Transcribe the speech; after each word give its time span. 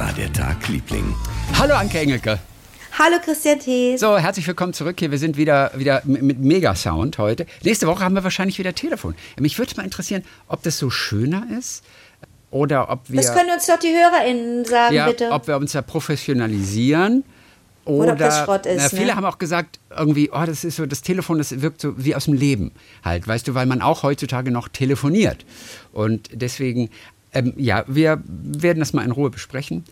war 0.00 0.14
der 0.14 0.32
Tag, 0.32 0.66
Liebling? 0.68 1.14
Hallo 1.58 1.74
Anke 1.74 1.98
Engelke. 1.98 2.38
Hallo 2.98 3.16
Christian 3.22 3.60
Thees. 3.60 4.00
So, 4.00 4.16
herzlich 4.16 4.46
willkommen 4.46 4.72
zurück 4.72 4.98
hier. 4.98 5.10
Wir 5.10 5.18
sind 5.18 5.36
wieder, 5.36 5.72
wieder 5.74 6.00
mit 6.06 6.38
Megasound 6.38 7.18
heute. 7.18 7.44
Nächste 7.62 7.86
Woche 7.86 8.02
haben 8.02 8.14
wir 8.14 8.24
wahrscheinlich 8.24 8.58
wieder 8.58 8.74
Telefon. 8.74 9.14
Mich 9.38 9.58
würde 9.58 9.74
mal 9.76 9.82
interessieren, 9.82 10.24
ob 10.48 10.62
das 10.62 10.78
so 10.78 10.88
schöner 10.88 11.46
ist 11.58 11.84
oder 12.50 12.88
ob 12.88 13.10
wir. 13.10 13.20
Das 13.20 13.34
können 13.34 13.50
uns 13.50 13.66
doch 13.66 13.78
die 13.78 13.88
HörerInnen 13.88 14.64
sagen, 14.64 14.94
ja, 14.94 15.06
bitte. 15.06 15.32
Ob 15.32 15.46
wir 15.46 15.58
uns 15.58 15.72
da 15.72 15.82
professionalisieren. 15.82 17.22
Oder, 17.84 17.98
Oder 18.02 18.12
ob 18.12 18.18
das 18.18 18.38
Schrott 18.38 18.66
ist, 18.66 18.82
Na, 18.82 18.88
viele 18.88 19.06
ne? 19.06 19.16
haben 19.16 19.24
auch 19.26 19.38
gesagt, 19.38 19.80
irgendwie, 19.90 20.30
oh, 20.30 20.44
das 20.46 20.64
ist 20.64 20.76
so, 20.76 20.86
das 20.86 21.02
Telefon, 21.02 21.38
das 21.38 21.60
wirkt 21.60 21.80
so 21.80 21.94
wie 22.02 22.14
aus 22.14 22.26
dem 22.26 22.34
Leben 22.34 22.72
halt, 23.02 23.26
weißt 23.26 23.48
du, 23.48 23.54
weil 23.54 23.66
man 23.66 23.80
auch 23.82 24.02
heutzutage 24.02 24.50
noch 24.50 24.68
telefoniert. 24.68 25.44
Und 25.92 26.28
deswegen, 26.32 26.90
ähm, 27.32 27.54
ja, 27.56 27.84
wir 27.86 28.22
werden 28.26 28.80
das 28.80 28.92
mal 28.92 29.04
in 29.04 29.10
Ruhe 29.10 29.30
besprechen 29.30 29.84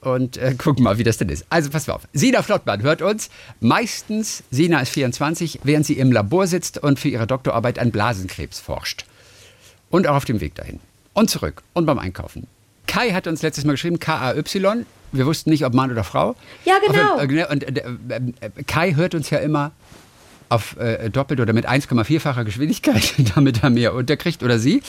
und 0.00 0.36
äh, 0.36 0.54
gucken 0.58 0.84
mal, 0.84 0.98
wie 0.98 1.04
das 1.04 1.18
denn 1.18 1.28
ist. 1.28 1.46
Also 1.50 1.70
pass 1.70 1.88
auf. 1.88 2.02
Sina 2.12 2.42
Flottmann 2.42 2.82
hört 2.82 3.02
uns. 3.02 3.30
Meistens, 3.60 4.44
Sina 4.50 4.80
ist 4.80 4.90
24, 4.90 5.60
während 5.64 5.86
sie 5.86 5.94
im 5.94 6.12
Labor 6.12 6.46
sitzt 6.46 6.78
und 6.78 6.98
für 6.98 7.08
ihre 7.08 7.26
Doktorarbeit 7.26 7.78
an 7.78 7.90
Blasenkrebs 7.90 8.60
forscht. 8.60 9.04
Und 9.90 10.06
auch 10.06 10.16
auf 10.16 10.24
dem 10.24 10.40
Weg 10.40 10.54
dahin. 10.54 10.80
Und 11.12 11.30
zurück. 11.30 11.62
Und 11.72 11.86
beim 11.86 11.98
Einkaufen. 11.98 12.46
Kai 12.86 13.12
hat 13.12 13.26
uns 13.26 13.42
letztes 13.42 13.64
Mal 13.64 13.72
geschrieben, 13.72 13.98
K-A-Y. 13.98 14.86
Wir 15.12 15.26
wussten 15.26 15.50
nicht, 15.50 15.64
ob 15.64 15.74
Mann 15.74 15.90
oder 15.90 16.04
Frau. 16.04 16.34
Ja, 16.64 16.74
genau. 16.84 17.18
Äh, 17.18 17.46
und 17.50 17.64
äh, 17.64 17.82
äh, 18.08 18.62
Kai 18.66 18.94
hört 18.94 19.14
uns 19.14 19.30
ja 19.30 19.38
immer 19.38 19.72
auf 20.54 20.76
äh, 20.78 21.10
doppelt 21.10 21.40
oder 21.40 21.52
mit 21.52 21.68
1,4-facher 21.68 22.44
Geschwindigkeit, 22.44 23.14
damit 23.34 23.62
er 23.62 23.70
mehr 23.70 23.94
unterkriegt 23.94 24.42
oder 24.42 24.58
sie. 24.58 24.82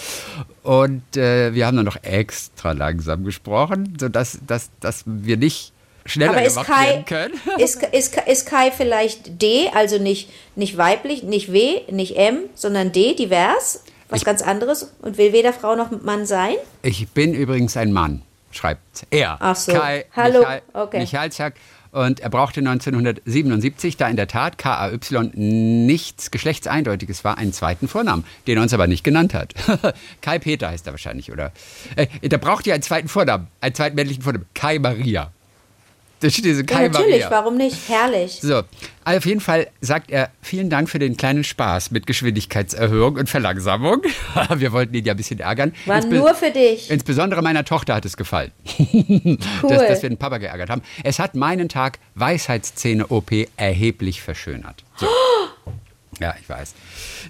Und 0.64 1.18
äh, 1.18 1.54
wir 1.54 1.66
haben 1.66 1.76
dann 1.78 1.86
noch 1.86 2.02
extra 2.04 2.72
langsam 2.72 3.24
gesprochen, 3.24 3.98
sodass 4.00 4.40
dass, 4.46 4.70
dass 4.80 5.04
wir 5.06 5.38
nicht 5.38 5.74
schneller 6.06 6.32
Aber 6.38 6.42
gemacht 6.42 6.68
Kai, 6.68 6.88
werden 6.88 7.06
können. 7.06 7.34
ist, 7.58 7.82
ist, 7.84 8.16
ist 8.28 8.46
Kai 8.46 8.72
vielleicht 8.72 9.42
D, 9.42 9.70
also 9.74 9.98
nicht, 9.98 10.30
nicht 10.56 10.78
weiblich, 10.78 11.24
nicht 11.24 11.52
W, 11.52 11.82
nicht 11.92 12.16
M, 12.16 12.40
sondern 12.54 12.92
D, 12.92 13.16
divers, 13.16 13.84
was 14.10 14.20
Ich- 14.22 14.26
ganz 14.26 14.42
anderes 14.42 14.94
und 15.02 15.18
will 15.18 15.34
weder 15.34 15.52
Frau 15.52 15.76
noch 15.76 15.90
Mann 16.04 16.26
sein? 16.26 16.56
Ich 16.84 17.08
bin 17.10 17.34
übrigens 17.34 17.76
ein 17.76 17.92
Mann, 17.92 18.22
schreibt 18.52 19.08
er. 19.10 19.38
Ach 19.40 19.56
so. 19.56 19.74
Kai 19.74 20.06
Hallo, 20.16 20.40
Michael, 20.40 20.62
okay. 20.74 21.00
Michalczak. 21.00 21.56
Und 21.96 22.20
er 22.20 22.30
brauchte 22.30 22.60
1977, 22.60 23.96
da 23.96 24.10
in 24.10 24.18
der 24.18 24.28
Tat 24.28 24.58
KAY 24.58 25.00
nichts 25.34 26.30
Geschlechtseindeutiges 26.30 27.24
war, 27.24 27.38
einen 27.38 27.54
zweiten 27.54 27.88
Vornamen, 27.88 28.26
den 28.48 28.58
er 28.58 28.64
uns 28.64 28.74
aber 28.74 28.86
nicht 28.86 29.06
genannt 29.06 29.34
hat. 29.34 29.54
Kai 30.22 30.38
Peter 30.38 30.68
heißt 30.68 30.86
er 30.88 30.92
wahrscheinlich, 30.92 31.32
oder? 31.32 31.54
Äh, 31.96 32.08
der 32.28 32.38
braucht 32.38 32.68
ja 32.68 32.74
einen 32.74 32.84
zweiten 32.84 33.08
Vornamen, 33.08 33.48
einen 33.62 33.76
zweiten 33.76 33.96
männlichen 33.96 34.24
Vornamen. 34.24 34.46
Kai 34.54 34.78
Maria. 34.78 35.32
Da 36.26 36.32
steht 36.32 36.46
diese 36.46 36.66
Ja, 36.68 36.80
natürlich, 36.88 37.22
Maria. 37.22 37.30
warum 37.30 37.56
nicht? 37.56 37.78
Herrlich. 37.88 38.40
So, 38.42 38.64
also 39.04 39.18
auf 39.20 39.26
jeden 39.28 39.42
Fall 39.42 39.68
sagt 39.80 40.10
er, 40.10 40.32
vielen 40.42 40.72
Dank 40.72 40.90
für 40.90 40.98
den 40.98 41.18
kleinen 41.18 41.44
Spaß 41.44 41.92
mit 41.92 42.08
Geschwindigkeitserhöhung 42.08 43.18
und 43.18 43.30
Verlangsamung. 43.30 44.02
Wir 44.56 44.72
wollten 44.72 44.96
ihn 44.96 45.06
ja 45.06 45.14
ein 45.14 45.18
bisschen 45.18 45.40
ärgern. 45.40 45.76
War 45.86 46.00
Insbe- 46.00 46.16
nur 46.16 46.34
für 46.34 46.50
dich. 46.50 46.90
Insbesondere 46.90 47.44
meiner 47.44 47.64
Tochter 47.64 47.94
hat 47.94 48.06
es 48.06 48.18
gefallen, 48.18 48.52
Cool. 48.90 49.38
dass, 49.70 49.88
dass 49.88 50.02
wir 50.02 50.10
den 50.10 50.18
Papa 50.18 50.40
geärgert 50.40 50.72
haben. 50.72 50.82
Es 51.04 51.20
hat 51.20 51.36
meinen 51.36 51.70
Tag 51.70 52.00
Weisheitszähne-OP 52.16 53.32
erheblich 53.56 54.22
verschönert. 54.24 54.84
So. 54.98 55.06
Ja, 56.20 56.36
ich 56.42 56.48
weiß. 56.48 56.74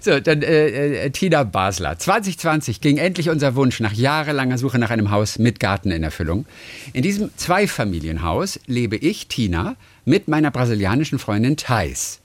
So, 0.00 0.20
dann 0.20 0.42
äh, 0.42 1.06
äh, 1.06 1.10
Tina 1.10 1.42
Basler. 1.42 1.98
2020 1.98 2.80
ging 2.80 2.98
endlich 2.98 3.30
unser 3.30 3.54
Wunsch 3.56 3.80
nach 3.80 3.92
jahrelanger 3.92 4.58
Suche 4.58 4.78
nach 4.78 4.90
einem 4.90 5.10
Haus 5.10 5.38
mit 5.38 5.60
Garten 5.60 5.90
in 5.90 6.02
Erfüllung. 6.02 6.46
In 6.92 7.02
diesem 7.02 7.30
Zweifamilienhaus 7.36 8.60
lebe 8.66 8.96
ich, 8.96 9.26
Tina, 9.28 9.76
mit 10.04 10.28
meiner 10.28 10.50
brasilianischen 10.50 11.18
Freundin 11.18 11.56
Thais, 11.56 12.20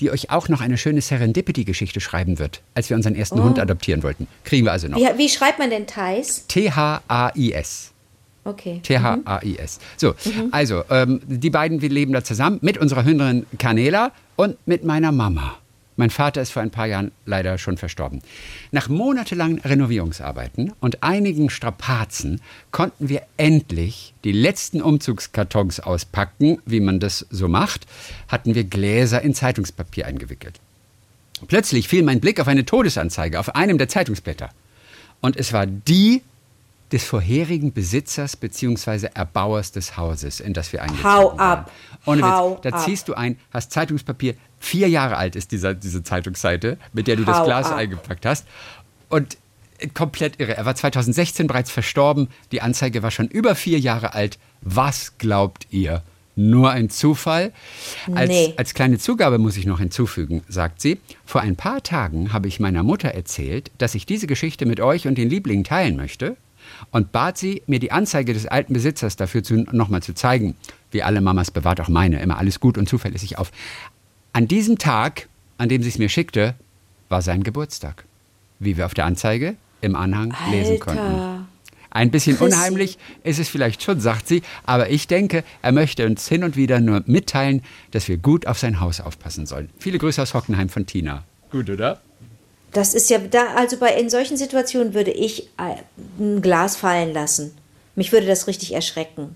die 0.00 0.10
euch 0.10 0.30
auch 0.30 0.48
noch 0.48 0.60
eine 0.60 0.76
schöne 0.76 1.00
Serendipity-Geschichte 1.00 2.00
schreiben 2.00 2.38
wird, 2.38 2.62
als 2.74 2.90
wir 2.90 2.96
unseren 2.96 3.14
ersten 3.14 3.42
Hund 3.42 3.58
adoptieren 3.58 4.02
wollten. 4.02 4.26
Kriegen 4.44 4.66
wir 4.66 4.72
also 4.72 4.88
noch. 4.88 4.98
Wie, 4.98 5.18
wie 5.18 5.28
schreibt 5.28 5.58
man 5.58 5.70
denn 5.70 5.86
Thais? 5.86 6.46
T-H-A-I-S. 6.48 7.92
Okay. 8.44 8.80
T-H-A-I-S. 8.82 9.78
So, 9.96 10.14
also, 10.50 10.82
ähm, 10.90 11.20
die 11.26 11.50
beiden, 11.50 11.80
wir 11.80 11.90
leben 11.90 12.12
da 12.12 12.24
zusammen 12.24 12.58
mit 12.60 12.76
unserer 12.76 13.04
Hündin 13.04 13.46
Canela 13.58 14.10
und 14.34 14.56
mit 14.66 14.84
meiner 14.84 15.12
Mama. 15.12 15.58
Mein 16.02 16.10
Vater 16.10 16.42
ist 16.42 16.50
vor 16.50 16.62
ein 16.62 16.72
paar 16.72 16.86
Jahren 16.86 17.12
leider 17.26 17.58
schon 17.58 17.76
verstorben. 17.76 18.22
Nach 18.72 18.88
monatelangen 18.88 19.60
Renovierungsarbeiten 19.60 20.72
und 20.80 21.04
einigen 21.04 21.48
Strapazen 21.48 22.40
konnten 22.72 23.08
wir 23.08 23.22
endlich 23.36 24.12
die 24.24 24.32
letzten 24.32 24.82
Umzugskartons 24.82 25.78
auspacken, 25.78 26.58
wie 26.66 26.80
man 26.80 26.98
das 26.98 27.24
so 27.30 27.46
macht, 27.46 27.86
hatten 28.26 28.56
wir 28.56 28.64
Gläser 28.64 29.22
in 29.22 29.32
Zeitungspapier 29.32 30.08
eingewickelt. 30.08 30.58
Plötzlich 31.46 31.86
fiel 31.86 32.02
mein 32.02 32.18
Blick 32.18 32.40
auf 32.40 32.48
eine 32.48 32.64
Todesanzeige 32.64 33.38
auf 33.38 33.54
einem 33.54 33.78
der 33.78 33.86
Zeitungsblätter. 33.86 34.50
Und 35.20 35.36
es 35.36 35.52
war 35.52 35.66
die 35.66 36.22
des 36.92 37.04
vorherigen 37.04 37.72
Besitzers 37.72 38.36
bzw. 38.36 39.08
Erbauers 39.14 39.72
des 39.72 39.96
Hauses, 39.96 40.40
in 40.40 40.52
das 40.52 40.72
wir 40.72 40.82
eingezogen 40.82 41.10
Hau 41.10 41.38
waren. 41.38 41.40
ab. 41.40 41.70
Ohne 42.04 42.22
Hau 42.22 42.54
Witz, 42.56 42.60
da 42.62 42.76
ziehst 42.78 43.08
du 43.08 43.14
ein, 43.14 43.38
hast 43.50 43.72
Zeitungspapier, 43.72 44.34
vier 44.62 44.88
Jahre 44.88 45.16
alt 45.16 45.36
ist 45.36 45.52
dieser, 45.52 45.74
diese 45.74 46.02
Zeitungsseite, 46.02 46.78
mit 46.92 47.06
der 47.06 47.16
du 47.16 47.24
das 47.24 47.38
Hau 47.40 47.44
Glas 47.44 47.66
ab. 47.66 47.76
eingepackt 47.78 48.24
hast. 48.24 48.46
Und 49.08 49.36
komplett 49.94 50.38
irre. 50.40 50.56
Er 50.56 50.64
war 50.64 50.74
2016 50.74 51.46
bereits 51.48 51.70
verstorben, 51.70 52.28
die 52.52 52.62
Anzeige 52.62 53.02
war 53.02 53.10
schon 53.10 53.26
über 53.28 53.54
vier 53.54 53.78
Jahre 53.80 54.14
alt. 54.14 54.38
Was 54.60 55.18
glaubt 55.18 55.66
ihr? 55.70 56.02
Nur 56.34 56.70
ein 56.70 56.88
Zufall? 56.88 57.52
Als, 58.14 58.30
Nee. 58.30 58.54
als 58.56 58.72
kleine 58.72 58.98
Zugabe 58.98 59.36
muss 59.38 59.56
ich 59.58 59.66
noch 59.66 59.80
hinzufügen, 59.80 60.42
sagt 60.48 60.80
sie. 60.80 60.98
Vor 61.26 61.40
ein 61.42 61.56
paar 61.56 61.82
Tagen 61.82 62.32
habe 62.32 62.48
ich 62.48 62.58
meiner 62.60 62.82
Mutter 62.82 63.08
erzählt, 63.08 63.70
dass 63.78 63.94
ich 63.94 64.06
diese 64.06 64.26
Geschichte 64.26 64.64
mit 64.64 64.80
euch 64.80 65.06
und 65.06 65.18
den 65.18 65.28
Lieblingen 65.28 65.64
teilen 65.64 65.96
möchte 65.96 66.36
und 66.90 67.12
bat 67.12 67.36
sie, 67.36 67.62
mir 67.66 67.80
die 67.80 67.92
Anzeige 67.92 68.32
des 68.32 68.46
alten 68.46 68.72
Besitzers 68.72 69.16
dafür 69.16 69.42
nochmal 69.72 70.02
zu 70.02 70.14
zeigen. 70.14 70.54
Wie 70.90 71.02
alle 71.02 71.20
Mamas 71.20 71.50
bewahrt 71.50 71.80
auch 71.80 71.88
meine 71.88 72.22
immer 72.22 72.38
alles 72.38 72.60
gut 72.60 72.78
und 72.78 72.88
zuverlässig 72.88 73.36
auf. 73.36 73.50
An 74.32 74.48
diesem 74.48 74.78
Tag, 74.78 75.28
an 75.58 75.68
dem 75.68 75.82
sie 75.82 75.90
es 75.90 75.98
mir 75.98 76.08
schickte, 76.08 76.54
war 77.08 77.20
sein 77.20 77.42
Geburtstag. 77.42 78.04
Wie 78.58 78.76
wir 78.76 78.86
auf 78.86 78.94
der 78.94 79.04
Anzeige 79.04 79.56
im 79.80 79.94
Anhang 79.94 80.34
lesen 80.50 80.72
Alter. 80.72 80.84
konnten. 80.84 81.48
Ein 81.90 82.10
bisschen 82.10 82.38
Chrissy. 82.38 82.54
unheimlich 82.54 82.98
ist 83.22 83.38
es 83.38 83.50
vielleicht 83.50 83.82
schon, 83.82 84.00
sagt 84.00 84.26
sie, 84.26 84.42
aber 84.64 84.88
ich 84.88 85.08
denke, 85.08 85.44
er 85.60 85.72
möchte 85.72 86.06
uns 86.06 86.26
hin 86.26 86.42
und 86.42 86.56
wieder 86.56 86.80
nur 86.80 87.02
mitteilen, 87.04 87.62
dass 87.90 88.08
wir 88.08 88.16
gut 88.16 88.46
auf 88.46 88.58
sein 88.58 88.80
Haus 88.80 89.00
aufpassen 89.02 89.44
sollen. 89.44 89.68
Viele 89.78 89.98
Grüße 89.98 90.22
aus 90.22 90.32
Hockenheim 90.32 90.70
von 90.70 90.86
Tina. 90.86 91.24
Gut, 91.50 91.68
oder? 91.68 92.00
Das 92.72 92.94
ist 92.94 93.10
ja 93.10 93.18
da, 93.18 93.54
also 93.56 93.76
bei 93.76 93.94
in 93.98 94.08
solchen 94.08 94.38
Situationen 94.38 94.94
würde 94.94 95.10
ich 95.10 95.48
äh, 95.58 95.74
ein 96.18 96.40
Glas 96.40 96.76
fallen 96.76 97.12
lassen. 97.12 97.52
Mich 97.94 98.10
würde 98.10 98.26
das 98.26 98.46
richtig 98.46 98.72
erschrecken. 98.72 99.34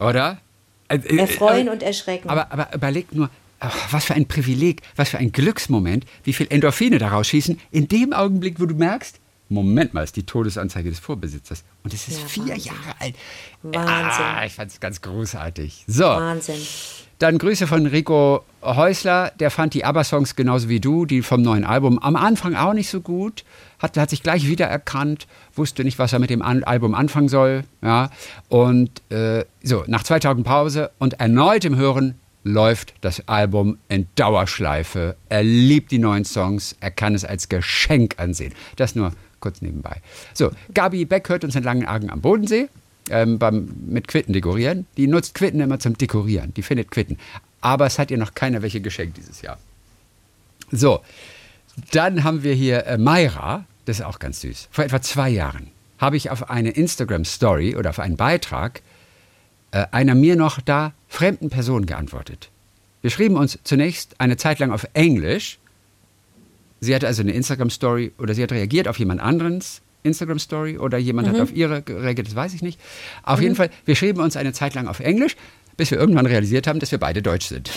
Oder? 0.00 0.40
Äh, 0.88 0.96
äh, 0.96 1.18
Erfreuen 1.18 1.68
äh, 1.68 1.70
und 1.70 1.84
erschrecken. 1.84 2.28
Aber, 2.28 2.50
aber 2.50 2.74
überleg 2.74 3.14
nur, 3.14 3.30
ach, 3.60 3.92
was 3.92 4.04
für 4.04 4.14
ein 4.14 4.26
Privileg, 4.26 4.82
was 4.96 5.10
für 5.10 5.18
ein 5.18 5.32
Glücksmoment, 5.32 6.04
wie 6.24 6.32
viel 6.32 6.46
Endorphine 6.50 6.98
daraus 6.98 7.28
schießen, 7.28 7.58
in 7.70 7.88
dem 7.88 8.12
Augenblick, 8.12 8.60
wo 8.60 8.66
du 8.66 8.74
merkst, 8.74 9.20
Moment 9.48 9.94
mal, 9.94 10.02
ist 10.02 10.16
die 10.16 10.24
Todesanzeige 10.24 10.90
des 10.90 10.98
Vorbesitzers. 10.98 11.62
Und 11.84 11.94
es 11.94 12.08
ist 12.08 12.20
Ja, 12.20 12.26
vier 12.26 12.46
Wahnsinn. 12.48 12.72
Jahre 12.72 13.00
alt. 13.00 13.14
Wahnsinn. 13.62 14.24
Ah, 14.24 14.44
ich 14.44 14.52
fand 14.54 14.72
es 14.72 14.80
ganz 14.80 15.00
großartig. 15.00 15.84
So. 15.86 16.02
Wahnsinn. 16.04 16.56
Dann 17.20 17.38
Grüße 17.38 17.66
von 17.66 17.86
Rico 17.86 18.44
Häusler, 18.62 19.32
der 19.38 19.50
fand 19.52 19.72
die 19.74 19.84
ABBA-Songs 19.84 20.34
genauso 20.36 20.68
wie 20.68 20.80
du, 20.80 21.06
die 21.06 21.22
vom 21.22 21.42
neuen 21.42 21.64
Album, 21.64 21.98
am 22.00 22.16
Anfang 22.16 22.56
auch 22.56 22.74
nicht 22.74 22.90
so 22.90 23.00
gut, 23.00 23.44
hat, 23.78 23.96
hat 23.96 24.10
sich 24.10 24.22
gleich 24.22 24.48
wiedererkannt, 24.48 25.26
wusste 25.54 25.84
nicht, 25.84 25.98
was 25.98 26.12
er 26.12 26.18
mit 26.18 26.28
dem 26.28 26.42
An 26.42 26.64
Album 26.64 26.94
anfangen 26.94 27.28
soll. 27.28 27.62
Ja. 27.82 28.10
Und 28.48 29.00
äh, 29.10 29.44
so, 29.62 29.84
nach 29.86 30.02
zwei 30.02 30.18
Tagen 30.18 30.42
Pause 30.42 30.90
und 30.98 31.20
erneut 31.20 31.64
im 31.64 31.76
Hören 31.76 32.16
läuft 32.46 32.94
das 33.00 33.26
Album 33.28 33.78
in 33.88 34.06
Dauerschleife. 34.14 35.16
Er 35.28 35.42
liebt 35.42 35.90
die 35.90 35.98
neuen 35.98 36.24
Songs, 36.24 36.76
er 36.80 36.90
kann 36.92 37.14
es 37.14 37.24
als 37.24 37.48
Geschenk 37.48 38.14
ansehen. 38.18 38.54
Das 38.76 38.94
nur 38.94 39.12
kurz 39.40 39.60
nebenbei. 39.60 40.00
So, 40.32 40.50
Gabi 40.72 41.04
Beck 41.04 41.28
hört 41.28 41.44
uns 41.44 41.56
in 41.56 41.64
Langenargen 41.64 42.08
am 42.08 42.20
Bodensee 42.20 42.68
ähm, 43.10 43.38
beim, 43.38 43.68
mit 43.86 44.08
Quitten 44.08 44.32
dekorieren. 44.32 44.86
Die 44.96 45.08
nutzt 45.08 45.34
Quitten 45.34 45.60
immer 45.60 45.78
zum 45.78 45.98
Dekorieren. 45.98 46.54
Die 46.54 46.62
findet 46.62 46.90
Quitten. 46.90 47.18
Aber 47.60 47.86
es 47.86 47.98
hat 47.98 48.10
ihr 48.10 48.18
noch 48.18 48.34
keiner 48.34 48.62
welche 48.62 48.80
geschenkt 48.80 49.16
dieses 49.16 49.42
Jahr. 49.42 49.58
So, 50.70 51.00
dann 51.90 52.24
haben 52.24 52.42
wir 52.42 52.54
hier 52.54 52.86
äh, 52.86 52.96
Mayra. 52.96 53.64
Das 53.84 53.98
ist 53.98 54.04
auch 54.04 54.18
ganz 54.18 54.40
süß. 54.40 54.68
Vor 54.70 54.84
etwa 54.84 55.02
zwei 55.02 55.28
Jahren 55.30 55.70
habe 55.98 56.16
ich 56.16 56.30
auf 56.30 56.50
eine 56.50 56.70
Instagram-Story 56.70 57.76
oder 57.76 57.90
auf 57.90 57.98
einen 57.98 58.16
Beitrag 58.16 58.82
äh, 59.76 59.86
einer 59.90 60.14
mir 60.14 60.36
noch 60.36 60.58
da 60.62 60.94
fremden 61.06 61.50
Person 61.50 61.84
geantwortet. 61.84 62.48
Wir 63.02 63.10
schrieben 63.10 63.36
uns 63.36 63.58
zunächst 63.62 64.18
eine 64.18 64.38
Zeit 64.38 64.58
lang 64.58 64.70
auf 64.72 64.86
Englisch. 64.94 65.58
Sie 66.80 66.94
hatte 66.94 67.06
also 67.06 67.20
eine 67.20 67.32
Instagram-Story 67.32 68.12
oder 68.16 68.32
sie 68.32 68.42
hat 68.42 68.52
reagiert 68.52 68.88
auf 68.88 68.98
jemand 68.98 69.20
anderes 69.20 69.82
Instagram-Story 70.02 70.78
oder 70.78 70.96
jemand 70.96 71.28
hat 71.28 71.38
auf 71.40 71.54
ihre 71.54 71.82
gereagiert, 71.82 72.28
das 72.28 72.34
weiß 72.34 72.54
ich 72.54 72.62
nicht. 72.62 72.80
Auf 73.22 73.42
jeden 73.42 73.54
Fall, 73.54 73.68
wir 73.84 73.96
schrieben 73.96 74.22
uns 74.22 74.36
eine 74.36 74.54
Zeit 74.54 74.74
lang 74.74 74.88
auf 74.88 75.00
Englisch, 75.00 75.36
bis 75.76 75.90
wir 75.90 75.98
irgendwann 75.98 76.26
realisiert 76.26 76.66
haben, 76.66 76.80
dass 76.80 76.90
wir 76.90 76.98
beide 76.98 77.22
deutsch 77.22 77.46
sind. 77.46 77.70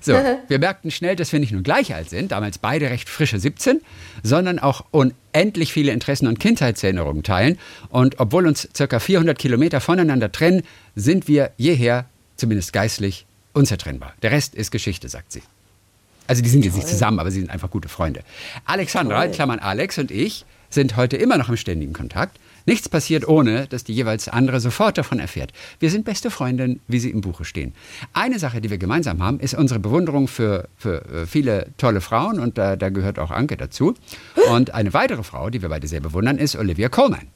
So, 0.00 0.12
wir 0.48 0.58
merkten 0.58 0.90
schnell, 0.90 1.16
dass 1.16 1.32
wir 1.32 1.40
nicht 1.40 1.52
nur 1.52 1.62
gleich 1.62 1.94
alt 1.94 2.10
sind, 2.10 2.32
damals 2.32 2.58
beide 2.58 2.90
recht 2.90 3.08
frische 3.08 3.38
17, 3.38 3.80
sondern 4.22 4.58
auch 4.58 4.84
unendlich 4.90 5.72
viele 5.72 5.92
Interessen 5.92 6.26
und 6.26 6.40
Kindheitserinnerungen 6.40 7.22
teilen. 7.22 7.58
Und 7.90 8.18
obwohl 8.20 8.46
uns 8.46 8.68
circa 8.74 8.98
400 8.98 9.38
Kilometer 9.38 9.80
voneinander 9.80 10.32
trennen, 10.32 10.62
sind 10.96 11.28
wir 11.28 11.50
jeher, 11.56 12.06
zumindest 12.36 12.72
geistlich, 12.72 13.26
unzertrennbar. 13.52 14.14
Der 14.22 14.30
Rest 14.30 14.54
ist 14.54 14.70
Geschichte, 14.70 15.08
sagt 15.08 15.32
sie. 15.32 15.42
Also 16.26 16.42
die 16.42 16.48
sind 16.48 16.64
jetzt 16.64 16.76
nicht 16.76 16.88
zusammen, 16.88 17.18
aber 17.18 17.30
sie 17.30 17.40
sind 17.40 17.50
einfach 17.50 17.70
gute 17.70 17.88
Freunde. 17.88 18.22
Alexandra, 18.64 19.24
in 19.24 19.32
Klammern 19.32 19.58
Alex 19.58 19.98
und 19.98 20.10
ich, 20.10 20.44
sind 20.70 20.96
heute 20.96 21.16
immer 21.16 21.36
noch 21.36 21.48
im 21.48 21.56
ständigen 21.56 21.92
Kontakt. 21.92 22.38
Nichts 22.66 22.88
passiert 22.88 23.26
ohne, 23.26 23.66
dass 23.66 23.84
die 23.84 23.92
jeweils 23.92 24.28
andere 24.28 24.60
sofort 24.60 24.98
davon 24.98 25.18
erfährt. 25.18 25.52
Wir 25.80 25.90
sind 25.90 26.04
beste 26.04 26.30
Freundinnen, 26.30 26.80
wie 26.88 26.98
sie 26.98 27.10
im 27.10 27.20
Buche 27.20 27.44
stehen. 27.44 27.74
Eine 28.12 28.38
Sache, 28.38 28.60
die 28.60 28.70
wir 28.70 28.78
gemeinsam 28.78 29.22
haben, 29.22 29.40
ist 29.40 29.54
unsere 29.54 29.80
Bewunderung 29.80 30.28
für, 30.28 30.68
für 30.76 31.04
äh, 31.06 31.26
viele 31.26 31.68
tolle 31.76 32.00
Frauen 32.00 32.38
und 32.38 32.58
da, 32.58 32.76
da 32.76 32.88
gehört 32.88 33.18
auch 33.18 33.30
Anke 33.30 33.56
dazu. 33.56 33.94
Und 34.50 34.74
eine 34.74 34.92
weitere 34.94 35.22
Frau, 35.22 35.50
die 35.50 35.62
wir 35.62 35.68
beide 35.68 35.86
sehr 35.86 36.00
bewundern, 36.00 36.38
ist 36.38 36.56
Olivia 36.56 36.88
Colman. 36.88 37.28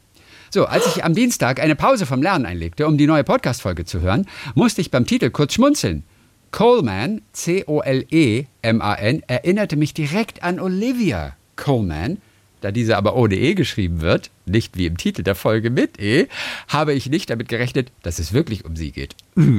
So, 0.50 0.66
als 0.66 0.86
ich 0.86 1.04
am 1.04 1.14
Dienstag 1.14 1.60
eine 1.60 1.74
Pause 1.74 2.06
vom 2.06 2.22
Lernen 2.22 2.46
einlegte, 2.46 2.86
um 2.86 2.96
die 2.96 3.06
neue 3.06 3.24
Podcast-Folge 3.24 3.84
zu 3.84 4.00
hören, 4.00 4.26
musste 4.54 4.80
ich 4.80 4.90
beim 4.90 5.04
Titel 5.04 5.30
kurz 5.30 5.54
schmunzeln. 5.54 6.04
Coleman, 6.52 7.22
C-O-L-E-M-A-N, 7.32 9.22
erinnerte 9.26 9.76
mich 9.76 9.92
direkt 9.92 10.42
an 10.42 10.60
Olivia 10.60 11.36
Coleman. 11.56 12.18
Da 12.66 12.72
diese 12.72 12.96
aber 12.96 13.14
ohne 13.14 13.36
E 13.36 13.54
geschrieben 13.54 14.00
wird, 14.00 14.32
nicht 14.44 14.76
wie 14.76 14.86
im 14.86 14.96
Titel 14.96 15.22
der 15.22 15.36
Folge 15.36 15.70
mit 15.70 16.00
E, 16.00 16.26
habe 16.66 16.94
ich 16.94 17.08
nicht 17.08 17.30
damit 17.30 17.46
gerechnet, 17.46 17.92
dass 18.02 18.18
es 18.18 18.32
wirklich 18.32 18.64
um 18.64 18.74
sie 18.74 18.90
geht. 18.90 19.14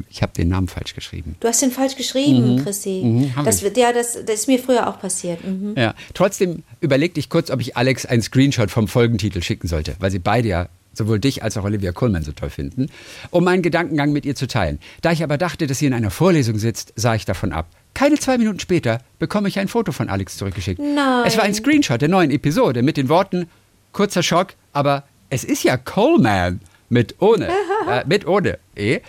Ich 0.09 0.21
habe 0.21 0.33
den 0.33 0.50
Namen 0.50 0.68
falsch 0.68 0.94
geschrieben. 0.94 1.38
Du 1.39 1.48
hast 1.48 1.62
den 1.62 1.71
falsch 1.71 1.95
geschrieben, 1.95 2.62
Chrissy. 2.62 3.04
Mhm, 3.06 3.31
das, 3.45 3.63
ich. 3.63 3.77
ja, 3.77 3.94
das, 3.94 4.18
das 4.25 4.42
ist 4.42 4.48
mir 4.48 4.59
früher 4.59 4.89
auch 4.89 5.00
passiert. 5.00 5.42
Mhm. 5.42 5.75
Ja, 5.77 5.94
trotzdem 6.13 6.63
überlegte 6.81 7.21
ich 7.21 7.30
kurz, 7.30 7.50
ob 7.50 7.62
ich 7.62 7.77
Alex 7.77 8.06
einen 8.06 8.21
Screenshot 8.21 8.71
vom 8.71 8.89
Folgentitel 8.89 9.42
schicken 9.42 9.69
sollte, 9.69 9.95
weil 10.00 10.12
sie 10.12 10.19
beide 10.19 10.50
ja 10.50 10.69
sowohl 10.97 11.19
dich 11.19 11.44
als 11.44 11.57
auch 11.57 11.63
Olivia 11.63 11.91
Coleman 11.91 12.23
so 12.23 12.31
toll 12.31 12.49
finden, 12.49 12.88
um 13.29 13.44
meinen 13.44 13.61
Gedankengang 13.61 14.11
mit 14.11 14.25
ihr 14.25 14.35
zu 14.35 14.47
teilen. 14.47 14.79
Da 15.01 15.11
ich 15.11 15.23
aber 15.23 15.38
dachte, 15.38 15.67
dass 15.67 15.79
sie 15.79 15.85
in 15.85 15.94
einer 15.94 16.11
Vorlesung 16.11 16.57
sitzt, 16.57 16.94
sah 16.95 17.15
ich 17.15 17.25
davon 17.25 17.51
ab. 17.53 17.67
Keine 17.94 18.15
zwei 18.19 18.38
Minuten 18.38 18.59
später 18.59 18.99
bekomme 19.17 19.47
ich 19.47 19.57
ein 19.59 19.67
Foto 19.67 19.91
von 19.91 20.09
Alex 20.09 20.38
zurückgeschickt. 20.38 20.79
Nein. 20.79 21.23
Es 21.25 21.38
war 21.38 21.44
ein 21.44 21.53
Screenshot 21.53 22.01
der 22.01 22.09
neuen 22.09 22.31
Episode 22.31 22.83
mit 22.83 22.97
den 22.97 23.09
Worten, 23.09 23.49
kurzer 23.91 24.21
Schock, 24.23 24.53
aber 24.73 25.03
es 25.29 25.44
ist 25.44 25.63
ja 25.63 25.77
Coleman 25.77 26.59
mit 26.89 27.15
ohne, 27.19 27.47
äh, 27.89 28.03
mit 28.05 28.27
ohne 28.27 28.59
E. 28.75 29.00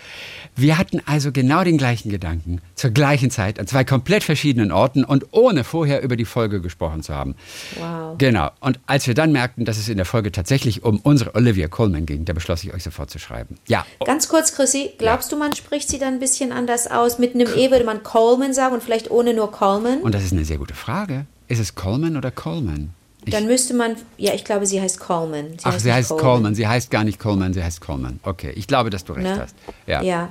Wir 0.61 0.77
hatten 0.77 1.01
also 1.05 1.31
genau 1.31 1.63
den 1.63 1.77
gleichen 1.77 2.09
Gedanken, 2.09 2.59
zur 2.75 2.89
gleichen 2.91 3.31
Zeit, 3.31 3.59
an 3.59 3.67
zwei 3.67 3.83
komplett 3.85 4.23
verschiedenen 4.23 4.71
Orten 4.71 5.03
und 5.05 5.27
ohne 5.31 5.63
vorher 5.63 6.01
über 6.01 6.15
die 6.17 6.25
Folge 6.25 6.59
gesprochen 6.59 7.01
zu 7.01 7.13
haben. 7.15 7.35
Wow. 7.79 8.17
Genau. 8.17 8.49
Und 8.59 8.79
als 8.85 9.07
wir 9.07 9.13
dann 9.13 9.31
merkten, 9.31 9.63
dass 9.63 9.77
es 9.77 9.87
in 9.87 9.95
der 9.97 10.05
Folge 10.05 10.31
tatsächlich 10.31 10.83
um 10.83 10.99
unsere 10.99 11.33
Olivia 11.35 11.67
Coleman 11.69 12.05
ging, 12.05 12.25
da 12.25 12.33
beschloss 12.33 12.63
ich 12.63 12.73
euch 12.73 12.83
sofort 12.83 13.09
zu 13.09 13.19
schreiben. 13.19 13.55
Ja. 13.67 13.85
Ganz 14.03 14.27
kurz, 14.27 14.53
Chrissy, 14.53 14.91
glaubst 14.97 15.31
du, 15.31 15.37
man 15.37 15.53
spricht 15.55 15.87
sie 15.89 15.97
dann 15.99 16.15
ein 16.15 16.19
bisschen 16.19 16.51
anders 16.51 16.87
aus? 16.87 17.19
Mit 17.19 17.35
einem 17.35 17.47
E 17.55 17.71
würde 17.71 17.85
man 17.85 18.03
Coleman 18.03 18.53
sagen 18.53 18.73
und 18.75 18.83
vielleicht 18.83 19.09
ohne 19.11 19.33
nur 19.33 19.51
Coleman? 19.51 19.99
Und 20.01 20.13
das 20.13 20.23
ist 20.23 20.33
eine 20.33 20.43
sehr 20.45 20.57
gute 20.57 20.73
Frage. 20.73 21.25
Ist 21.47 21.59
es 21.59 21.75
Coleman 21.75 22.17
oder 22.17 22.31
Coleman? 22.31 22.89
Ich, 23.25 23.33
Dann 23.33 23.47
müsste 23.47 23.73
man, 23.73 23.95
ja, 24.17 24.33
ich 24.33 24.45
glaube, 24.45 24.65
sie 24.65 24.79
heißt 24.81 24.99
Coleman. 24.99 25.47
ach, 25.63 25.77
sie 25.77 25.87
nicht 25.87 25.95
heißt 25.95 26.09
Coleman. 26.09 26.55
Sie 26.55 26.67
heißt 26.67 26.89
gar 26.89 27.03
nicht 27.03 27.19
Coleman, 27.19 27.53
sie 27.53 27.61
heißt 27.63 27.81
Coleman. 27.81 28.19
Okay, 28.23 28.51
ich 28.55 28.65
glaube, 28.65 28.89
dass 28.89 29.03
du 29.03 29.11
recht 29.13 29.27
Ne? 29.27 29.39
hast. 29.41 29.55
Ja. 29.85 30.01
Ja. 30.01 30.29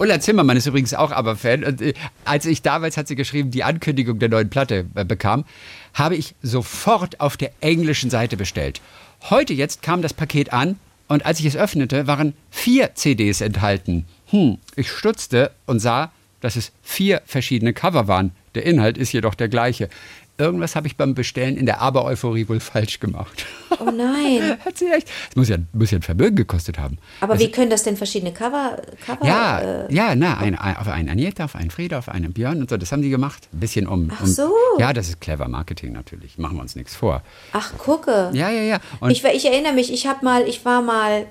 Ulla 0.00 0.18
Zimmermann 0.18 0.56
ist 0.56 0.66
übrigens 0.66 0.94
auch 0.94 1.12
Aber-Fan. 1.12 1.62
Und 1.62 1.82
äh, 1.82 1.92
als 2.24 2.46
ich 2.46 2.62
damals, 2.62 2.96
hat 2.96 3.06
sie 3.06 3.16
geschrieben, 3.16 3.50
die 3.50 3.64
Ankündigung 3.64 4.18
der 4.18 4.30
neuen 4.30 4.48
Platte 4.48 4.86
äh, 4.94 5.04
bekam, 5.04 5.44
habe 5.92 6.16
ich 6.16 6.34
sofort 6.40 7.20
auf 7.20 7.36
der 7.36 7.52
englischen 7.60 8.08
Seite 8.08 8.38
bestellt. 8.38 8.80
Heute 9.28 9.52
jetzt 9.52 9.82
kam 9.82 10.00
das 10.00 10.14
Paket 10.14 10.54
an 10.54 10.76
und 11.06 11.26
als 11.26 11.38
ich 11.38 11.44
es 11.44 11.54
öffnete, 11.54 12.06
waren 12.06 12.32
vier 12.50 12.94
CDs 12.94 13.42
enthalten. 13.42 14.06
Hm, 14.28 14.56
ich 14.74 14.90
stutzte 14.90 15.50
und 15.66 15.80
sah, 15.80 16.12
dass 16.40 16.56
es 16.56 16.72
vier 16.82 17.20
verschiedene 17.26 17.74
Cover 17.74 18.08
waren. 18.08 18.32
Der 18.54 18.64
Inhalt 18.64 18.96
ist 18.96 19.12
jedoch 19.12 19.34
der 19.34 19.48
gleiche. 19.48 19.90
Irgendwas 20.40 20.74
habe 20.74 20.86
ich 20.86 20.96
beim 20.96 21.14
Bestellen 21.14 21.56
in 21.56 21.66
der 21.66 21.80
Aber-Euphorie 21.80 22.48
wohl 22.48 22.60
falsch 22.60 22.98
gemacht. 22.98 23.46
Oh 23.78 23.90
nein. 23.90 24.56
Hat 24.64 24.78
sie 24.78 24.86
echt. 24.88 25.08
Das 25.28 25.36
muss 25.36 25.48
ja, 25.48 25.58
muss 25.72 25.90
ja 25.90 25.98
ein 25.98 26.02
Vermögen 26.02 26.34
gekostet 26.36 26.78
haben. 26.78 26.98
Aber 27.20 27.34
Also- 27.34 27.44
wie 27.44 27.50
können 27.50 27.70
das 27.70 27.82
denn 27.82 27.96
verschiedene 27.96 28.32
Cover? 28.32 28.80
Cover 29.04 29.24
ja, 29.26 29.60
äh, 29.60 29.94
ja, 29.94 30.14
na, 30.14 30.38
ein, 30.38 30.54
ein, 30.58 30.76
auf 30.76 30.88
einen 30.88 31.08
Agneta, 31.10 31.44
auf 31.44 31.54
einen 31.54 31.70
Frieda, 31.70 31.98
auf 31.98 32.08
einen 32.08 32.32
Björn 32.32 32.60
und 32.60 32.70
so. 32.70 32.76
Das 32.76 32.90
haben 32.90 33.02
die 33.02 33.10
gemacht. 33.10 33.48
Ein 33.52 33.60
bisschen 33.60 33.86
um. 33.86 34.10
Ach 34.14 34.20
um 34.22 34.26
so. 34.26 34.50
Ja, 34.78 34.92
das 34.92 35.08
ist 35.08 35.20
clever 35.20 35.46
Marketing 35.48 35.92
natürlich. 35.92 36.38
Machen 36.38 36.56
wir 36.56 36.62
uns 36.62 36.74
nichts 36.74 36.94
vor. 36.96 37.22
ach, 37.52 37.76
gucke. 37.78 38.30
Ja, 38.32 38.50
ja, 38.50 38.62
ja. 38.62 38.78
Und 39.00 39.10
Ich, 39.10 39.22
ich 39.24 39.44
erinnere 39.46 39.74
mich, 39.74 39.92
ich 39.92 40.06
habe 40.06 40.24
mal, 40.24 40.48
ich 40.48 40.64
war 40.64 40.80
mal, 40.82 41.26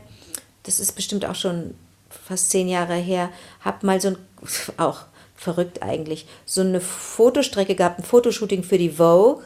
das 0.63 0.79
ist 0.79 0.93
bestimmt 0.95 1.25
auch 1.25 1.35
schon 1.35 1.73
fast 2.09 2.51
zehn 2.51 2.67
Jahre 2.67 2.95
her, 2.95 3.29
habe 3.61 3.85
mal 3.85 3.99
so 3.99 4.09
ein, 4.09 4.17
auch 4.77 5.01
verrückt 5.39 5.81
eigentlich, 5.81 6.25
so 6.45 6.61
eine 6.61 6.81
Fotostrecke 6.81 7.75
gehabt, 7.75 7.99
ein 7.99 8.03
Fotoshooting 8.03 8.63
für 8.63 8.77
die 8.77 8.89
Vogue. 8.91 9.41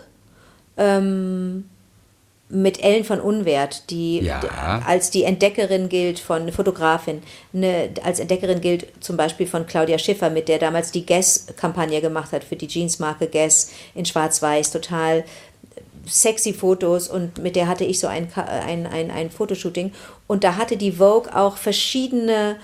Ähm, 0.76 1.66
mit 2.50 2.84
Ellen 2.84 3.04
von 3.04 3.20
Unwert, 3.20 3.90
die 3.90 4.20
Ja. 4.20 4.84
als 4.86 5.10
die 5.10 5.24
Entdeckerin 5.24 5.90
gilt 5.90 6.20
von 6.20 6.52
Fotografin, 6.52 7.24
eine, 7.54 7.90
als 8.04 8.20
Entdeckerin 8.20 8.62
gilt 8.62 8.88
zum 9.00 9.18
Beispiel 9.18 9.48
von 9.48 9.66
Claudia 9.66 9.98
Schiffer, 9.98 10.30
mit 10.30 10.48
der 10.48 10.60
damals 10.60 10.92
die 10.92 11.06
Guess-Kampagne 11.06 12.00
gemacht 12.02 12.32
hat 12.32 12.44
für 12.44 12.56
die 12.56 12.68
Jeansmarke 12.68 13.28
Guess 13.28 13.72
in 13.96 14.06
Schwarz-Weiß, 14.06 14.72
total 14.72 15.24
sexy 16.06 16.54
Fotos 16.54 17.08
und 17.08 17.40
mit 17.42 17.56
der 17.56 17.68
hatte 17.68 17.86
ich 17.86 18.00
so 18.00 18.08
ein, 18.08 18.28
ein, 18.36 18.86
ein, 18.86 19.10
ein 19.10 19.32
Fotoshooting 19.32 19.92
und 20.28 20.44
da 20.44 20.58
hatte 20.58 20.78
die 20.78 20.92
Vogue 20.94 21.34
auch 21.34 21.58
verschiedene 21.58 22.58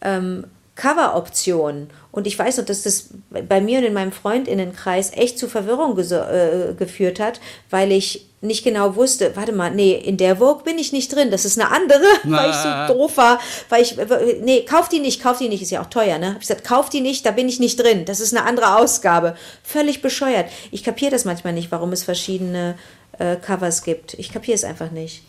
ähm, 0.00 0.44
Cover-Optionen 0.76 1.88
und 2.12 2.26
ich 2.26 2.38
weiß 2.38 2.58
noch, 2.58 2.64
dass 2.64 2.82
das 2.82 3.08
bei 3.28 3.60
mir 3.60 3.78
und 3.78 3.84
in 3.84 3.92
meinem 3.92 4.12
Freundinnenkreis 4.12 5.12
echt 5.12 5.38
zu 5.38 5.48
Verwirrung 5.48 5.98
äh, 5.98 6.74
geführt 6.74 7.18
hat, 7.18 7.40
weil 7.68 7.92
ich 7.92 8.26
nicht 8.40 8.64
genau 8.64 8.96
wusste, 8.96 9.34
warte 9.34 9.52
mal, 9.52 9.70
nee, 9.70 9.94
in 9.94 10.16
der 10.16 10.36
Vogue 10.36 10.62
bin 10.62 10.78
ich 10.78 10.92
nicht 10.92 11.14
drin, 11.14 11.30
das 11.30 11.44
ist 11.44 11.58
eine 11.58 11.70
andere, 11.70 12.04
weil 12.24 12.50
ich 12.50 12.56
so 12.56 12.94
doof 12.94 13.16
war, 13.16 13.40
weil 13.68 13.82
ich, 13.82 13.96
nee, 14.42 14.62
kauf 14.62 14.88
die 14.88 15.00
nicht, 15.00 15.22
kauf 15.22 15.38
die 15.38 15.48
nicht, 15.48 15.62
ist 15.62 15.70
ja 15.70 15.82
auch 15.82 15.90
teuer, 15.90 16.18
ne? 16.18 16.28
Hab 16.28 16.36
ich 16.36 16.48
gesagt, 16.48 16.64
kauf 16.64 16.88
die 16.88 17.00
nicht, 17.00 17.26
da 17.26 17.30
bin 17.30 17.48
ich 17.48 17.58
nicht 17.58 17.80
drin, 17.82 18.04
das 18.04 18.20
ist 18.20 18.36
eine 18.36 18.46
andere 18.46 18.76
Ausgabe. 18.76 19.36
Völlig 19.62 20.02
bescheuert. 20.02 20.46
Ich 20.70 20.84
kapiere 20.84 21.10
das 21.10 21.24
manchmal 21.24 21.54
nicht, 21.54 21.72
warum 21.72 21.92
es 21.92 22.02
verschiedene 22.02 22.76
äh, 23.18 23.36
Covers 23.36 23.82
gibt. 23.82 24.14
Ich 24.14 24.32
kapiere 24.32 24.54
es 24.54 24.64
einfach 24.64 24.90
nicht. 24.90 25.22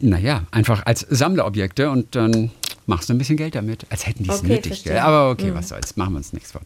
naja, 0.00 0.44
einfach 0.50 0.86
als 0.86 1.00
Sammlerobjekte 1.08 1.90
und 1.90 2.14
dann 2.14 2.50
machst 2.86 3.08
du 3.08 3.14
ein 3.14 3.18
bisschen 3.18 3.36
Geld 3.36 3.54
damit. 3.54 3.86
Als 3.90 4.06
hätten 4.06 4.24
die 4.24 4.30
es 4.30 4.40
Okay, 4.40 4.48
nötig. 4.48 4.92
Aber 4.92 5.30
okay, 5.30 5.54
was 5.54 5.68
soll's. 5.68 5.96
Machen 5.96 6.14
wir 6.14 6.18
uns 6.18 6.32
nichts 6.32 6.52
vor. 6.52 6.60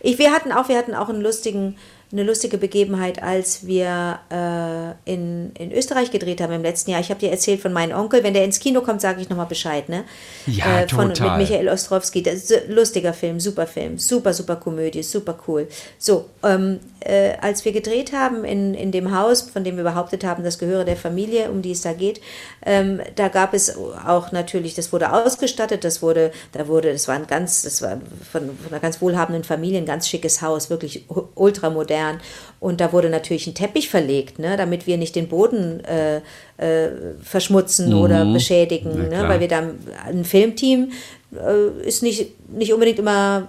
Ich, 0.00 0.18
wir 0.18 0.32
hatten 0.32 0.52
auch, 0.52 0.68
wir 0.68 0.76
hatten 0.76 0.94
auch 0.94 1.08
einen 1.08 1.20
lustigen, 1.20 1.76
eine 2.12 2.24
lustige 2.24 2.58
Begebenheit, 2.58 3.22
als 3.22 3.66
wir 3.66 4.18
äh, 4.30 5.12
in, 5.12 5.52
in 5.56 5.70
Österreich 5.70 6.10
gedreht 6.10 6.40
haben 6.40 6.52
im 6.52 6.62
letzten 6.62 6.90
Jahr. 6.90 7.00
Ich 7.00 7.10
habe 7.10 7.20
dir 7.20 7.30
erzählt 7.30 7.60
von 7.60 7.72
meinem 7.72 7.96
Onkel. 7.96 8.24
Wenn 8.24 8.34
der 8.34 8.44
ins 8.44 8.58
Kino 8.58 8.80
kommt, 8.80 9.00
sage 9.00 9.20
ich 9.20 9.28
nochmal 9.28 9.46
Bescheid. 9.46 9.88
Ne? 9.88 10.04
Ja, 10.46 10.80
äh, 10.80 10.88
von, 10.88 11.14
total. 11.14 11.38
Mit 11.38 11.48
Michael 11.48 11.68
Ostrowski. 11.68 12.22
Das 12.22 12.52
lustiger 12.68 13.12
Film, 13.12 13.38
super 13.38 13.66
Film, 13.66 13.98
super, 13.98 14.34
super 14.34 14.56
Komödie, 14.56 15.04
super 15.04 15.38
cool. 15.46 15.68
So, 15.98 16.26
ähm, 16.42 16.80
äh, 17.00 17.34
als 17.40 17.64
wir 17.64 17.72
gedreht 17.72 18.12
haben 18.12 18.44
in, 18.44 18.74
in 18.74 18.90
dem 18.90 19.16
Haus, 19.16 19.42
von 19.42 19.62
dem 19.62 19.76
wir 19.76 19.84
behauptet 19.84 20.24
haben, 20.24 20.42
das 20.42 20.58
gehöre 20.58 20.84
der 20.84 20.96
Familie, 20.96 21.50
um 21.50 21.62
die 21.62 21.70
es 21.70 21.82
da 21.82 21.92
geht, 21.92 22.20
ähm, 22.66 23.00
da 23.14 23.28
gab 23.28 23.54
es 23.54 23.76
auch 23.76 24.32
natürlich, 24.32 24.74
das 24.74 24.92
wurde 24.92 25.12
ausgestattet, 25.12 25.84
das 25.84 26.02
wurde, 26.02 26.32
da 26.52 26.66
wurde, 26.66 26.92
das 26.92 27.08
war 27.08 27.14
ein 27.14 27.26
ganz, 27.26 27.62
das 27.62 27.80
war 27.82 28.00
von, 28.30 28.56
von 28.56 28.70
einer 28.70 28.80
ganz 28.80 29.00
wohlhabenden 29.00 29.44
Familie, 29.44 29.78
ein 29.78 29.86
ganz 29.86 30.08
schickes 30.08 30.42
Haus, 30.42 30.68
wirklich 30.68 31.08
u- 31.08 31.28
ultramodern. 32.00 32.20
Und 32.60 32.80
da 32.80 32.92
wurde 32.92 33.08
natürlich 33.08 33.46
ein 33.46 33.54
Teppich 33.54 33.88
verlegt, 33.88 34.38
ne, 34.38 34.56
damit 34.56 34.86
wir 34.86 34.98
nicht 34.98 35.16
den 35.16 35.28
Boden 35.28 35.82
äh, 35.84 36.18
äh, 36.58 36.90
verschmutzen 37.22 37.94
oder 37.94 38.26
beschädigen, 38.26 39.08
ne, 39.08 39.24
weil 39.26 39.40
wir 39.40 39.48
da 39.48 39.62
ein 40.06 40.24
Filmteam 40.24 40.92
äh, 41.32 41.86
ist 41.86 42.02
nicht, 42.02 42.34
nicht 42.50 42.72
unbedingt 42.72 42.98
immer, 42.98 43.48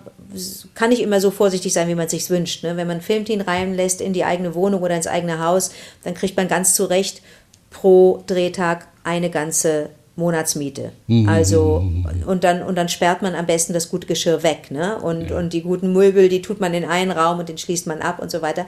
kann 0.75 0.89
nicht 0.89 1.01
immer 1.01 1.19
so 1.19 1.29
vorsichtig 1.29 1.73
sein, 1.73 1.89
wie 1.89 1.95
man 1.95 2.07
sich 2.07 2.29
wünscht. 2.29 2.63
Ne? 2.63 2.77
Wenn 2.77 2.87
man 2.87 2.97
ein 2.97 3.01
Filmteam 3.01 3.41
reinlässt 3.41 3.99
in 3.99 4.13
die 4.13 4.23
eigene 4.23 4.55
Wohnung 4.55 4.81
oder 4.81 4.95
ins 4.95 5.07
eigene 5.07 5.43
Haus, 5.43 5.71
dann 6.03 6.13
kriegt 6.13 6.37
man 6.37 6.47
ganz 6.47 6.73
zu 6.73 6.85
Recht 6.85 7.21
pro 7.69 8.23
Drehtag 8.27 8.87
eine 9.03 9.29
ganze 9.29 9.89
Monatsmiete. 10.15 10.91
Also 11.27 11.83
und 12.25 12.43
dann 12.43 12.63
und 12.63 12.75
dann 12.75 12.89
sperrt 12.89 13.21
man 13.21 13.33
am 13.35 13.45
besten 13.45 13.73
das 13.73 13.89
gute 13.89 14.07
Geschirr 14.07 14.43
weg, 14.43 14.69
ne? 14.69 14.97
Und 14.99 15.31
und 15.31 15.53
die 15.53 15.61
guten 15.61 15.93
Möbel, 15.93 16.29
die 16.29 16.41
tut 16.41 16.59
man 16.59 16.73
in 16.73 16.85
einen 16.85 17.11
Raum 17.11 17.39
und 17.39 17.49
den 17.49 17.57
schließt 17.57 17.87
man 17.87 18.01
ab 18.01 18.19
und 18.19 18.29
so 18.29 18.41
weiter. 18.41 18.65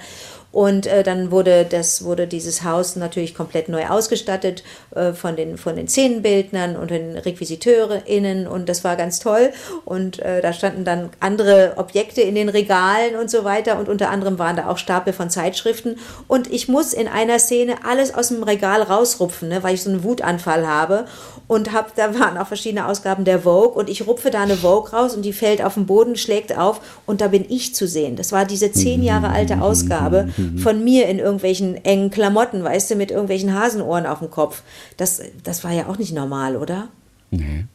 Und 0.53 0.85
äh, 0.85 1.01
dann 1.01 1.31
wurde, 1.31 1.65
das, 1.65 2.03
wurde 2.03 2.27
dieses 2.27 2.63
Haus 2.63 2.95
natürlich 2.95 3.33
komplett 3.33 3.69
neu 3.69 3.87
ausgestattet 3.87 4.63
äh, 4.95 5.11
von, 5.13 5.35
den, 5.35 5.57
von 5.57 5.75
den 5.75 5.87
Szenenbildnern 5.87 6.75
und 6.75 6.91
den 6.91 7.17
RequisiteurInnen 7.17 8.45
und 8.45 8.69
das 8.69 8.83
war 8.83 8.95
ganz 8.95 9.19
toll. 9.19 9.49
Und 9.83 10.19
äh, 10.19 10.43
da 10.43 10.53
standen 10.53 10.85
dann 10.85 11.09
andere 11.19 11.73
Objekte 11.77 12.21
in 12.21 12.35
den 12.35 12.49
Regalen 12.49 13.15
und 13.19 13.31
so 13.31 13.43
weiter 13.43 13.79
und 13.79 13.89
unter 13.89 14.11
anderem 14.11 14.37
waren 14.37 14.55
da 14.55 14.69
auch 14.69 14.77
Stapel 14.77 15.11
von 15.11 15.31
Zeitschriften. 15.31 15.95
Und 16.27 16.53
ich 16.53 16.67
muss 16.67 16.93
in 16.93 17.07
einer 17.07 17.39
Szene 17.39 17.77
alles 17.83 18.13
aus 18.13 18.27
dem 18.27 18.43
Regal 18.43 18.83
rausrupfen, 18.83 19.49
ne, 19.49 19.63
weil 19.63 19.73
ich 19.73 19.81
so 19.81 19.89
einen 19.89 20.03
Wutanfall 20.03 20.67
habe 20.67 21.05
und 21.47 21.73
hab, 21.73 21.95
da 21.95 22.17
waren 22.19 22.37
auch 22.37 22.47
verschiedene 22.47 22.87
Ausgaben 22.87 23.25
der 23.25 23.39
Vogue 23.39 23.73
und 23.73 23.89
ich 23.89 24.05
rupfe 24.05 24.29
da 24.29 24.43
eine 24.43 24.57
Vogue 24.57 24.91
raus 24.91 25.15
und 25.15 25.23
die 25.23 25.33
fällt 25.33 25.63
auf 25.63 25.73
den 25.73 25.87
Boden, 25.87 26.15
schlägt 26.15 26.55
auf 26.55 26.79
und 27.07 27.21
da 27.21 27.29
bin 27.29 27.43
ich 27.49 27.73
zu 27.73 27.87
sehen. 27.87 28.15
Das 28.15 28.31
war 28.31 28.45
diese 28.45 28.71
zehn 28.71 29.01
Jahre 29.01 29.29
alte 29.29 29.61
Ausgabe 29.61 30.29
von 30.57 30.83
mir 30.83 31.07
in 31.07 31.19
irgendwelchen 31.19 31.83
engen 31.83 32.09
Klamotten, 32.09 32.63
weißt 32.63 32.91
du, 32.91 32.95
mit 32.95 33.11
irgendwelchen 33.11 33.53
Hasenohren 33.53 34.05
auf 34.05 34.19
dem 34.19 34.29
Kopf. 34.29 34.63
Das, 34.97 35.21
das 35.43 35.63
war 35.63 35.71
ja 35.71 35.87
auch 35.87 35.97
nicht 35.97 36.13
normal, 36.13 36.55
oder? 36.55 36.89
Nee. 37.31 37.65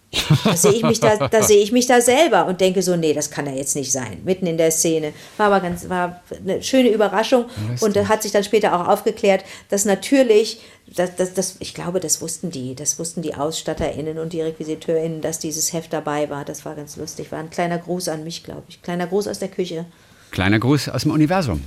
Da 0.44 0.56
sehe 0.56 0.72
ich 0.72 0.82
mich 0.82 1.00
da, 1.00 1.28
da 1.28 1.42
sehe 1.42 1.62
ich 1.62 1.70
mich 1.70 1.86
da 1.86 2.00
selber 2.00 2.46
und 2.46 2.60
denke 2.60 2.80
so, 2.80 2.96
nee, 2.96 3.12
das 3.12 3.30
kann 3.30 3.44
ja 3.46 3.52
jetzt 3.52 3.76
nicht 3.76 3.92
sein, 3.92 4.18
mitten 4.24 4.46
in 4.46 4.56
der 4.56 4.70
Szene. 4.70 5.12
War 5.36 5.48
aber 5.48 5.60
ganz, 5.60 5.88
war 5.88 6.22
eine 6.42 6.62
schöne 6.62 6.88
Überraschung 6.88 7.44
und 7.80 7.94
da 7.94 8.08
hat 8.08 8.22
sich 8.22 8.32
dann 8.32 8.44
später 8.44 8.74
auch 8.74 8.88
aufgeklärt, 8.88 9.44
dass 9.68 9.84
natürlich, 9.84 10.60
das, 10.86 11.16
das, 11.16 11.34
das, 11.34 11.56
ich 11.58 11.74
glaube, 11.74 12.00
das 12.00 12.22
wussten 12.22 12.50
die, 12.50 12.74
das 12.74 12.98
wussten 12.98 13.20
die 13.20 13.34
AusstatterInnen 13.34 14.18
und 14.18 14.32
die 14.32 14.40
RequisiteurInnen, 14.40 15.20
dass 15.20 15.40
dieses 15.40 15.72
Heft 15.74 15.92
dabei 15.92 16.30
war. 16.30 16.44
Das 16.44 16.64
war 16.64 16.74
ganz 16.74 16.96
lustig. 16.96 17.30
War 17.30 17.40
ein 17.40 17.50
kleiner 17.50 17.78
Gruß 17.78 18.08
an 18.08 18.24
mich, 18.24 18.44
glaube 18.44 18.62
ich. 18.68 18.80
Kleiner 18.80 19.06
Gruß 19.06 19.28
aus 19.28 19.40
der 19.40 19.48
Küche. 19.48 19.84
Kleiner 20.30 20.58
Gruß 20.58 20.88
aus 20.88 21.02
dem 21.02 21.10
Universum. 21.10 21.64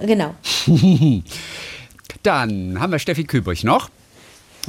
Genau. 0.00 0.34
Dann 2.22 2.78
haben 2.80 2.92
wir 2.92 2.98
Steffi 2.98 3.24
Kübrich 3.24 3.64
noch. 3.64 3.90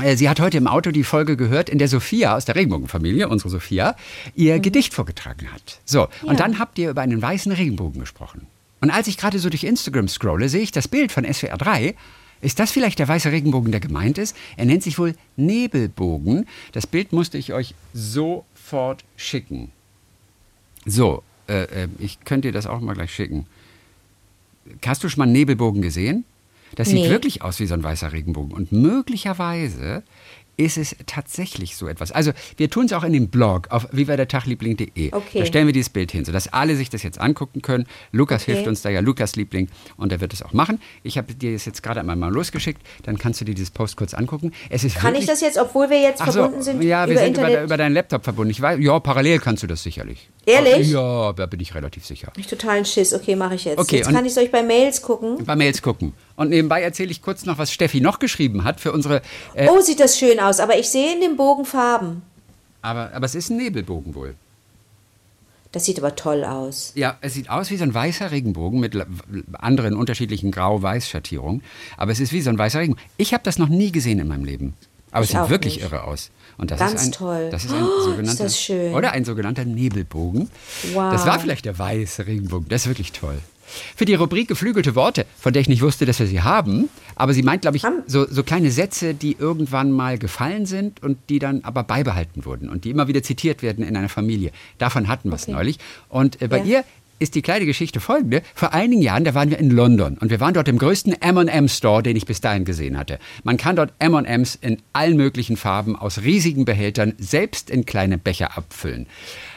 Äh, 0.02 0.16
Sie 0.16 0.28
hat 0.30 0.40
heute 0.40 0.58
im 0.58 0.68
Auto 0.68 0.92
die 0.92 1.04
Folge 1.04 1.38
gehört, 1.38 1.70
in 1.70 1.78
der 1.78 1.88
Sophia 1.88 2.36
aus 2.36 2.46
der 2.46 2.56
Regenbogenfamilie, 2.56 3.28
unsere 3.30 3.50
Sophia, 3.50 3.96
ihr 4.36 4.60
Gedicht 4.60 4.94
vorgetragen 4.94 5.52
hat. 5.54 5.80
So, 5.86 6.00
Ja. 6.00 6.10
und 6.24 6.40
dann 6.40 6.58
habt 6.60 6.80
ihr 6.80 6.90
über 6.90 7.02
einen 7.02 7.22
weißen 7.22 7.52
Regenbogen 7.52 8.00
gesprochen. 8.00 8.48
Und 8.82 8.90
als 8.90 9.08
ich 9.08 9.18
gerade 9.18 9.40
so 9.40 9.50
durch 9.50 9.64
Instagram 9.64 10.08
scrolle, 10.08 10.50
sehe 10.50 10.62
ich 10.62 10.72
das 10.72 10.88
Bild 10.88 11.12
von 11.12 11.32
SWR 11.32 11.58
3. 11.58 11.96
Ist 12.42 12.60
das 12.60 12.72
vielleicht 12.72 13.00
der 13.00 13.08
weiße 13.08 13.32
Regenbogen, 13.32 13.72
der 13.72 13.80
gemeint 13.80 14.18
ist? 14.18 14.36
Er 14.58 14.66
nennt 14.66 14.84
sich 14.84 15.00
wohl 15.00 15.16
Nebelbogen. 15.38 16.48
Das 16.74 16.86
Bild 16.88 17.14
musste 17.14 17.38
ich 17.38 17.54
euch 17.54 17.74
sofort 17.94 19.06
schicken. 19.16 19.72
So, 20.86 21.24
äh, 21.48 21.84
äh, 21.84 21.88
ich 22.00 22.20
könnte 22.26 22.50
dir 22.50 22.52
das 22.52 22.66
auch 22.68 22.82
mal 22.82 22.94
gleich 22.96 23.14
schicken. 23.14 23.46
Hast 24.86 25.04
du 25.04 25.10
schon 25.10 25.20
mal 25.20 25.24
einen 25.26 25.34
Nebelbogen 25.34 25.82
gesehen? 25.82 26.26
Das 26.76 26.88
sieht 26.90 27.04
Nee. 27.04 27.10
wirklich 27.10 27.42
aus 27.44 27.60
wie 27.60 27.66
so 27.68 27.74
ein 27.76 27.84
weißer 27.84 28.12
Regenbogen. 28.14 28.52
Und 28.52 28.72
möglicherweise 28.72 30.04
ist 30.56 30.78
es 30.78 30.96
tatsächlich 31.08 31.76
so 31.76 31.88
etwas. 31.88 32.12
Also 32.12 32.32
wir 32.58 32.70
tun 32.70 32.86
es 32.86 32.94
auch 32.94 33.04
in 33.04 33.14
dem 33.14 33.28
Blog 33.30 33.70
auf 33.72 33.88
vivadertagliebling.de. 33.92 35.12
Okay. 35.12 35.40
Da 35.40 35.46
stellen 35.46 35.66
wir 35.68 35.74
dieses 35.74 35.90
Bild 35.90 36.12
hin, 36.12 36.26
sodass 36.26 36.48
alle 36.54 36.76
sich 36.76 36.90
das 36.92 37.02
jetzt 37.02 37.20
angucken 37.20 37.62
können. 37.64 37.86
Lukas 38.12 38.44
Okay. 38.44 38.54
hilft 38.54 38.68
uns 38.68 38.82
da 38.84 38.90
ja, 38.90 39.00
Lukas 39.00 39.36
Liebling, 39.36 39.68
und 39.98 40.12
er 40.12 40.22
wird 40.22 40.32
es 40.34 40.44
auch 40.44 40.54
machen. 40.54 40.80
Ich 41.02 41.18
habe 41.18 41.34
dir 41.34 41.54
das 41.54 41.66
jetzt 41.66 41.82
gerade 41.82 42.00
einmal 42.02 42.16
mal 42.16 42.32
losgeschickt, 42.32 42.82
dann 43.02 43.18
kannst 43.18 43.42
du 43.42 43.46
dir 43.46 43.56
dieses 43.56 43.72
Post 43.72 43.98
kurz 43.98 44.14
angucken. 44.14 44.52
Es 44.70 44.84
ist 44.84 44.96
Kann 44.98 45.16
ich 45.16 45.26
das 45.26 45.42
jetzt, 45.42 45.58
obwohl 45.58 45.90
wir 45.90 46.00
jetzt 46.02 46.22
Ach 46.22 46.28
so, 46.28 46.42
verbunden 46.42 46.62
sind 46.62 46.84
ja, 46.84 47.08
wir 47.08 47.14
über 47.14 47.22
sind 47.24 47.38
über, 47.38 47.64
über 47.64 47.78
deinen 47.78 47.94
Laptop 47.94 48.24
verbunden. 48.24 48.52
Ich 48.52 48.62
weiß, 48.62 48.80
ja, 48.80 49.00
parallel 49.00 49.40
kannst 49.40 49.64
du 49.64 49.68
das 49.68 49.82
sicherlich. 49.82 50.30
Ehrlich? 50.46 50.90
Ja, 50.92 51.32
da 51.34 51.46
bin 51.46 51.60
ich 51.62 51.74
relativ 51.74 52.06
sicher. 52.06 52.32
ich 52.38 52.48
totalen 52.48 52.84
Schiss. 52.86 53.14
Okay, 53.14 53.36
mache 53.36 53.56
ich 53.56 53.64
jetzt. 53.66 53.80
Okay, 53.80 53.98
jetzt 53.98 54.12
kann 54.12 54.26
ich 54.26 54.38
euch 54.38 54.52
bei 54.52 54.62
Mails 54.62 55.02
gucken. 55.02 55.44
Bei 55.46 55.56
Mails 55.56 55.82
gucken. 55.82 56.14
Und 56.36 56.50
nebenbei 56.50 56.82
erzähle 56.82 57.12
ich 57.12 57.22
kurz 57.22 57.46
noch, 57.46 57.58
was 57.58 57.72
Steffi 57.72 58.02
noch 58.02 58.20
geschrieben 58.20 58.64
hat 58.66 58.80
für 58.82 58.92
unsere. 58.92 59.22
Äh, 59.54 59.68
Oh, 59.70 59.80
sieht 59.80 60.00
das 60.02 60.18
schön 60.20 60.40
aus, 60.40 60.60
aber 60.60 60.78
ich 60.78 60.90
sehe 60.90 61.14
in 61.14 61.22
dem 61.22 61.38
Bogen 61.38 61.64
Farben. 61.66 62.24
aber, 62.82 63.12
aber 63.14 63.26
es 63.26 63.36
ist 63.36 63.50
ein 63.52 63.58
Nebelbogen 63.58 64.16
wohl. 64.16 64.36
Das 65.72 65.86
sieht 65.86 65.98
aber 65.98 66.16
toll 66.16 66.44
aus. 66.44 66.92
Ja, 66.96 67.18
es 67.22 67.34
sieht 67.34 67.50
aus 67.50 67.72
wie 67.72 67.78
so 67.78 67.84
ein 67.84 67.94
weißer 67.94 68.30
Regenbogen 68.30 68.80
mit 68.80 68.96
anderen 69.54 69.96
unterschiedlichen 69.96 70.52
Grau-Weiß-Schattierungen. 70.52 71.64
Aber 71.98 72.12
es 72.12 72.20
ist 72.20 72.32
wie 72.32 72.42
so 72.42 72.52
ein 72.52 72.58
weißer 72.60 72.80
Regenbogen. 72.80 73.10
Ich 73.18 73.34
habe 73.34 73.44
das 73.44 73.58
noch 73.58 73.70
nie 73.70 73.92
gesehen 73.92 74.20
in 74.20 74.28
meinem 74.28 74.46
Leben. 74.46 74.76
Aber 75.14 75.24
es 75.24 75.30
sieht 75.30 75.50
wirklich 75.50 75.76
nicht. 75.76 75.84
irre 75.86 76.04
aus. 76.04 76.30
Und 76.58 76.72
das 76.72 76.80
Ganz 76.80 77.02
ist 77.02 77.08
ein, 77.08 77.12
toll. 77.14 77.48
Das 77.52 77.66
ist 77.66 77.72
ein 77.74 77.84
Oh, 77.84 77.98
ist 78.00 78.06
sogenannter, 78.06 78.50
schön. 78.50 78.94
Oder 78.94 79.12
ein 79.12 79.26
sogenannter 79.26 79.66
Nebelbogen. 79.66 80.50
Wow. 80.94 81.12
Das 81.14 81.26
war 81.26 81.40
vielleicht 81.40 81.66
der 81.66 81.78
weiße 81.80 82.28
Regenbogen. 82.28 82.68
Das 82.70 82.82
ist 82.84 82.88
wirklich 82.88 83.12
toll. 83.12 83.38
Für 83.96 84.06
die 84.06 84.14
Rubrik 84.14 84.48
geflügelte 84.50 84.94
Worte, 84.94 85.26
von 85.40 85.52
der 85.54 85.62
ich 85.62 85.68
nicht 85.70 85.82
wusste, 85.82 86.06
dass 86.06 86.20
wir 86.20 86.28
sie 86.28 86.42
haben, 86.42 86.90
aber 87.16 87.34
sie 87.34 87.42
meint, 87.42 87.62
glaube 87.64 87.78
ich, 87.78 87.84
so, 88.06 88.28
so 88.30 88.44
kleine 88.44 88.70
Sätze, 88.70 89.16
die 89.16 89.36
irgendwann 89.40 89.92
mal 89.92 90.20
gefallen 90.20 90.68
sind 90.68 91.02
und 91.02 91.18
die 91.30 91.40
dann 91.40 91.64
aber 91.64 91.84
beibehalten 91.84 92.46
wurden 92.46 92.70
und 92.70 92.84
die 92.86 92.92
immer 92.92 93.08
wieder 93.08 93.24
zitiert 93.24 93.64
werden 93.64 93.84
in 93.84 93.96
einer 93.98 94.10
Familie. 94.10 94.52
Davon 94.78 95.08
hatten 95.08 95.30
wir 95.30 95.36
es 95.38 95.44
Okay. 95.44 95.54
neulich. 95.54 95.80
Und 96.10 96.40
äh, 96.42 96.48
bei 96.50 96.60
Ja. 96.60 96.64
ihr 96.66 96.84
ist 97.24 97.36
die 97.36 97.42
kleine 97.42 97.66
Geschichte 97.66 98.00
folgende. 98.00 98.42
Vor 98.54 98.74
einigen 98.74 99.02
Jahren, 99.02 99.24
da 99.24 99.34
waren 99.34 99.50
wir 99.50 99.58
in 99.58 99.72
London 99.72 100.18
und 100.20 100.30
wir 100.30 100.40
waren 100.40 100.54
dort 100.54 100.68
im 100.68 100.78
größten 100.78 101.22
M&M-Store, 101.22 102.04
den 102.04 102.18
ich 102.18 102.26
bis 102.26 102.42
dahin 102.42 102.66
gesehen 102.66 102.98
hatte. 102.98 103.18
Man 103.44 103.58
kann 103.58 103.78
dort 103.78 103.94
M&Ms 104.00 104.60
in 104.62 104.78
allen 104.92 105.18
möglichen 105.18 105.58
Farben 105.58 105.96
aus 105.96 106.22
riesigen 106.22 106.66
Behältern 106.66 107.14
selbst 107.18 107.70
in 107.70 107.86
kleine 107.86 108.18
Becher 108.18 108.58
abfüllen. 108.58 109.08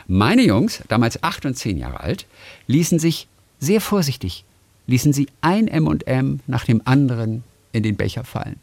Meine 0.06 0.42
Jungs, 0.42 0.82
damals 0.88 1.22
acht 1.22 1.44
und 1.44 1.56
zehn 1.56 1.76
Jahre 1.76 2.00
alt, 2.00 2.26
ließen 2.68 2.98
sich 2.98 3.26
sehr 3.58 3.80
vorsichtig, 3.80 4.44
ließen 4.86 5.12
sie 5.12 5.26
ein 5.40 5.66
M&M 5.66 6.40
nach 6.46 6.64
dem 6.64 6.80
anderen 6.84 7.42
in 7.72 7.82
den 7.82 7.96
Becher 7.96 8.24
fallen. 8.24 8.60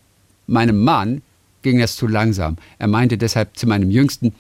Meinem 0.48 0.82
Mann 0.82 1.22
ging 1.62 1.80
das 1.80 1.96
zu 1.98 2.08
langsam. 2.08 2.58
Er 2.80 2.88
meinte 2.88 3.18
deshalb 3.18 3.58
zu 3.58 3.68
meinem 3.68 3.92
Jüngsten, 3.92 4.34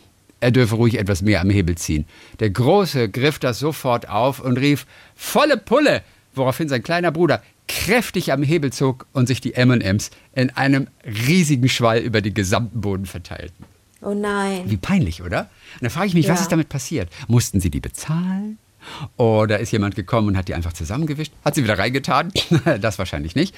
er 0.43 0.51
dürfe 0.51 0.75
ruhig 0.75 0.99
etwas 0.99 1.21
mehr 1.21 1.41
am 1.41 1.49
Hebel 1.49 1.75
ziehen. 1.77 2.05
Der 2.39 2.49
Große 2.49 3.09
griff 3.09 3.39
das 3.39 3.59
sofort 3.59 4.09
auf 4.09 4.39
und 4.39 4.57
rief, 4.57 4.85
volle 5.15 5.57
Pulle, 5.57 6.03
woraufhin 6.35 6.67
sein 6.69 6.83
kleiner 6.83 7.11
Bruder 7.11 7.41
kräftig 7.67 8.31
am 8.33 8.43
Hebel 8.43 8.73
zog 8.73 9.05
und 9.13 9.27
sich 9.27 9.39
die 9.39 9.53
M&Ms 9.55 10.11
in 10.35 10.49
einem 10.51 10.87
riesigen 11.05 11.69
Schwall 11.69 11.99
über 11.99 12.21
den 12.21 12.33
gesamten 12.33 12.81
Boden 12.81 13.05
verteilten. 13.05 13.65
Oh 14.01 14.13
nein. 14.13 14.63
Wie 14.65 14.75
peinlich, 14.77 15.23
oder? 15.23 15.49
Und 15.75 15.83
da 15.83 15.89
frage 15.89 16.07
ich 16.07 16.13
mich, 16.13 16.27
was 16.27 16.39
Ja. 16.39 16.43
ist 16.43 16.51
damit 16.51 16.67
passiert? 16.67 17.09
Mussten 17.29 17.61
sie 17.61 17.69
die 17.69 17.79
bezahlen? 17.79 18.57
Oder 19.17 19.59
ist 19.59 19.71
jemand 19.71 19.95
gekommen 19.95 20.29
und 20.29 20.37
hat 20.37 20.47
die 20.47 20.55
einfach 20.55 20.73
zusammengewischt? 20.73 21.33
Hat 21.43 21.55
sie 21.55 21.63
wieder 21.63 21.77
reingetan? 21.77 22.31
das 22.81 22.99
wahrscheinlich 22.99 23.35
nicht. 23.35 23.55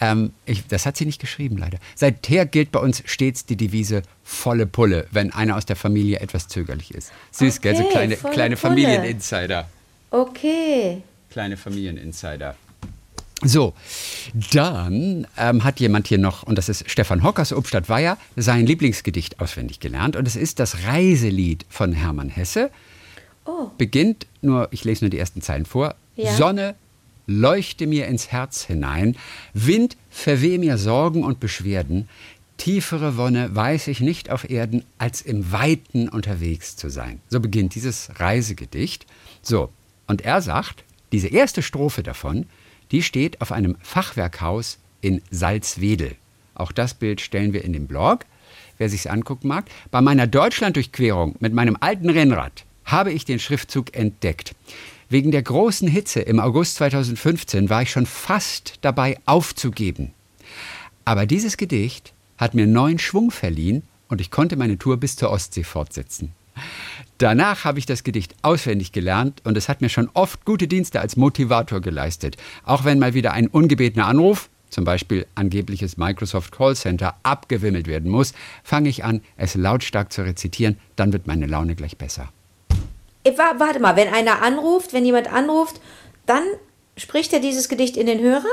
Ähm, 0.00 0.32
ich, 0.46 0.66
das 0.66 0.86
hat 0.86 0.96
sie 0.96 1.06
nicht 1.06 1.20
geschrieben, 1.20 1.58
leider. 1.58 1.78
Seither 1.94 2.46
gilt 2.46 2.72
bei 2.72 2.80
uns 2.80 3.02
stets 3.06 3.46
die 3.46 3.56
Devise 3.56 4.02
volle 4.24 4.66
Pulle, 4.66 5.06
wenn 5.10 5.32
einer 5.32 5.56
aus 5.56 5.66
der 5.66 5.76
Familie 5.76 6.20
etwas 6.20 6.48
zögerlich 6.48 6.92
ist. 6.92 7.12
Süß, 7.32 7.60
gell? 7.60 7.76
So 7.76 7.82
Okay, 7.84 7.92
kleine, 7.92 8.16
kleine. 8.16 8.56
Familieninsider. 8.56 9.68
Okay. 10.10 11.02
Kleine 11.30 11.56
Familieninsider. 11.56 12.56
So, 13.44 13.74
dann 14.52 15.26
ähm, 15.36 15.64
hat 15.64 15.80
jemand 15.80 16.06
hier 16.06 16.18
noch, 16.18 16.44
und 16.44 16.56
das 16.58 16.68
ist 16.68 16.88
Stefan 16.88 17.24
Hockers 17.24 17.52
Obstadt 17.52 17.88
Weiher, 17.88 18.16
sein 18.36 18.66
Lieblingsgedicht 18.66 19.40
auswendig 19.40 19.80
gelernt. 19.80 20.14
Und 20.14 20.28
es 20.28 20.36
ist 20.36 20.60
das 20.60 20.84
Reiselied 20.84 21.66
von 21.68 21.92
Hermann 21.92 22.28
Hesse. 22.28 22.70
Oh. 23.44 23.70
Beginnt 23.78 24.26
nur, 24.40 24.68
ich 24.70 24.84
lese 24.84 25.04
nur 25.04 25.10
die 25.10 25.18
ersten 25.18 25.42
Zeilen 25.42 25.66
vor. 25.66 25.94
Ja. 26.16 26.34
Sonne, 26.36 26.74
leuchte 27.26 27.86
mir 27.86 28.06
ins 28.06 28.28
Herz 28.28 28.64
hinein. 28.64 29.16
Wind, 29.54 29.96
verweh 30.10 30.58
mir 30.58 30.78
Sorgen 30.78 31.24
und 31.24 31.40
Beschwerden. 31.40 32.08
Tiefere 32.56 33.16
Wonne 33.16 33.54
weiß 33.54 33.88
ich 33.88 34.00
nicht 34.00 34.30
auf 34.30 34.48
Erden, 34.48 34.84
als 34.98 35.22
im 35.22 35.50
Weiten 35.50 36.08
unterwegs 36.08 36.76
zu 36.76 36.90
sein. 36.90 37.20
So 37.28 37.40
beginnt 37.40 37.74
dieses 37.74 38.10
Reisegedicht. 38.20 39.06
So, 39.40 39.70
und 40.06 40.22
er 40.22 40.42
sagt, 40.42 40.84
diese 41.10 41.28
erste 41.28 41.62
Strophe 41.62 42.02
davon, 42.02 42.46
die 42.92 43.02
steht 43.02 43.40
auf 43.40 43.52
einem 43.52 43.76
Fachwerkhaus 43.82 44.78
in 45.00 45.22
Salzwedel. 45.30 46.14
Auch 46.54 46.70
das 46.70 46.94
Bild 46.94 47.20
stellen 47.20 47.52
wir 47.52 47.64
in 47.64 47.72
den 47.72 47.86
Blog, 47.86 48.26
wer 48.78 48.88
sich's 48.88 49.06
angucken 49.06 49.48
mag. 49.48 49.64
Bei 49.90 50.00
meiner 50.00 50.26
Deutschlanddurchquerung 50.26 51.36
mit 51.40 51.54
meinem 51.54 51.76
alten 51.80 52.10
Rennrad 52.10 52.64
habe 52.84 53.12
ich 53.12 53.24
den 53.24 53.38
Schriftzug 53.38 53.94
entdeckt. 53.96 54.54
Wegen 55.08 55.30
der 55.30 55.42
großen 55.42 55.88
Hitze 55.88 56.20
im 56.20 56.40
August 56.40 56.76
2015 56.76 57.68
war 57.68 57.82
ich 57.82 57.90
schon 57.90 58.06
fast 58.06 58.78
dabei 58.80 59.18
aufzugeben. 59.26 60.12
Aber 61.04 61.26
dieses 61.26 61.56
Gedicht 61.56 62.12
hat 62.38 62.54
mir 62.54 62.66
neuen 62.66 62.98
Schwung 62.98 63.30
verliehen 63.30 63.82
und 64.08 64.20
ich 64.20 64.30
konnte 64.30 64.56
meine 64.56 64.78
Tour 64.78 64.96
bis 64.96 65.16
zur 65.16 65.30
Ostsee 65.30 65.64
fortsetzen. 65.64 66.32
Danach 67.18 67.64
habe 67.64 67.78
ich 67.78 67.86
das 67.86 68.04
Gedicht 68.04 68.34
auswendig 68.42 68.92
gelernt 68.92 69.42
und 69.44 69.56
es 69.56 69.68
hat 69.68 69.80
mir 69.80 69.88
schon 69.88 70.10
oft 70.14 70.44
gute 70.44 70.66
Dienste 70.66 71.00
als 71.00 71.16
Motivator 71.16 71.80
geleistet. 71.80 72.36
Auch 72.64 72.84
wenn 72.84 72.98
mal 72.98 73.14
wieder 73.14 73.32
ein 73.32 73.46
ungebetener 73.46 74.06
Anruf, 74.06 74.48
zum 74.70 74.84
Beispiel 74.84 75.26
angebliches 75.34 75.96
Microsoft 75.96 76.52
Call 76.52 76.74
Center, 76.74 77.14
abgewimmelt 77.22 77.86
werden 77.86 78.10
muss, 78.10 78.32
fange 78.64 78.88
ich 78.88 79.04
an, 79.04 79.20
es 79.36 79.54
lautstark 79.54 80.12
zu 80.12 80.22
rezitieren, 80.22 80.78
dann 80.96 81.12
wird 81.12 81.26
meine 81.26 81.46
Laune 81.46 81.74
gleich 81.74 81.96
besser. 81.96 82.32
Wa- 83.24 83.54
Warte 83.58 83.80
mal, 83.80 83.96
wenn 83.96 84.08
einer 84.08 84.42
anruft, 84.42 84.92
wenn 84.92 85.04
jemand 85.04 85.32
anruft, 85.32 85.80
dann 86.26 86.42
spricht 86.96 87.32
er 87.32 87.40
dieses 87.40 87.68
Gedicht 87.68 87.96
in 87.96 88.06
den 88.06 88.20
Hörer? 88.20 88.44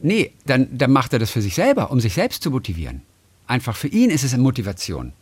Nee, 0.00 0.32
dann, 0.46 0.68
dann 0.76 0.92
macht 0.92 1.12
er 1.12 1.18
das 1.18 1.30
für 1.30 1.42
sich 1.42 1.54
selber, 1.54 1.90
um 1.90 2.00
sich 2.00 2.14
selbst 2.14 2.42
zu 2.42 2.50
motivieren. 2.50 3.02
Einfach 3.46 3.76
für 3.76 3.88
ihn 3.88 4.10
ist 4.10 4.24
es 4.24 4.32
eine 4.32 4.42
Motivation. 4.42 5.12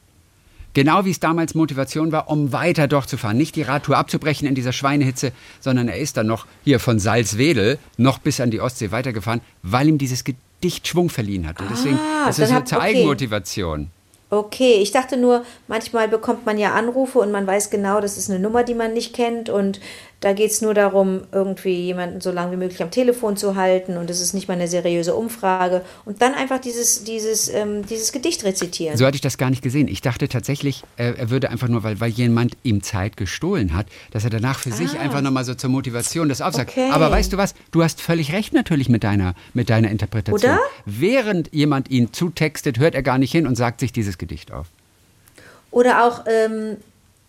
Genau 0.74 1.04
wie 1.06 1.10
es 1.10 1.18
damals 1.18 1.54
Motivation 1.54 2.12
war, 2.12 2.28
um 2.30 2.52
weiter 2.52 2.86
durchzufahren. 2.86 3.36
Nicht 3.38 3.56
die 3.56 3.62
Radtour 3.62 3.96
abzubrechen 3.96 4.46
in 4.46 4.54
dieser 4.54 4.72
Schweinehitze, 4.72 5.32
sondern 5.60 5.88
er 5.88 5.96
ist 5.98 6.16
dann 6.18 6.26
noch 6.26 6.46
hier 6.62 6.78
von 6.78 6.98
Salzwedel 6.98 7.78
noch 7.96 8.18
bis 8.18 8.38
an 8.40 8.50
die 8.50 8.60
Ostsee 8.60 8.90
weitergefahren, 8.92 9.40
weil 9.62 9.88
ihm 9.88 9.98
dieses 9.98 10.22
Gedicht 10.24 10.86
Schwung 10.86 11.08
verliehen 11.08 11.48
hat. 11.48 11.60
Und 11.60 11.70
deswegen 11.70 11.98
Ah, 11.98 12.28
ist 12.28 12.38
es 12.38 12.50
so 12.50 12.54
hab- 12.54 12.68
zur 12.68 12.78
okay. 12.78 12.88
Eigenmotivation. 12.88 13.90
Okay, 14.30 14.74
ich 14.74 14.90
dachte 14.90 15.16
nur, 15.16 15.44
manchmal 15.68 16.06
bekommt 16.06 16.44
man 16.44 16.58
ja 16.58 16.74
Anrufe 16.74 17.18
und 17.18 17.30
man 17.30 17.46
weiß 17.46 17.70
genau, 17.70 18.00
das 18.02 18.18
ist 18.18 18.28
eine 18.28 18.38
Nummer, 18.38 18.62
die 18.62 18.74
man 18.74 18.92
nicht 18.92 19.14
kennt 19.14 19.48
und 19.48 19.80
da 20.20 20.32
geht 20.32 20.50
es 20.50 20.60
nur 20.60 20.74
darum, 20.74 21.22
irgendwie 21.30 21.76
jemanden 21.84 22.20
so 22.20 22.32
lange 22.32 22.52
wie 22.52 22.56
möglich 22.56 22.82
am 22.82 22.90
Telefon 22.90 23.36
zu 23.36 23.54
halten 23.54 23.96
und 23.96 24.10
es 24.10 24.20
ist 24.20 24.34
nicht 24.34 24.48
mal 24.48 24.54
eine 24.54 24.66
seriöse 24.66 25.14
Umfrage 25.14 25.82
und 26.04 26.20
dann 26.20 26.34
einfach 26.34 26.58
dieses, 26.58 27.04
dieses, 27.04 27.48
ähm, 27.48 27.86
dieses 27.86 28.10
Gedicht 28.10 28.42
rezitieren. 28.42 28.96
So 28.96 29.06
hatte 29.06 29.14
ich 29.14 29.20
das 29.20 29.38
gar 29.38 29.48
nicht 29.50 29.62
gesehen. 29.62 29.86
Ich 29.86 30.00
dachte 30.00 30.28
tatsächlich, 30.28 30.82
er, 30.96 31.16
er 31.16 31.30
würde 31.30 31.50
einfach 31.50 31.68
nur, 31.68 31.84
weil, 31.84 32.00
weil 32.00 32.10
jemand 32.10 32.56
ihm 32.64 32.82
Zeit 32.82 33.16
gestohlen 33.16 33.74
hat, 33.74 33.86
dass 34.10 34.24
er 34.24 34.30
danach 34.30 34.58
für 34.58 34.72
sich 34.72 34.98
einfach 34.98 35.20
nochmal 35.20 35.44
so 35.44 35.54
zur 35.54 35.70
Motivation 35.70 36.28
das 36.28 36.40
aufsagt. 36.40 36.70
Ah. 36.70 36.80
Okay. 36.80 36.90
Aber 36.90 37.12
weißt 37.12 37.32
du 37.32 37.36
was? 37.36 37.54
Du 37.70 37.84
hast 37.84 38.00
völlig 38.00 38.32
recht 38.32 38.52
natürlich 38.52 38.88
mit 38.88 39.04
deiner, 39.04 39.34
mit 39.54 39.70
deiner 39.70 39.88
Interpretation. 39.88 40.52
Oder? 40.52 40.60
Während 40.84 41.54
jemand 41.54 41.90
ihn 41.90 42.12
zutextet, 42.12 42.80
hört 42.80 42.96
er 42.96 43.04
gar 43.04 43.18
nicht 43.18 43.30
hin 43.30 43.46
und 43.46 43.54
sagt 43.54 43.78
sich 43.78 43.92
dieses 43.92 44.18
Gedicht 44.18 44.50
auf. 44.50 44.66
Oder 45.70 46.04
auch, 46.04 46.24
ähm, 46.26 46.78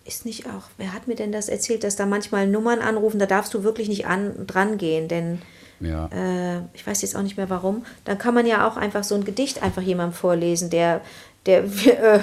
ist 0.10 0.26
nicht 0.26 0.46
auch, 0.48 0.64
wer 0.78 0.92
hat 0.94 1.08
mir 1.08 1.16
denn 1.16 1.32
das 1.32 1.48
erzählt, 1.50 1.84
dass 1.84 1.96
da 1.96 2.06
manchmal 2.06 2.48
Nummern 2.48 2.80
anrufen, 2.80 3.20
da 3.20 3.26
darfst 3.26 3.54
du 3.54 3.64
wirklich 3.64 3.88
nicht 3.88 4.06
an, 4.08 4.46
dran 4.48 4.78
gehen, 4.78 5.08
denn 5.08 5.40
Ja. 5.80 6.08
äh, 6.08 6.62
ich 6.74 6.86
weiß 6.86 7.02
jetzt 7.04 7.16
auch 7.16 7.22
nicht 7.22 7.38
mehr 7.38 7.50
warum, 7.50 7.86
dann 8.06 8.18
kann 8.18 8.34
man 8.34 8.46
ja 8.46 8.68
auch 8.68 8.76
einfach 8.78 9.04
so 9.04 9.16
ein 9.16 9.24
Gedicht 9.24 9.64
einfach 9.64 9.82
jemandem 9.82 10.14
vorlesen, 10.14 10.70
der, 10.70 11.02
der, 11.46 11.64
äh, 11.86 12.20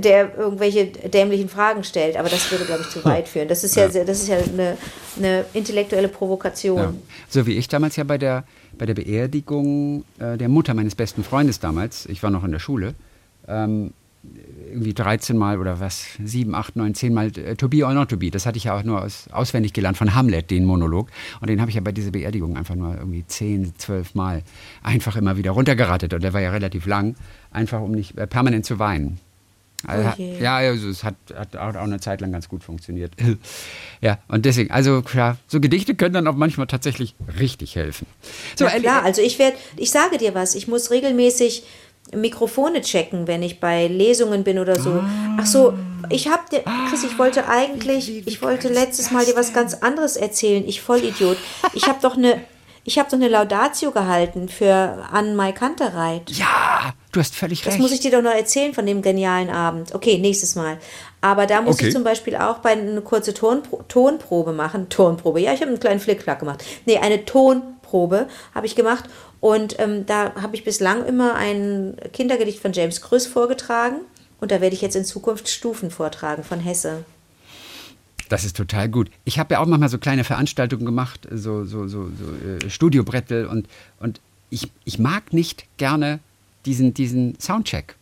der 0.00 0.36
irgendwelche 0.36 0.86
dämlichen 0.86 1.48
Fragen 1.48 1.82
stellt. 1.84 2.16
Aber 2.16 2.28
das 2.28 2.50
würde, 2.52 2.64
glaube 2.64 2.82
ich, 2.82 2.90
zu 2.90 3.04
weit 3.04 3.28
führen. 3.28 3.48
Das 3.48 3.64
ist 3.64 3.76
ja, 3.76 3.88
sehr- 3.88 4.04
das 4.04 4.22
ist 4.22 4.28
ja 4.28 4.36
eine, 4.38 4.76
eine 5.16 5.44
intellektuelle 5.52 6.08
Provokation. 6.08 6.78
Ja. 6.78 6.94
So 7.28 7.46
wie 7.46 7.56
ich 7.56 7.68
damals 7.68 7.96
ja 7.96 8.04
bei 8.04 8.18
der, 8.18 8.44
bei 8.78 8.84
der 8.86 8.94
Beerdigung 8.94 10.04
äh, 10.18 10.36
der 10.36 10.48
Mutter 10.48 10.74
meines 10.74 10.94
besten 10.94 11.24
Freundes 11.24 11.60
damals, 11.60 12.06
ich 12.06 12.22
war 12.22 12.30
noch 12.30 12.44
in 12.44 12.52
der 12.52 12.58
Schule, 12.58 12.94
ähm, 13.48 13.92
irgendwie 14.76 14.94
13 14.94 15.36
Mal 15.36 15.58
oder 15.58 15.80
was, 15.80 16.06
7, 16.22 16.54
8, 16.54 16.76
9, 16.76 16.94
10 16.94 17.14
Mal 17.14 17.26
äh, 17.38 17.56
To 17.56 17.68
be 17.68 17.84
or 17.84 17.94
not 17.94 18.10
to 18.10 18.16
be. 18.16 18.30
Das 18.30 18.46
hatte 18.46 18.58
ich 18.58 18.64
ja 18.64 18.78
auch 18.78 18.82
nur 18.82 19.02
aus, 19.02 19.28
auswendig 19.32 19.72
gelernt 19.72 19.96
von 19.96 20.14
Hamlet, 20.14 20.50
den 20.50 20.64
Monolog. 20.64 21.08
Und 21.40 21.48
den 21.48 21.60
habe 21.60 21.70
ich 21.70 21.74
ja 21.74 21.80
bei 21.80 21.92
dieser 21.92 22.10
Beerdigung 22.10 22.56
einfach 22.56 22.74
nur 22.74 22.94
irgendwie 22.94 23.24
10, 23.26 23.74
12 23.78 24.14
Mal 24.14 24.42
einfach 24.82 25.16
immer 25.16 25.36
wieder 25.36 25.52
runtergeratet. 25.52 26.12
Und 26.14 26.22
der 26.22 26.32
war 26.32 26.40
ja 26.40 26.50
relativ 26.50 26.86
lang, 26.86 27.16
einfach 27.50 27.80
um 27.80 27.92
nicht 27.92 28.16
äh, 28.18 28.26
permanent 28.26 28.66
zu 28.66 28.78
weinen. 28.78 29.18
Also, 29.86 30.10
je. 30.16 30.38
ja, 30.40 30.56
also 30.56 30.88
es 30.88 31.04
hat, 31.04 31.14
hat 31.34 31.54
auch 31.54 31.74
eine 31.74 32.00
Zeit 32.00 32.20
lang 32.20 32.32
ganz 32.32 32.48
gut 32.48 32.64
funktioniert. 32.64 33.12
ja, 34.00 34.18
und 34.28 34.44
deswegen, 34.44 34.70
also 34.70 35.02
klar, 35.02 35.36
so 35.46 35.60
Gedichte 35.60 35.94
können 35.94 36.14
dann 36.14 36.26
auch 36.26 36.34
manchmal 36.34 36.66
tatsächlich 36.66 37.14
richtig 37.38 37.76
helfen. 37.76 38.06
So, 38.56 38.66
Elli- 38.66 38.80
klar, 38.80 39.04
also 39.04 39.22
ich 39.22 39.38
werde, 39.38 39.56
ich 39.76 39.90
sage 39.90 40.18
dir 40.18 40.34
was, 40.34 40.54
ich 40.54 40.66
muss 40.66 40.90
regelmäßig 40.90 41.64
Mikrofone 42.14 42.80
checken, 42.82 43.26
wenn 43.26 43.42
ich 43.42 43.58
bei 43.60 43.88
Lesungen 43.88 44.44
bin 44.44 44.58
oder 44.58 44.78
so. 44.78 45.02
Ach 45.38 45.46
so, 45.46 45.74
ich 46.08 46.28
habe 46.28 46.42
dir, 46.50 46.62
Chris, 46.88 47.02
ich 47.04 47.18
wollte 47.18 47.48
eigentlich, 47.48 48.26
ich 48.26 48.40
wollte 48.42 48.68
letztes 48.68 49.10
Mal 49.10 49.24
dir 49.24 49.34
was 49.36 49.52
ganz 49.52 49.74
anderes 49.74 50.16
erzählen. 50.16 50.64
Ich 50.66 50.80
Vollidiot. 50.80 51.36
Ich 51.74 51.86
habe 51.88 51.98
doch 52.00 52.16
eine, 52.16 52.40
ich 52.84 52.98
habe 53.00 53.08
doch 53.10 53.16
eine 53.18 53.28
Laudatio 53.28 53.90
gehalten 53.90 54.48
für 54.48 55.04
Anne 55.12 55.34
Mai 55.34 55.50
Kantereit. 55.50 56.30
ja, 56.30 56.92
du 57.10 57.18
hast 57.18 57.34
völlig 57.34 57.62
Das 57.62 57.72
recht. 57.74 57.80
muss 57.82 57.90
ich 57.90 57.98
dir 58.00 58.12
doch 58.12 58.22
noch 58.22 58.30
erzählen 58.30 58.72
von 58.72 58.86
dem 58.86 59.02
genialen 59.02 59.50
Abend. 59.50 59.92
Okay, 59.92 60.18
nächstes 60.18 60.54
Mal. 60.54 60.78
Aber 61.20 61.46
da 61.46 61.60
muss 61.60 61.74
Okay. 61.76 61.88
ich 61.88 61.92
zum 61.92 62.04
Beispiel 62.04 62.36
auch 62.36 62.58
bei 62.58 62.70
eine 62.70 63.00
kurze 63.00 63.34
Tonpro 63.34 63.82
Tonprobe 63.88 64.52
machen. 64.52 64.88
Tonprobe, 64.88 65.40
ja, 65.40 65.52
ich 65.52 65.60
habe 65.60 65.70
einen 65.72 65.80
kleinen 65.80 65.98
Flickflack 65.98 66.38
gemacht. 66.38 66.64
Nee, 66.84 66.98
eine 66.98 67.24
Tonprobe 67.24 68.28
habe 68.54 68.66
ich 68.66 68.76
gemacht. 68.76 69.04
Und 69.46 69.78
ähm, 69.78 70.06
da 70.06 70.34
habe 70.34 70.56
ich 70.56 70.64
bislang 70.64 71.06
immer 71.06 71.36
ein 71.36 71.94
Kindergedicht 72.12 72.58
von 72.58 72.72
James 72.72 73.00
Krüss 73.00 73.28
vorgetragen. 73.28 74.00
Und 74.40 74.50
da 74.50 74.60
werde 74.60 74.74
ich 74.74 74.82
jetzt 74.82 74.96
in 74.96 75.04
Zukunft 75.04 75.48
Stufen 75.48 75.92
vortragen 75.92 76.42
von 76.42 76.58
Hesse. 76.58 77.04
Das 78.28 78.44
ist 78.44 78.56
total 78.56 78.88
gut. 78.88 79.08
Ich 79.24 79.38
habe 79.38 79.54
ja 79.54 79.60
auch 79.60 79.66
manchmal 79.66 79.88
so 79.88 79.98
kleine 79.98 80.24
Veranstaltungen 80.24 80.84
gemacht, 80.84 81.28
so, 81.30 81.64
so, 81.64 81.86
so, 81.86 82.08
so 82.08 82.66
äh, 82.66 82.68
Studiobrettel 82.68 83.46
und, 83.46 83.68
und 84.00 84.20
ich, 84.50 84.72
ich 84.84 84.98
mag 84.98 85.32
nicht 85.32 85.66
gerne 85.76 86.18
diesen, 86.64 86.92
diesen 86.92 87.38
Soundcheck. 87.38 87.94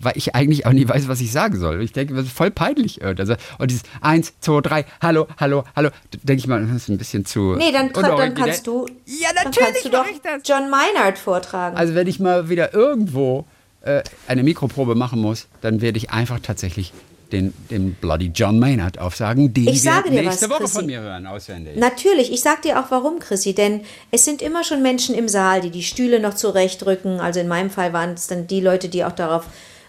Weil 0.00 0.12
ich 0.16 0.34
eigentlich 0.36 0.64
auch 0.64 0.72
nie 0.72 0.88
weiß, 0.88 1.08
was 1.08 1.20
ich 1.20 1.32
sagen 1.32 1.58
soll. 1.58 1.82
Ich 1.82 1.92
denke, 1.92 2.14
das 2.14 2.26
ist 2.26 2.32
voll 2.32 2.50
peinlich. 2.52 3.00
äh, 3.02 3.14
Also, 3.18 3.34
und 3.58 3.70
dieses 3.70 3.82
1, 4.00 4.34
2, 4.40 4.60
3, 4.60 4.84
hallo, 5.02 5.26
hallo, 5.38 5.64
hallo, 5.74 5.90
denke 6.22 6.38
ich 6.40 6.46
mal, 6.46 6.64
das 6.64 6.70
ist 6.76 6.88
ein 6.88 6.98
bisschen 6.98 7.24
zu. 7.26 7.54
Nee, 7.56 7.72
dann, 7.72 7.92
dann 7.92 8.34
kannst 8.34 8.66
du, 8.66 8.86
Ja, 9.06 9.28
dann 9.34 9.46
natürlich 9.46 9.58
kannst 9.68 9.84
du 9.84 9.88
doch 9.90 10.06
ich 10.08 10.20
das. 10.22 10.42
John 10.44 10.70
Meinert 10.70 11.18
vortragen. 11.18 11.76
Also, 11.76 11.94
wenn 11.96 12.06
ich 12.06 12.20
mal 12.20 12.48
wieder 12.48 12.72
irgendwo 12.74 13.44
äh, 13.82 14.02
eine 14.28 14.42
Mikroprobe 14.44 14.94
machen 14.94 15.20
muss, 15.20 15.48
dann 15.62 15.80
werde 15.80 15.98
ich 15.98 16.10
einfach 16.10 16.38
tatsächlich 16.40 16.92
den, 17.32 17.52
den 17.70 17.92
Bloody 17.94 18.30
John 18.34 18.58
Maynard 18.58 18.98
aufsagen, 18.98 19.52
den 19.52 19.68
Ich 19.68 19.82
sage 19.82 20.10
wir 20.12 20.22
nächste 20.22 20.46
was, 20.46 20.50
Woche 20.50 20.58
Chrissy. 20.60 20.76
von 20.76 20.86
mir 20.86 21.00
hören, 21.00 21.26
auswendig. 21.26 21.76
Natürlich, 21.76 22.32
ich 22.32 22.40
sag 22.40 22.62
dir 22.62 22.80
auch 22.80 22.90
warum, 22.90 23.18
Chrissy, 23.18 23.52
denn 23.52 23.82
es 24.10 24.24
sind 24.24 24.40
immer 24.42 24.64
schon 24.64 24.80
Menschen 24.80 25.14
im 25.14 25.28
Saal, 25.28 25.60
die 25.60 25.70
die 25.70 25.82
Stühle 25.82 26.20
noch 26.20 26.34
zurechtrücken. 26.34 27.20
Also 27.20 27.40
in 27.40 27.48
meinem 27.48 27.68
Fall 27.68 27.92
waren 27.92 28.12
es 28.14 28.28
dann 28.28 28.46
die 28.46 28.60
Leute, 28.60 28.88
die 28.88 29.04
auch 29.04 29.12
darauf 29.12 29.44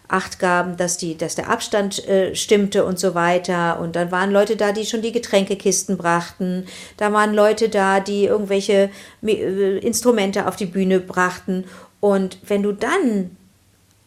Acht 0.09 0.39
gaben, 0.39 0.75
dass, 0.75 0.97
die, 0.97 1.15
dass 1.15 1.35
der 1.35 1.49
Abstand 1.49 2.07
äh, 2.07 2.35
stimmte 2.35 2.83
und 2.83 2.99
so 2.99 3.13
weiter. 3.15 3.79
Und 3.79 3.95
dann 3.95 4.11
waren 4.11 4.31
Leute 4.31 4.55
da, 4.55 4.71
die 4.71 4.85
schon 4.85 5.01
die 5.01 5.11
Getränkekisten 5.11 5.97
brachten. 5.97 6.65
Da 6.97 7.13
waren 7.13 7.33
Leute 7.33 7.69
da, 7.69 7.99
die 7.99 8.25
irgendwelche 8.25 8.89
äh, 9.23 9.77
Instrumente 9.77 10.47
auf 10.47 10.55
die 10.55 10.65
Bühne 10.65 10.99
brachten. 10.99 11.65
Und 11.99 12.39
wenn 12.47 12.63
du 12.63 12.71
dann 12.71 13.37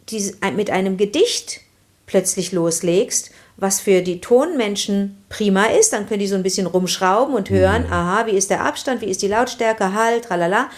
diese, 0.09 0.35
mit 0.57 0.71
einem 0.71 0.97
Gedicht 0.97 1.61
plötzlich 2.07 2.53
loslegst, 2.53 3.31
was 3.57 3.81
für 3.81 4.03
die 4.03 4.21
Tonmenschen 4.21 5.23
prima 5.29 5.67
ist, 5.67 5.93
dann 5.93 6.09
können 6.09 6.21
die 6.21 6.27
so 6.27 6.35
ein 6.35 6.43
bisschen 6.43 6.67
rumschrauben 6.67 7.35
und 7.35 7.49
hören, 7.49 7.87
aha, 7.91 8.27
wie 8.27 8.37
ist 8.37 8.51
der 8.51 8.65
Abstand, 8.65 9.03
wie 9.03 9.11
ist 9.11 9.23
die 9.23 9.29
Lautstärke, 9.29 9.95
Halt, 9.95 10.25
tralala. 10.25 10.69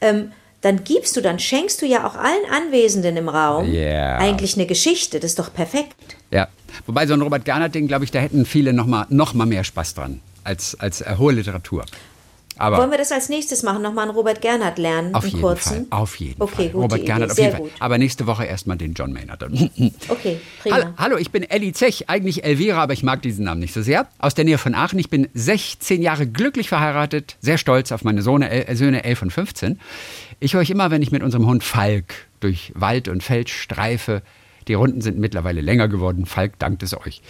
Ähm, 0.00 0.32
dann 0.62 0.84
gibst 0.84 1.16
du, 1.16 1.20
dann 1.20 1.38
schenkst 1.38 1.82
du 1.82 1.86
ja 1.86 2.06
auch 2.06 2.14
allen 2.14 2.44
Anwesenden 2.50 3.16
im 3.16 3.28
Raum 3.28 3.70
Ja. 3.70 4.16
eigentlich 4.18 4.54
eine 4.56 4.66
Geschichte. 4.66 5.20
Das 5.20 5.32
ist 5.32 5.38
doch 5.38 5.52
perfekt. 5.52 5.94
Ja, 6.30 6.48
wobei 6.86 7.06
so 7.06 7.12
ein 7.14 7.20
Robert 7.20 7.44
Gernert-Ding, 7.44 7.88
glaube 7.88 8.04
ich, 8.04 8.10
da 8.10 8.20
hätten 8.20 8.46
viele 8.46 8.72
noch 8.72 8.86
mal, 8.86 9.06
noch 9.10 9.34
mal 9.34 9.44
mehr 9.46 9.64
Spaß 9.64 9.94
dran 9.94 10.20
als, 10.44 10.78
als 10.80 11.04
hohe 11.18 11.32
Literatur. 11.32 11.84
Aber 12.62 12.78
Wollen 12.78 12.92
wir 12.92 12.98
das 12.98 13.10
als 13.10 13.28
nächstes 13.28 13.64
machen? 13.64 13.82
Nochmal 13.82 14.04
einen 14.06 14.14
Robert 14.16 14.40
Gernhardt 14.40 14.78
lernen? 14.78 15.14
auf 15.16 15.24
jeden 15.24 15.40
kurzen? 15.40 15.88
Fall, 15.90 15.98
auf 16.00 16.14
jeden 16.16 16.40
Okay, 16.40 16.54
Fall. 16.54 16.64
gute 16.68 16.76
Robert 16.82 16.98
Idee. 16.98 17.06
Gernert 17.06 17.30
auf 17.30 17.36
Sehr 17.36 17.44
jeden 17.46 17.56
Fall. 17.56 17.62
gut. 17.68 17.72
Aber 17.80 17.98
nächste 17.98 18.26
Woche 18.28 18.44
erstmal 18.44 18.76
den 18.76 18.94
John 18.94 19.12
Maynard. 19.12 19.42
Okay, 20.08 20.38
prima. 20.62 20.76
Hallo, 20.76 20.86
hallo, 20.96 21.16
ich 21.16 21.30
bin 21.32 21.42
Elli 21.42 21.72
Zech, 21.72 22.08
eigentlich 22.08 22.44
Elvira, 22.44 22.80
aber 22.82 22.92
ich 22.92 23.02
mag 23.02 23.20
diesen 23.22 23.44
Namen 23.46 23.60
nicht 23.60 23.74
so 23.74 23.82
sehr. 23.82 24.06
Aus 24.18 24.34
der 24.34 24.44
Nähe 24.44 24.58
von 24.58 24.74
Aachen. 24.76 24.98
Ich 25.00 25.10
bin 25.10 25.28
16 25.34 26.00
Jahre 26.02 26.26
glücklich 26.28 26.68
verheiratet, 26.68 27.36
sehr 27.40 27.58
stolz 27.58 27.90
auf 27.90 28.04
meine 28.04 28.22
Sohne, 28.22 28.50
äh, 28.68 28.76
Söhne 28.76 29.02
11 29.04 29.22
und 29.22 29.30
15. 29.32 29.80
Ich 30.38 30.54
höre 30.54 30.60
euch 30.60 30.70
immer, 30.70 30.90
wenn 30.92 31.02
ich 31.02 31.10
mit 31.10 31.22
unserem 31.22 31.46
Hund 31.46 31.64
Falk 31.64 32.14
durch 32.40 32.72
Wald 32.76 33.08
und 33.08 33.22
Feld 33.22 33.48
streife. 33.50 34.22
Die 34.68 34.74
Runden 34.74 35.00
sind 35.00 35.18
mittlerweile 35.18 35.60
länger 35.60 35.88
geworden. 35.88 36.26
Falk 36.26 36.58
dankt 36.58 36.82
es 36.82 36.96
euch. 36.96 37.22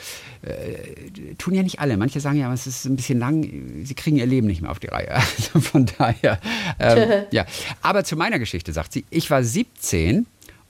Äh, 0.43 1.35
tun 1.39 1.55
ja 1.55 1.63
nicht 1.63 1.81
alle. 1.81 1.97
Manche 1.97 2.21
sagen 2.21 2.39
ja, 2.39 2.53
es 2.53 2.67
ist 2.67 2.85
ein 2.85 2.97
bisschen 2.97 3.19
lang. 3.19 3.85
Sie 3.85 3.95
kriegen 3.95 4.17
ihr 4.17 4.27
Leben 4.27 4.47
nicht 4.47 4.63
mehr 4.63 4.71
auf 4.71 4.81
die 4.81 4.89
Reihe. 4.89 5.09
Also 5.43 5.61
von 5.61 5.87
daher, 5.99 6.41
ähm, 6.79 7.25
ja. 7.31 7.47
Aber 7.81 8.05
zu 8.05 8.17
meiner 8.17 8.39
Geschichte 8.39 8.73
sagt 8.73 8.93
sie, 8.93 9.05
ich 9.11 9.31
war 9.31 9.43
17 9.43 10.27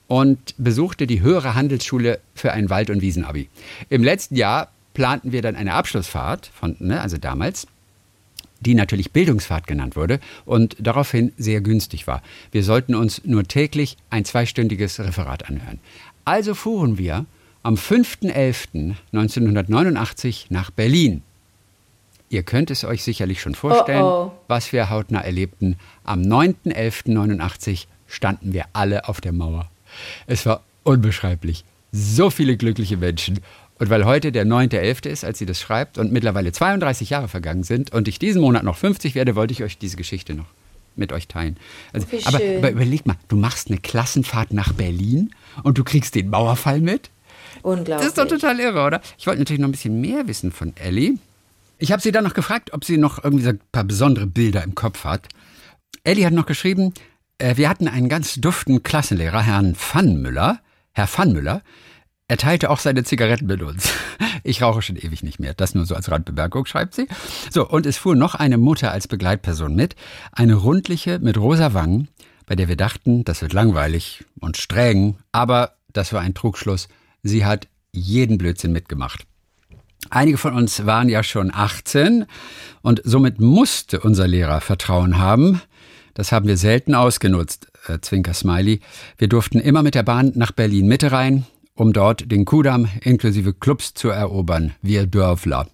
und 0.07 0.55
besuchte 0.57 1.07
die 1.07 1.21
höhere 1.21 1.55
Handelsschule 1.55 2.19
für 2.35 2.51
ein 2.53 2.69
Wald- 2.69 2.89
und 2.89 3.01
Wiesenabi. 3.01 3.49
Im 3.89 4.03
letzten 4.03 4.35
Jahr 4.35 4.71
planten 4.93 5.31
wir 5.31 5.41
dann 5.41 5.55
eine 5.55 5.73
Abschlussfahrt, 5.73 6.51
von, 6.53 6.75
ne, 6.79 7.01
also 7.01 7.17
damals, 7.17 7.67
die 8.59 8.75
natürlich 8.75 9.11
Bildungsfahrt 9.11 9.67
genannt 9.67 9.95
wurde 9.95 10.19
und 10.45 10.75
daraufhin 10.79 11.33
sehr 11.37 11.61
günstig 11.61 12.07
war. 12.07 12.21
Wir 12.51 12.63
sollten 12.63 12.95
uns 12.95 13.21
nur 13.25 13.43
täglich 13.43 13.97
ein 14.09 14.25
zweistündiges 14.25 14.99
Referat 14.99 15.49
anhören. 15.49 15.79
Also 16.25 16.53
fuhren 16.53 16.97
wir 16.97 17.25
am 17.63 17.75
5.11.1989 17.75 20.45
nach 20.49 20.71
Berlin. 20.71 21.21
Ihr 22.29 22.43
könnt 22.43 22.71
es 22.71 22.83
euch 22.83 23.03
sicherlich 23.03 23.39
schon 23.41 23.55
vorstellen, 23.55 24.01
Oh, 24.01 24.31
oh. 24.31 24.33
was 24.47 24.73
wir 24.73 24.89
hautnah 24.89 25.21
erlebten. 25.21 25.77
Am 26.03 26.21
9.11.89 26.21 27.85
standen 28.07 28.53
wir 28.53 28.65
alle 28.73 29.07
auf 29.07 29.21
der 29.21 29.33
Mauer. 29.33 29.69
Es 30.25 30.45
war 30.45 30.61
unbeschreiblich. 30.83 31.63
So 31.91 32.31
viele 32.31 32.57
glückliche 32.57 32.97
Menschen. 32.97 33.39
Und 33.79 33.89
weil 33.89 34.05
heute 34.05 34.31
der 34.31 34.45
9.11. 34.45 35.09
ist, 35.09 35.23
als 35.23 35.39
sie 35.39 35.45
das 35.45 35.59
schreibt 35.59 35.97
und 35.97 36.11
mittlerweile 36.11 36.51
32 36.51 37.11
Jahre 37.11 37.27
vergangen 37.27 37.63
sind 37.63 37.93
und 37.93 38.07
ich 38.07 38.17
diesen 38.17 38.41
Monat 38.41 38.63
noch 38.63 38.77
50 38.77 39.15
werde, 39.15 39.35
wollte 39.35 39.51
ich 39.51 39.63
euch 39.63 39.77
diese 39.77 39.97
Geschichte 39.97 40.33
noch 40.33 40.45
mit 40.97 41.11
euch 41.11 41.27
teilen. 41.27 41.57
Also, 41.91 42.07
aber, 42.25 42.37
aber 42.37 42.71
überleg 42.71 43.05
mal, 43.05 43.15
du 43.27 43.35
machst 43.35 43.69
eine 43.69 43.77
Klassenfahrt 43.77 44.53
nach 44.53 44.73
Berlin 44.73 45.31
und 45.63 45.77
du 45.77 45.83
kriegst 45.83 46.15
den 46.15 46.29
Mauerfall 46.29 46.81
mit. 46.81 47.09
Unglaublich. 47.61 47.97
Das 47.97 48.07
ist 48.07 48.17
doch 48.17 48.27
total 48.27 48.59
irre, 48.59 48.85
oder? 48.85 49.01
Ich 49.17 49.27
wollte 49.27 49.39
natürlich 49.39 49.61
noch 49.61 49.67
ein 49.67 49.73
bisschen 49.73 50.01
mehr 50.01 50.27
wissen 50.27 50.51
von 50.51 50.75
Ellie. 50.75 51.17
Ich 51.77 51.91
habe 51.91 52.01
sie 52.01 52.11
dann 52.11 52.23
noch 52.23 52.33
gefragt, 52.33 52.73
ob 52.73 52.85
sie 52.85 52.97
noch 52.97 53.23
irgendwie 53.23 53.43
so 53.43 53.49
ein 53.49 53.59
paar 53.71 53.83
besondere 53.83 54.27
Bilder 54.27 54.63
im 54.63 54.75
Kopf 54.75 55.03
hat. 55.03 55.27
Ellie 56.03 56.25
hat 56.25 56.33
noch 56.33 56.45
geschrieben, 56.45 56.93
äh, 57.37 57.57
wir 57.57 57.69
hatten 57.69 57.87
einen 57.87 58.09
ganz 58.09 58.35
duften 58.35 58.83
Klassenlehrer, 58.83 59.41
Herrn 59.41 59.75
Pfannmüller. 59.75 60.59
Herr 60.93 61.07
Pfannmüller, 61.07 61.63
er 62.33 62.37
teilte 62.37 62.71
auch 62.71 62.79
seine 62.79 63.03
Zigaretten 63.03 63.45
mit 63.45 63.61
uns. 63.61 63.93
Ich 64.45 64.61
rauche 64.61 64.81
schon 64.81 64.97
ewig 64.97 65.23
nicht 65.23 65.39
mehr. 65.39 65.53
Das 65.53 65.73
nur 65.73 65.85
so 65.85 65.95
als 65.95 66.11
Randbemerkung, 66.11 66.65
schreibt 66.65 66.95
sie. 66.95 67.07
So, 67.49 67.65
und 67.65 67.85
es 67.85 67.95
fuhr 67.95 68.13
noch 68.13 68.35
eine 68.35 68.57
Mutter 68.57 68.91
als 68.91 69.07
Begleitperson 69.07 69.73
mit. 69.73 69.95
Eine 70.33 70.55
rundliche 70.55 71.19
mit 71.19 71.37
rosa 71.37 71.73
Wangen, 71.73 72.09
bei 72.45 72.55
der 72.55 72.67
wir 72.67 72.75
dachten, 72.75 73.23
das 73.23 73.41
wird 73.41 73.53
langweilig 73.53 74.25
und 74.41 74.57
streng. 74.57 75.15
Aber 75.31 75.75
das 75.93 76.11
war 76.11 76.19
ein 76.19 76.33
Trugschluss. 76.33 76.89
Sie 77.21 77.45
hat 77.45 77.69
jeden 77.93 78.37
Blödsinn 78.37 78.73
mitgemacht. 78.73 79.25
Einige 80.09 80.37
von 80.37 80.53
uns 80.53 80.85
waren 80.85 81.07
ja 81.07 81.23
schon 81.23 81.53
18 81.53 82.25
und 82.81 83.01
somit 83.05 83.39
musste 83.39 84.01
unser 84.01 84.27
Lehrer 84.27 84.59
Vertrauen 84.59 85.19
haben. 85.19 85.61
Das 86.15 86.33
haben 86.33 86.47
wir 86.47 86.57
selten 86.57 86.95
ausgenutzt, 86.95 87.67
äh, 87.87 87.99
Zwinker 88.01 88.33
Smiley. 88.33 88.81
Wir 89.17 89.29
durften 89.29 89.59
immer 89.59 89.83
mit 89.83 89.95
der 89.95 90.03
Bahn 90.03 90.33
nach 90.35 90.51
Berlin 90.51 90.87
Mitte 90.87 91.13
rein, 91.13 91.45
um 91.75 91.93
dort 91.93 92.31
den 92.31 92.45
Kudamm 92.45 92.87
inklusive 93.01 93.53
Clubs 93.53 93.93
zu 93.93 94.09
erobern, 94.09 94.73
wir 94.81 95.07
Dörfler. 95.07 95.67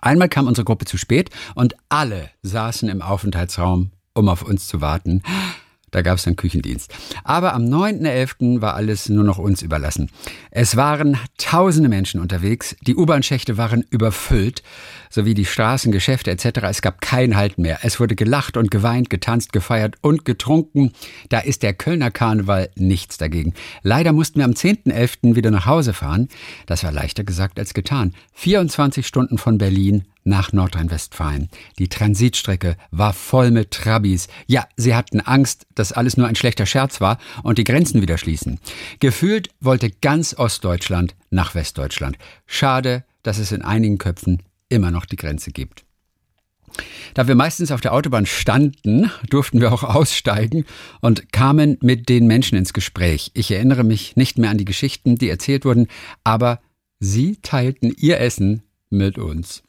Einmal 0.00 0.28
kam 0.28 0.46
unsere 0.46 0.64
Gruppe 0.64 0.84
zu 0.84 0.98
spät 0.98 1.30
und 1.54 1.74
alle 1.88 2.30
saßen 2.42 2.88
im 2.88 3.02
Aufenthaltsraum, 3.02 3.90
um 4.14 4.28
auf 4.28 4.42
uns 4.42 4.68
zu 4.68 4.80
warten. 4.80 5.22
Da 5.90 6.02
gab 6.02 6.18
es 6.18 6.24
dann 6.24 6.36
Küchendienst. 6.36 6.92
Aber 7.24 7.54
am 7.54 7.64
9.11. 7.64 8.60
war 8.60 8.74
alles 8.74 9.08
nur 9.08 9.24
noch 9.24 9.38
uns 9.38 9.62
überlassen. 9.62 10.10
Es 10.50 10.76
waren 10.76 11.18
tausende 11.38 11.88
Menschen 11.88 12.20
unterwegs, 12.20 12.76
die 12.86 12.96
U-Bahn-Schächte 12.96 13.56
waren 13.56 13.84
überfüllt, 13.90 14.62
sowie 15.10 15.34
die 15.34 15.44
Straßen, 15.44 15.92
Geschäfte 15.92 16.30
etc. 16.30 16.60
Es 16.64 16.82
gab 16.82 17.00
kein 17.00 17.36
Halt 17.36 17.58
mehr. 17.58 17.78
Es 17.82 18.00
wurde 18.00 18.14
gelacht 18.14 18.56
und 18.56 18.70
geweint, 18.70 19.10
getanzt, 19.10 19.52
gefeiert 19.52 19.96
und 20.00 20.24
getrunken. 20.24 20.92
Da 21.28 21.40
ist 21.40 21.62
der 21.62 21.74
Kölner 21.74 22.10
Karneval 22.10 22.70
nichts 22.76 23.18
dagegen. 23.18 23.54
Leider 23.82 24.12
mussten 24.12 24.38
wir 24.38 24.44
am 24.44 24.52
10.11. 24.52 25.34
wieder 25.34 25.50
nach 25.50 25.66
Hause 25.66 25.92
fahren. 25.92 26.28
Das 26.66 26.84
war 26.84 26.92
leichter 26.92 27.24
gesagt 27.24 27.58
als 27.58 27.74
getan. 27.74 28.14
24 28.34 29.06
Stunden 29.06 29.38
von 29.38 29.58
Berlin 29.58 30.04
nach 30.28 30.52
Nordrhein-Westfalen. 30.52 31.48
Die 31.78 31.88
Transitstrecke 31.88 32.76
war 32.90 33.12
voll 33.12 33.50
mit 33.50 33.72
Trabis. 33.72 34.28
Ja, 34.46 34.68
sie 34.76 34.94
hatten 34.94 35.20
Angst, 35.20 35.66
dass 35.74 35.92
alles 35.92 36.16
nur 36.16 36.26
ein 36.26 36.36
schlechter 36.36 36.66
Scherz 36.66 37.00
war 37.00 37.18
und 37.42 37.58
die 37.58 37.64
Grenzen 37.64 38.02
wieder 38.02 38.18
schließen. 38.18 38.60
Gefühlt 39.00 39.50
wollte 39.60 39.90
ganz 39.90 40.34
Ostdeutschland 40.34 41.16
nach 41.30 41.54
Westdeutschland. 41.54 42.18
Schade, 42.46 43.04
dass 43.22 43.38
es 43.38 43.52
in 43.52 43.62
einigen 43.62 43.98
Köpfen 43.98 44.42
immer 44.68 44.90
noch 44.90 45.06
die 45.06 45.16
Grenze 45.16 45.50
gibt. 45.50 45.84
Da 47.14 47.26
wir 47.26 47.34
meistens 47.34 47.72
auf 47.72 47.80
der 47.80 47.94
Autobahn 47.94 48.26
standen, 48.26 49.10
durften 49.30 49.60
wir 49.60 49.72
auch 49.72 49.82
aussteigen 49.82 50.64
und 51.00 51.32
kamen 51.32 51.78
mit 51.80 52.08
den 52.08 52.26
Menschen 52.26 52.58
ins 52.58 52.72
Gespräch. 52.72 53.30
Ich 53.34 53.50
erinnere 53.50 53.84
mich 53.84 54.16
nicht 54.16 54.38
mehr 54.38 54.50
an 54.50 54.58
die 54.58 54.64
Geschichten, 54.64 55.16
die 55.16 55.28
erzählt 55.28 55.64
wurden, 55.64 55.88
aber 56.24 56.60
sie 57.00 57.36
teilten 57.42 57.92
ihr 57.96 58.20
Essen 58.20 58.62
mit 58.90 59.18
uns. 59.18 59.62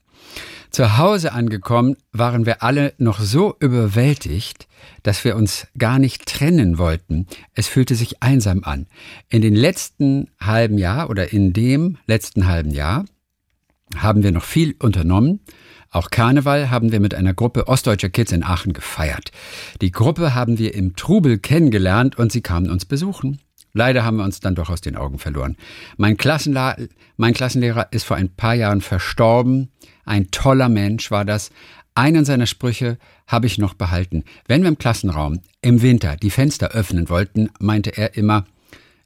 Zu 0.71 0.99
Hause 0.99 1.33
angekommen 1.33 1.97
waren 2.11 2.45
wir 2.45 2.61
alle 2.61 2.93
noch 2.99 3.19
so 3.19 3.55
überwältigt, 3.59 4.67
dass 5.01 5.23
wir 5.25 5.35
uns 5.35 5.67
gar 5.77 5.97
nicht 5.97 6.27
trennen 6.27 6.77
wollten. 6.77 7.25
Es 7.55 7.67
fühlte 7.67 7.95
sich 7.95 8.21
einsam 8.21 8.63
an. 8.63 8.85
In 9.29 9.41
den 9.41 9.55
letzten 9.55 10.29
halben 10.39 10.77
Jahr 10.77 11.09
oder 11.09 11.33
in 11.33 11.53
dem 11.53 11.97
letzten 12.05 12.47
halben 12.47 12.69
Jahr 12.69 13.05
haben 13.97 14.21
wir 14.21 14.31
noch 14.31 14.43
viel 14.43 14.75
unternommen. 14.77 15.39
Auch 15.89 16.11
Karneval 16.11 16.69
haben 16.69 16.91
wir 16.91 16.99
mit 16.99 17.15
einer 17.15 17.33
Gruppe 17.33 17.67
ostdeutscher 17.67 18.09
Kids 18.09 18.31
in 18.31 18.43
Aachen 18.43 18.73
gefeiert. 18.73 19.31
Die 19.81 19.91
Gruppe 19.91 20.35
haben 20.35 20.59
wir 20.59 20.75
im 20.75 20.95
Trubel 20.95 21.39
kennengelernt 21.39 22.19
und 22.19 22.31
sie 22.31 22.41
kamen 22.41 22.69
uns 22.69 22.85
besuchen. 22.85 23.39
Leider 23.79 24.03
haben 24.03 24.17
wir 24.17 24.25
uns 24.25 24.41
dann 24.41 24.55
doch 24.55 24.69
aus 24.69 24.81
den 24.81 24.97
Augen 24.97 25.19
verloren. 25.19 25.55
Mein, 25.95 26.17
Klassenla 26.17 26.75
mein 27.15 27.33
Klassenlehrer 27.33 27.87
ist 27.91 28.03
vor 28.03 28.17
ein 28.17 28.27
paar 28.27 28.53
Jahren 28.53 28.81
verstorben. 28.81 29.69
Ein 30.03 30.31
toller 30.31 30.67
Mensch 30.67 31.11
war 31.11 31.23
das. 31.23 31.49
Einen 31.95 32.25
seiner 32.25 32.45
Sprüche 32.45 32.97
habe 33.25 33.47
ich 33.47 33.57
noch 33.57 33.75
behalten. 33.75 34.25
Wenn 34.49 34.63
wir 34.63 34.67
im 34.67 34.77
Klassenraum 34.77 35.39
im 35.61 35.81
Winter 35.81 36.17
die 36.17 36.29
Fenster 36.29 36.71
öffnen 36.71 37.07
wollten, 37.07 37.51
meinte 37.61 37.95
er 37.95 38.17
immer, 38.17 38.45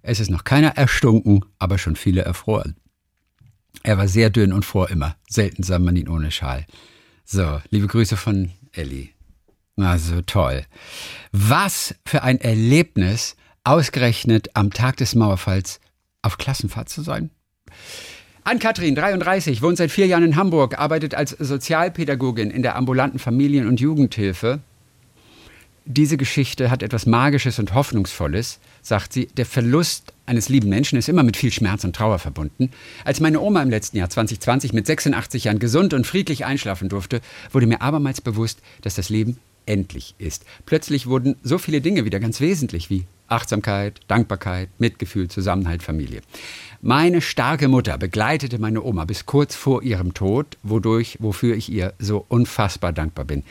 es 0.02 0.20
ist 0.20 0.32
noch 0.32 0.44
keiner 0.44 0.70
erstunken, 0.70 1.46
aber 1.60 1.78
schon 1.78 1.96
viele 1.96 2.24
erfroren. 2.24 2.76
Er 3.84 4.00
war 4.00 4.08
sehr 4.08 4.32
dünn 4.32 4.54
und 4.54 4.66
froh 4.66 4.86
immer. 4.86 5.18
Selten 5.30 5.62
sah 5.62 5.78
man 5.78 5.96
ihn 5.96 6.10
ohne 6.10 6.32
Schal. 6.32 6.66
So, 7.26 7.62
liebe 7.70 7.86
Grüße 7.86 8.18
von 8.18 8.50
Elli. 8.72 9.12
Also 9.78 10.24
toll. 10.24 10.66
Was 11.32 11.94
für 12.08 12.24
ein 12.24 12.42
Erlebnis, 12.42 13.36
ausgerechnet 13.64 14.50
am 14.56 14.72
Tag 14.72 14.98
des 14.98 15.16
Mauerfalls 15.16 15.80
auf 16.22 16.38
Klassenfahrt 16.38 16.90
zu 16.90 17.02
sein. 17.02 17.30
Ann-Kathrin, 18.46 18.96
33, 18.96 19.62
wohnt 19.62 19.78
seit 19.78 19.92
vier 19.92 20.06
Jahren 20.06 20.26
in 20.26 20.36
Hamburg, 20.36 20.78
arbeitet 20.78 21.16
als 21.16 21.32
Sozialpädagogin 21.32 22.52
in 22.52 22.62
der 22.62 22.76
ambulanten 22.76 23.20
Familien- 23.20 23.68
und 23.68 23.80
Jugendhilfe. 23.80 24.60
Diese 25.86 26.18
Geschichte 26.18 26.70
hat 26.70 26.84
etwas 26.84 27.06
Magisches 27.06 27.60
und 27.60 27.74
Hoffnungsvolles, 27.74 28.60
sagt 28.82 29.14
sie. 29.14 29.28
Der 29.38 29.46
Verlust 29.46 30.14
eines 30.26 30.50
lieben 30.50 30.70
Menschen 30.70 30.98
ist 30.98 31.10
immer 31.10 31.24
mit 31.24 31.38
viel 31.38 31.52
Schmerz 31.52 31.84
und 31.84 31.96
Trauer 31.96 32.20
verbunden. 32.20 32.70
Als 33.04 33.20
meine 33.20 33.40
Oma 33.40 33.62
im 33.62 33.70
letzten 33.70 33.98
Jahr 33.98 34.10
2020 34.10 34.74
mit 34.74 34.88
86 34.88 35.46
Jahren 35.46 35.60
gesund 35.60 35.94
und 35.94 36.08
friedlich 36.08 36.46
einschlafen 36.46 36.90
durfte, 36.90 37.22
wurde 37.52 37.68
mir 37.68 37.82
abermals 37.82 38.22
bewusst, 38.22 38.60
dass 38.82 38.96
das 38.96 39.10
Leben 39.10 39.38
endlich 39.66 40.16
ist. 40.18 40.46
Plötzlich 40.66 41.08
wurden 41.08 41.36
so 41.44 41.58
viele 41.58 41.82
Dinge 41.82 42.06
wieder 42.06 42.20
ganz 42.20 42.40
wesentlich 42.40 42.90
wie 42.90 43.06
Achtsamkeit, 43.28 44.02
Dankbarkeit, 44.08 44.70
Mitgefühl, 44.78 45.28
Zusammenhalt, 45.28 45.84
Familie. 45.84 46.22
Meine 46.82 47.22
starke 47.22 47.70
Mutter 47.70 47.98
begleitete 47.98 48.60
meine 48.60 48.84
Oma 48.84 49.06
bis 49.06 49.26
kurz 49.26 49.56
vor 49.56 49.84
ihrem 49.84 50.14
Tod, 50.14 50.58
wodurch, 50.64 51.18
wofür 51.22 51.56
ich 51.56 51.72
ihr 51.72 51.94
so 51.98 52.26
unfassbar 52.28 52.92
dankbar 52.92 53.26
bin. 53.26 53.44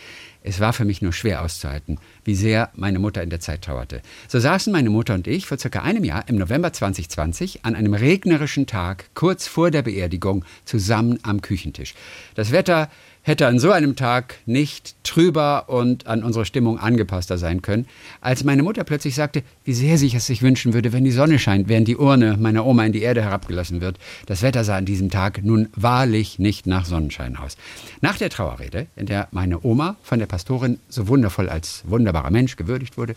Es 0.42 0.60
war 0.60 0.72
für 0.72 0.84
mich 0.84 1.02
nur 1.02 1.12
schwer 1.12 1.42
auszuhalten, 1.42 1.98
wie 2.24 2.34
sehr 2.34 2.70
meine 2.74 2.98
Mutter 2.98 3.22
in 3.22 3.30
der 3.30 3.40
Zeit 3.40 3.62
trauerte. 3.62 4.02
So 4.28 4.40
saßen 4.40 4.72
meine 4.72 4.90
Mutter 4.90 5.14
und 5.14 5.28
ich 5.28 5.46
vor 5.46 5.58
circa 5.58 5.82
einem 5.82 6.04
Jahr 6.04 6.28
im 6.28 6.36
November 6.36 6.72
2020 6.72 7.64
an 7.64 7.76
einem 7.76 7.94
regnerischen 7.94 8.66
Tag 8.66 9.06
kurz 9.14 9.46
vor 9.46 9.70
der 9.70 9.82
Beerdigung 9.82 10.44
zusammen 10.64 11.18
am 11.22 11.42
Küchentisch. 11.42 11.94
Das 12.34 12.50
Wetter 12.50 12.90
hätte 13.22 13.46
an 13.46 13.58
so 13.58 13.70
einem 13.70 13.96
Tag 13.96 14.36
nicht 14.46 14.96
trüber 15.04 15.68
und 15.68 16.06
an 16.06 16.24
unsere 16.24 16.44
Stimmung 16.44 16.78
angepasster 16.78 17.38
sein 17.38 17.62
können, 17.62 17.86
als 18.20 18.44
meine 18.44 18.62
Mutter 18.62 18.84
plötzlich 18.84 19.14
sagte, 19.14 19.42
wie 19.64 19.74
sehr 19.74 19.96
sie 19.96 20.12
es 20.14 20.26
sich 20.26 20.42
wünschen 20.42 20.74
würde, 20.74 20.92
wenn 20.92 21.04
die 21.04 21.12
Sonne 21.12 21.38
scheint, 21.38 21.68
während 21.68 21.86
die 21.86 21.96
Urne 21.96 22.36
meiner 22.38 22.66
Oma 22.66 22.84
in 22.84 22.92
die 22.92 23.02
Erde 23.02 23.22
herabgelassen 23.22 23.80
wird. 23.80 23.98
Das 24.26 24.42
Wetter 24.42 24.64
sah 24.64 24.76
an 24.76 24.84
diesem 24.84 25.10
Tag 25.10 25.44
nun 25.44 25.68
wahrlich 25.76 26.38
nicht 26.38 26.66
nach 26.66 26.84
Sonnenschein 26.84 27.36
aus. 27.36 27.56
Nach 28.00 28.18
der 28.18 28.30
Trauerrede, 28.30 28.86
in 28.96 29.06
der 29.06 29.28
meine 29.30 29.64
Oma 29.64 29.96
von 30.02 30.18
der 30.18 30.26
Pastorin 30.26 30.78
so 30.88 31.06
wundervoll 31.06 31.48
als 31.48 31.84
wunderbarer 31.86 32.30
Mensch 32.30 32.56
gewürdigt 32.56 32.98
wurde, 32.98 33.14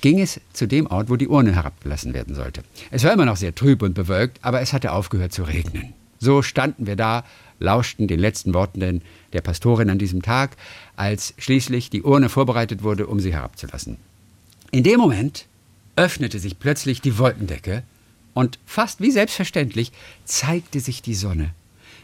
ging 0.00 0.20
es 0.20 0.40
zu 0.52 0.66
dem 0.66 0.86
Ort, 0.86 1.10
wo 1.10 1.16
die 1.16 1.28
Urne 1.28 1.54
herabgelassen 1.54 2.14
werden 2.14 2.34
sollte. 2.34 2.62
Es 2.90 3.02
war 3.02 3.12
immer 3.12 3.24
noch 3.24 3.36
sehr 3.36 3.54
trüb 3.54 3.82
und 3.82 3.94
bewölkt, 3.94 4.38
aber 4.42 4.60
es 4.60 4.72
hatte 4.72 4.92
aufgehört 4.92 5.32
zu 5.32 5.42
regnen. 5.42 5.94
So 6.20 6.42
standen 6.42 6.86
wir 6.86 6.96
da 6.96 7.24
lauschten 7.58 8.08
den 8.08 8.20
letzten 8.20 8.54
Worten 8.54 9.02
der 9.32 9.40
Pastorin 9.40 9.90
an 9.90 9.98
diesem 9.98 10.22
Tag, 10.22 10.56
als 10.96 11.34
schließlich 11.38 11.90
die 11.90 12.02
Urne 12.02 12.28
vorbereitet 12.28 12.82
wurde, 12.82 13.06
um 13.06 13.20
sie 13.20 13.32
herabzulassen. 13.32 13.96
In 14.70 14.84
dem 14.84 15.00
Moment 15.00 15.46
öffnete 15.96 16.38
sich 16.38 16.58
plötzlich 16.58 17.00
die 17.00 17.18
Wolkendecke 17.18 17.82
und 18.34 18.58
fast 18.66 19.00
wie 19.00 19.10
selbstverständlich 19.10 19.92
zeigte 20.24 20.80
sich 20.80 21.02
die 21.02 21.14
Sonne. 21.14 21.50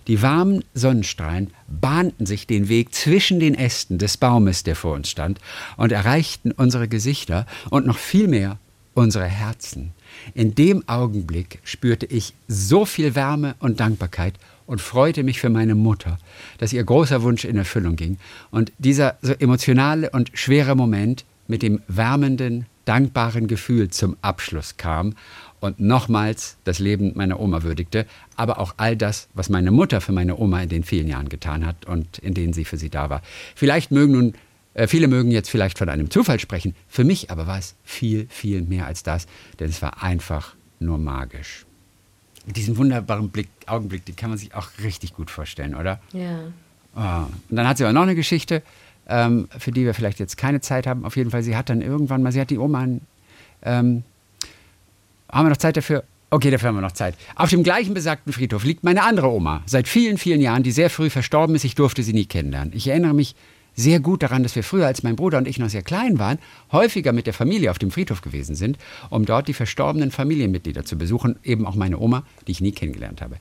Die 0.07 0.21
warmen 0.21 0.64
Sonnenstrahlen 0.75 1.51
bahnten 1.67 2.27
sich 2.27 2.47
den 2.47 2.69
Weg 2.69 2.95
zwischen 2.95 3.40
den 3.40 3.55
Ästen 3.55 3.99
des 3.99 4.17
Baumes, 4.17 4.62
der 4.62 4.77
vor 4.77 4.95
uns 4.95 5.09
stand, 5.09 5.38
und 5.77 5.93
erreichten 5.93 6.53
unsere 6.53 6.88
Gesichter 6.88 7.47
und 7.71 7.87
noch 7.87 7.97
viel 7.97 8.29
mehr 8.29 8.59
unsere 8.95 9.27
Herzen. 9.27 9.93
In 10.35 10.55
dem 10.55 10.88
Augenblick 10.88 11.61
spürte 11.64 12.07
ich 12.07 12.35
so 12.49 12.85
viel 12.85 13.14
Wärme 13.14 13.55
und 13.59 13.81
Dankbarkeit 13.81 14.35
und 14.66 14.81
freute 14.81 15.22
mich 15.22 15.40
für 15.40 15.50
meine 15.50 15.74
Mutter, 15.74 16.18
dass 16.59 16.72
ihr 16.72 16.85
großer 16.85 17.22
Wunsch 17.22 17.44
in 17.44 17.57
Erfüllung 17.57 17.96
ging. 17.96 18.18
Und 18.50 18.72
dieser 18.79 19.16
so 19.22 19.33
emotionale 19.33 20.11
und 20.11 20.31
schwere 20.35 20.74
Moment 20.74 21.24
mit 21.46 21.62
dem 21.62 21.81
wärmenden, 21.88 22.66
dankbaren 22.85 23.46
Gefühl 23.46 23.90
zum 23.90 24.16
Abschluss 24.22 24.77
kam 24.77 25.14
und 25.61 25.81
nochmals 25.81 26.57
das 26.64 26.79
Leben 26.79 27.12
meiner 27.14 27.40
Oma 27.40 27.62
würdigte, 27.62 28.07
aber 28.37 28.59
auch 28.59 28.74
all 28.77 28.96
das, 28.96 29.29
was 29.35 29.48
meine 29.48 29.70
Mutter 29.70 30.00
für 30.00 30.12
meine 30.12 30.37
Oma 30.37 30.62
in 30.62 30.68
den 30.68 30.85
vielen 30.85 31.09
Jahren 31.09 31.29
getan 31.29 31.64
hat 31.64 31.87
und 31.87 32.18
in 32.18 32.35
denen 32.35 32.53
sie 32.53 32.64
für 32.64 32.77
sie 32.77 32.90
da 32.90 33.11
war. 33.11 33.22
Vielleicht 33.55 33.90
mögen 33.90 34.12
nun 34.12 34.35
Äh, 34.77 34.88
viele 34.88 35.07
mögen 35.07 35.31
jetzt 35.31 35.50
vielleicht 35.50 35.79
von 35.79 35.88
einem 35.88 36.11
Zufall 36.11 36.40
sprechen. 36.40 36.74
Für 36.88 37.05
mich 37.05 37.31
aber 37.31 37.46
war 37.46 37.59
es 37.59 37.77
viel, 37.85 38.27
viel 38.29 38.62
mehr 38.62 38.87
als 38.87 39.05
das, 39.05 39.29
denn 39.61 39.70
es 39.70 39.81
war 39.83 40.03
einfach 40.03 40.57
nur 40.81 40.98
magisch. 40.98 41.64
Diesen 42.46 42.76
wunderbaren 42.76 43.30
Blick, 43.30 43.48
Augenblick, 43.66 44.04
den 44.04 44.16
kann 44.16 44.30
man 44.30 44.38
sich 44.38 44.54
auch 44.54 44.68
richtig 44.83 45.14
gut 45.14 45.30
vorstellen, 45.30 45.74
oder? 45.74 46.00
Ja. 46.12 46.38
Oh. 46.96 47.26
Und 47.48 47.57
dann 47.57 47.66
hat 47.66 47.78
sie 47.78 47.85
aber 47.85 47.92
noch 47.92 48.02
eine 48.02 48.14
Geschichte, 48.14 48.62
ähm, 49.09 49.48
für 49.59 49.72
die 49.72 49.85
wir 49.85 49.94
vielleicht 49.94 50.20
jetzt 50.20 50.37
keine 50.37 50.61
Zeit 50.61 50.87
haben. 50.87 51.04
Auf 51.04 51.16
jeden 51.16 51.30
Fall, 51.30 51.42
sie 51.42 51.57
hat 51.57 51.70
dann 51.70 51.80
irgendwann 51.80 52.22
mal, 52.22 52.33
sie 52.33 52.40
hat 52.40 52.50
die 52.50 52.59
Oma, 52.59 52.87
ähm, 53.62 54.04
haben 55.30 55.46
wir 55.46 55.50
noch 55.50 55.57
Zeit 55.57 55.76
dafür? 55.76 56.04
Okay, 56.30 56.50
dafür 56.50 56.68
haben 56.68 56.76
wir 56.76 56.83
noch 56.83 56.92
Zeit. 56.92 57.14
Auf 57.37 57.50
dem 57.50 57.62
gleichen 57.62 57.94
besagten 57.94 58.33
Friedhof 58.33 58.64
liegt 58.64 58.85
meine 58.85 59.04
andere 59.04 59.30
Oma, 59.30 59.62
seit 59.66 59.88
vielen, 59.88 60.18
vielen 60.18 60.40
Jahren, 60.40 60.62
die 60.62 60.72
sehr 60.72 60.90
früh 60.90 61.09
verstorben 61.09 61.54
ist. 61.54 61.64
Ich 61.64 61.74
durfte 61.74 62.02
sie 62.02 62.12
nie 62.12 62.26
kennenlernen. 62.26 62.72
Ich 62.74 62.88
erinnere 62.88 63.14
mich 63.14 63.35
sehr 63.75 64.01
gut 64.01 64.23
daran, 64.23 64.43
dass 64.43 64.57
wir 64.57 64.63
früher, 64.63 64.87
als 64.87 65.03
mein 65.03 65.17
Bruder 65.17 65.39
und 65.39 65.49
ich 65.49 65.59
noch 65.59 65.69
sehr 65.69 65.83
klein 65.83 66.19
waren, 66.19 66.39
häufiger 66.73 67.13
mit 67.13 67.27
der 67.27 67.35
Familie 67.35 67.71
auf 67.71 67.79
dem 67.79 67.91
Friedhof 67.91 68.23
gewesen 68.23 68.55
sind, 68.55 68.79
um 69.11 69.25
dort 69.25 69.49
die 69.49 69.55
verstorbenen 69.55 70.11
Familienmitglieder 70.11 70.85
zu 70.85 70.97
besuchen, 70.97 71.37
eben 71.43 71.67
auch 71.67 71.75
meine 71.75 71.99
Oma, 71.99 72.25
die 72.47 72.53
ich 72.53 72.61
nie 72.61 72.73
kennengelernt 72.73 73.21
habe. 73.21 73.37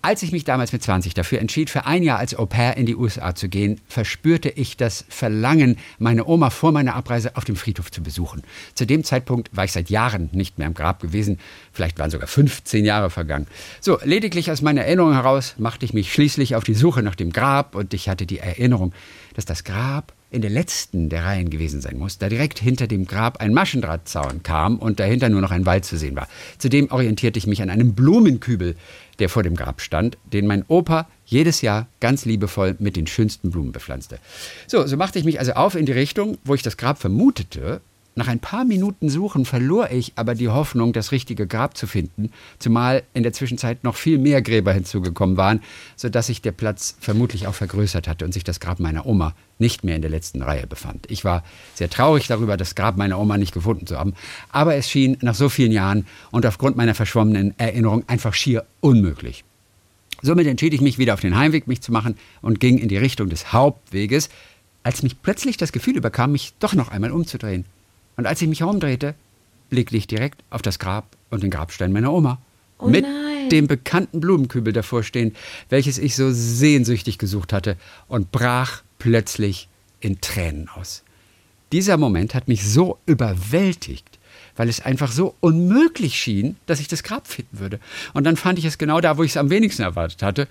Als 0.00 0.22
ich 0.22 0.32
mich 0.32 0.44
damals 0.44 0.72
mit 0.72 0.82
20 0.82 1.14
dafür 1.14 1.40
entschied, 1.40 1.70
für 1.70 1.86
ein 1.86 2.02
Jahr 2.02 2.18
als 2.18 2.34
Au 2.34 2.46
pair 2.46 2.76
in 2.76 2.86
die 2.86 2.96
USA 2.96 3.34
zu 3.34 3.48
gehen, 3.48 3.80
verspürte 3.88 4.48
ich 4.48 4.76
das 4.76 5.04
Verlangen, 5.08 5.76
meine 5.98 6.26
Oma 6.26 6.50
vor 6.50 6.72
meiner 6.72 6.94
Abreise 6.94 7.36
auf 7.36 7.44
dem 7.44 7.56
Friedhof 7.56 7.90
zu 7.90 8.02
besuchen. 8.02 8.42
Zu 8.74 8.86
dem 8.86 9.04
Zeitpunkt 9.04 9.50
war 9.56 9.64
ich 9.64 9.72
seit 9.72 9.90
Jahren 9.90 10.30
nicht 10.32 10.58
mehr 10.58 10.66
im 10.66 10.74
Grab 10.74 11.00
gewesen, 11.00 11.38
vielleicht 11.72 11.98
waren 11.98 12.10
sogar 12.10 12.28
15 12.28 12.84
Jahre 12.84 13.10
vergangen. 13.10 13.46
So, 13.80 13.98
lediglich 14.04 14.50
aus 14.50 14.62
meiner 14.62 14.82
Erinnerung 14.82 15.12
heraus 15.12 15.54
machte 15.58 15.84
ich 15.84 15.92
mich 15.92 16.12
schließlich 16.12 16.56
auf 16.56 16.64
die 16.64 16.74
Suche 16.74 17.02
nach 17.02 17.14
dem 17.14 17.32
Grab 17.32 17.74
und 17.74 17.94
ich 17.94 18.08
hatte 18.08 18.26
die 18.26 18.38
Erinnerung, 18.38 18.92
dass 19.34 19.44
das 19.44 19.64
Grab 19.64 20.12
in 20.30 20.40
der 20.40 20.50
letzten 20.50 21.10
der 21.10 21.24
Reihen 21.24 21.50
gewesen 21.50 21.80
sein 21.80 21.98
muss, 21.98 22.18
da 22.18 22.28
direkt 22.28 22.58
hinter 22.58 22.86
dem 22.86 23.06
Grab 23.06 23.40
ein 23.40 23.52
Maschendrahtzaun 23.52 24.42
kam 24.42 24.78
und 24.78 24.98
dahinter 24.98 25.28
nur 25.28 25.42
noch 25.42 25.50
ein 25.50 25.66
Wald 25.66 25.84
zu 25.84 25.98
sehen 25.98 26.16
war. 26.16 26.26
Zudem 26.58 26.90
orientierte 26.90 27.38
ich 27.38 27.46
mich 27.46 27.60
an 27.62 27.68
einem 27.68 27.94
Blumenkübel, 27.94 28.74
der 29.18 29.28
vor 29.28 29.42
dem 29.42 29.54
Grab 29.54 29.82
stand, 29.82 30.16
den 30.32 30.46
mein 30.46 30.64
Opa 30.68 31.08
jedes 31.26 31.60
Jahr 31.60 31.86
ganz 32.00 32.24
liebevoll 32.24 32.76
mit 32.78 32.96
den 32.96 33.06
schönsten 33.06 33.50
Blumen 33.50 33.72
bepflanzte. 33.72 34.18
So, 34.66 34.86
so 34.86 34.96
machte 34.96 35.18
ich 35.18 35.24
mich 35.24 35.38
also 35.38 35.52
auf 35.52 35.74
in 35.74 35.86
die 35.86 35.92
Richtung, 35.92 36.38
wo 36.44 36.54
ich 36.54 36.62
das 36.62 36.78
Grab 36.78 36.98
vermutete 36.98 37.82
nach 38.14 38.28
ein 38.28 38.40
paar 38.40 38.64
Minuten 38.64 39.08
Suchen 39.08 39.44
verlor 39.44 39.90
ich 39.90 40.12
aber 40.16 40.34
die 40.34 40.48
Hoffnung, 40.48 40.92
das 40.92 41.12
richtige 41.12 41.46
Grab 41.46 41.76
zu 41.76 41.86
finden, 41.86 42.30
zumal 42.58 43.02
in 43.14 43.22
der 43.22 43.32
Zwischenzeit 43.32 43.84
noch 43.84 43.96
viel 43.96 44.18
mehr 44.18 44.42
Gräber 44.42 44.72
hinzugekommen 44.72 45.36
waren, 45.36 45.60
sodass 45.96 46.26
sich 46.26 46.42
der 46.42 46.52
Platz 46.52 46.96
vermutlich 47.00 47.46
auch 47.46 47.54
vergrößert 47.54 48.08
hatte 48.08 48.24
und 48.24 48.32
sich 48.32 48.44
das 48.44 48.60
Grab 48.60 48.80
meiner 48.80 49.06
Oma 49.06 49.34
nicht 49.58 49.84
mehr 49.84 49.96
in 49.96 50.02
der 50.02 50.10
letzten 50.10 50.42
Reihe 50.42 50.66
befand. 50.66 51.10
Ich 51.10 51.24
war 51.24 51.42
sehr 51.74 51.88
traurig 51.88 52.26
darüber, 52.26 52.56
das 52.56 52.74
Grab 52.74 52.96
meiner 52.96 53.18
Oma 53.18 53.38
nicht 53.38 53.54
gefunden 53.54 53.86
zu 53.86 53.98
haben, 53.98 54.14
aber 54.50 54.74
es 54.74 54.90
schien 54.90 55.16
nach 55.22 55.34
so 55.34 55.48
vielen 55.48 55.72
Jahren 55.72 56.06
und 56.30 56.44
aufgrund 56.44 56.76
meiner 56.76 56.94
verschwommenen 56.94 57.58
Erinnerung 57.58 58.04
einfach 58.08 58.34
schier 58.34 58.66
unmöglich. 58.80 59.44
Somit 60.20 60.46
entschied 60.46 60.74
ich 60.74 60.80
mich 60.80 60.98
wieder 60.98 61.14
auf 61.14 61.20
den 61.20 61.36
Heimweg 61.36 61.66
mich 61.66 61.80
zu 61.80 61.90
machen 61.90 62.16
und 62.42 62.60
ging 62.60 62.78
in 62.78 62.88
die 62.88 62.96
Richtung 62.96 63.28
des 63.28 63.52
Hauptweges, 63.52 64.28
als 64.84 65.02
mich 65.02 65.20
plötzlich 65.22 65.56
das 65.56 65.72
Gefühl 65.72 65.96
überkam, 65.96 66.32
mich 66.32 66.54
doch 66.58 66.74
noch 66.74 66.90
einmal 66.90 67.10
umzudrehen. 67.10 67.64
Und 68.16 68.26
als 68.26 68.42
ich 68.42 68.48
mich 68.48 68.60
herumdrehte, 68.60 69.14
blickte 69.70 69.96
ich 69.96 70.06
direkt 70.06 70.42
auf 70.50 70.62
das 70.62 70.78
Grab 70.78 71.16
und 71.30 71.42
den 71.42 71.50
Grabstein 71.50 71.92
meiner 71.92 72.12
Oma. 72.12 72.38
Oh 72.78 72.88
mit 72.88 73.04
nein. 73.04 73.48
dem 73.50 73.66
bekannten 73.68 74.20
Blumenkübel 74.20 74.72
davor 74.72 75.02
stehen, 75.02 75.34
welches 75.68 75.98
ich 75.98 76.16
so 76.16 76.30
sehnsüchtig 76.32 77.16
gesucht 77.18 77.52
hatte, 77.52 77.76
und 78.08 78.32
brach 78.32 78.82
plötzlich 78.98 79.68
in 80.00 80.20
Tränen 80.20 80.68
aus. 80.68 81.02
Dieser 81.70 81.96
Moment 81.96 82.34
hat 82.34 82.48
mich 82.48 82.68
so 82.68 82.98
überwältigt, 83.06 84.18
weil 84.56 84.68
es 84.68 84.80
einfach 84.80 85.10
so 85.10 85.34
unmöglich 85.40 86.18
schien, 86.20 86.56
dass 86.66 86.80
ich 86.80 86.88
das 86.88 87.02
Grab 87.02 87.26
finden 87.26 87.58
würde. 87.58 87.80
Und 88.12 88.24
dann 88.24 88.36
fand 88.36 88.58
ich 88.58 88.64
es 88.64 88.78
genau 88.78 89.00
da, 89.00 89.16
wo 89.16 89.22
ich 89.22 89.32
es 89.32 89.36
am 89.36 89.48
wenigsten 89.48 89.82
erwartet 89.82 90.22
hatte. 90.22 90.48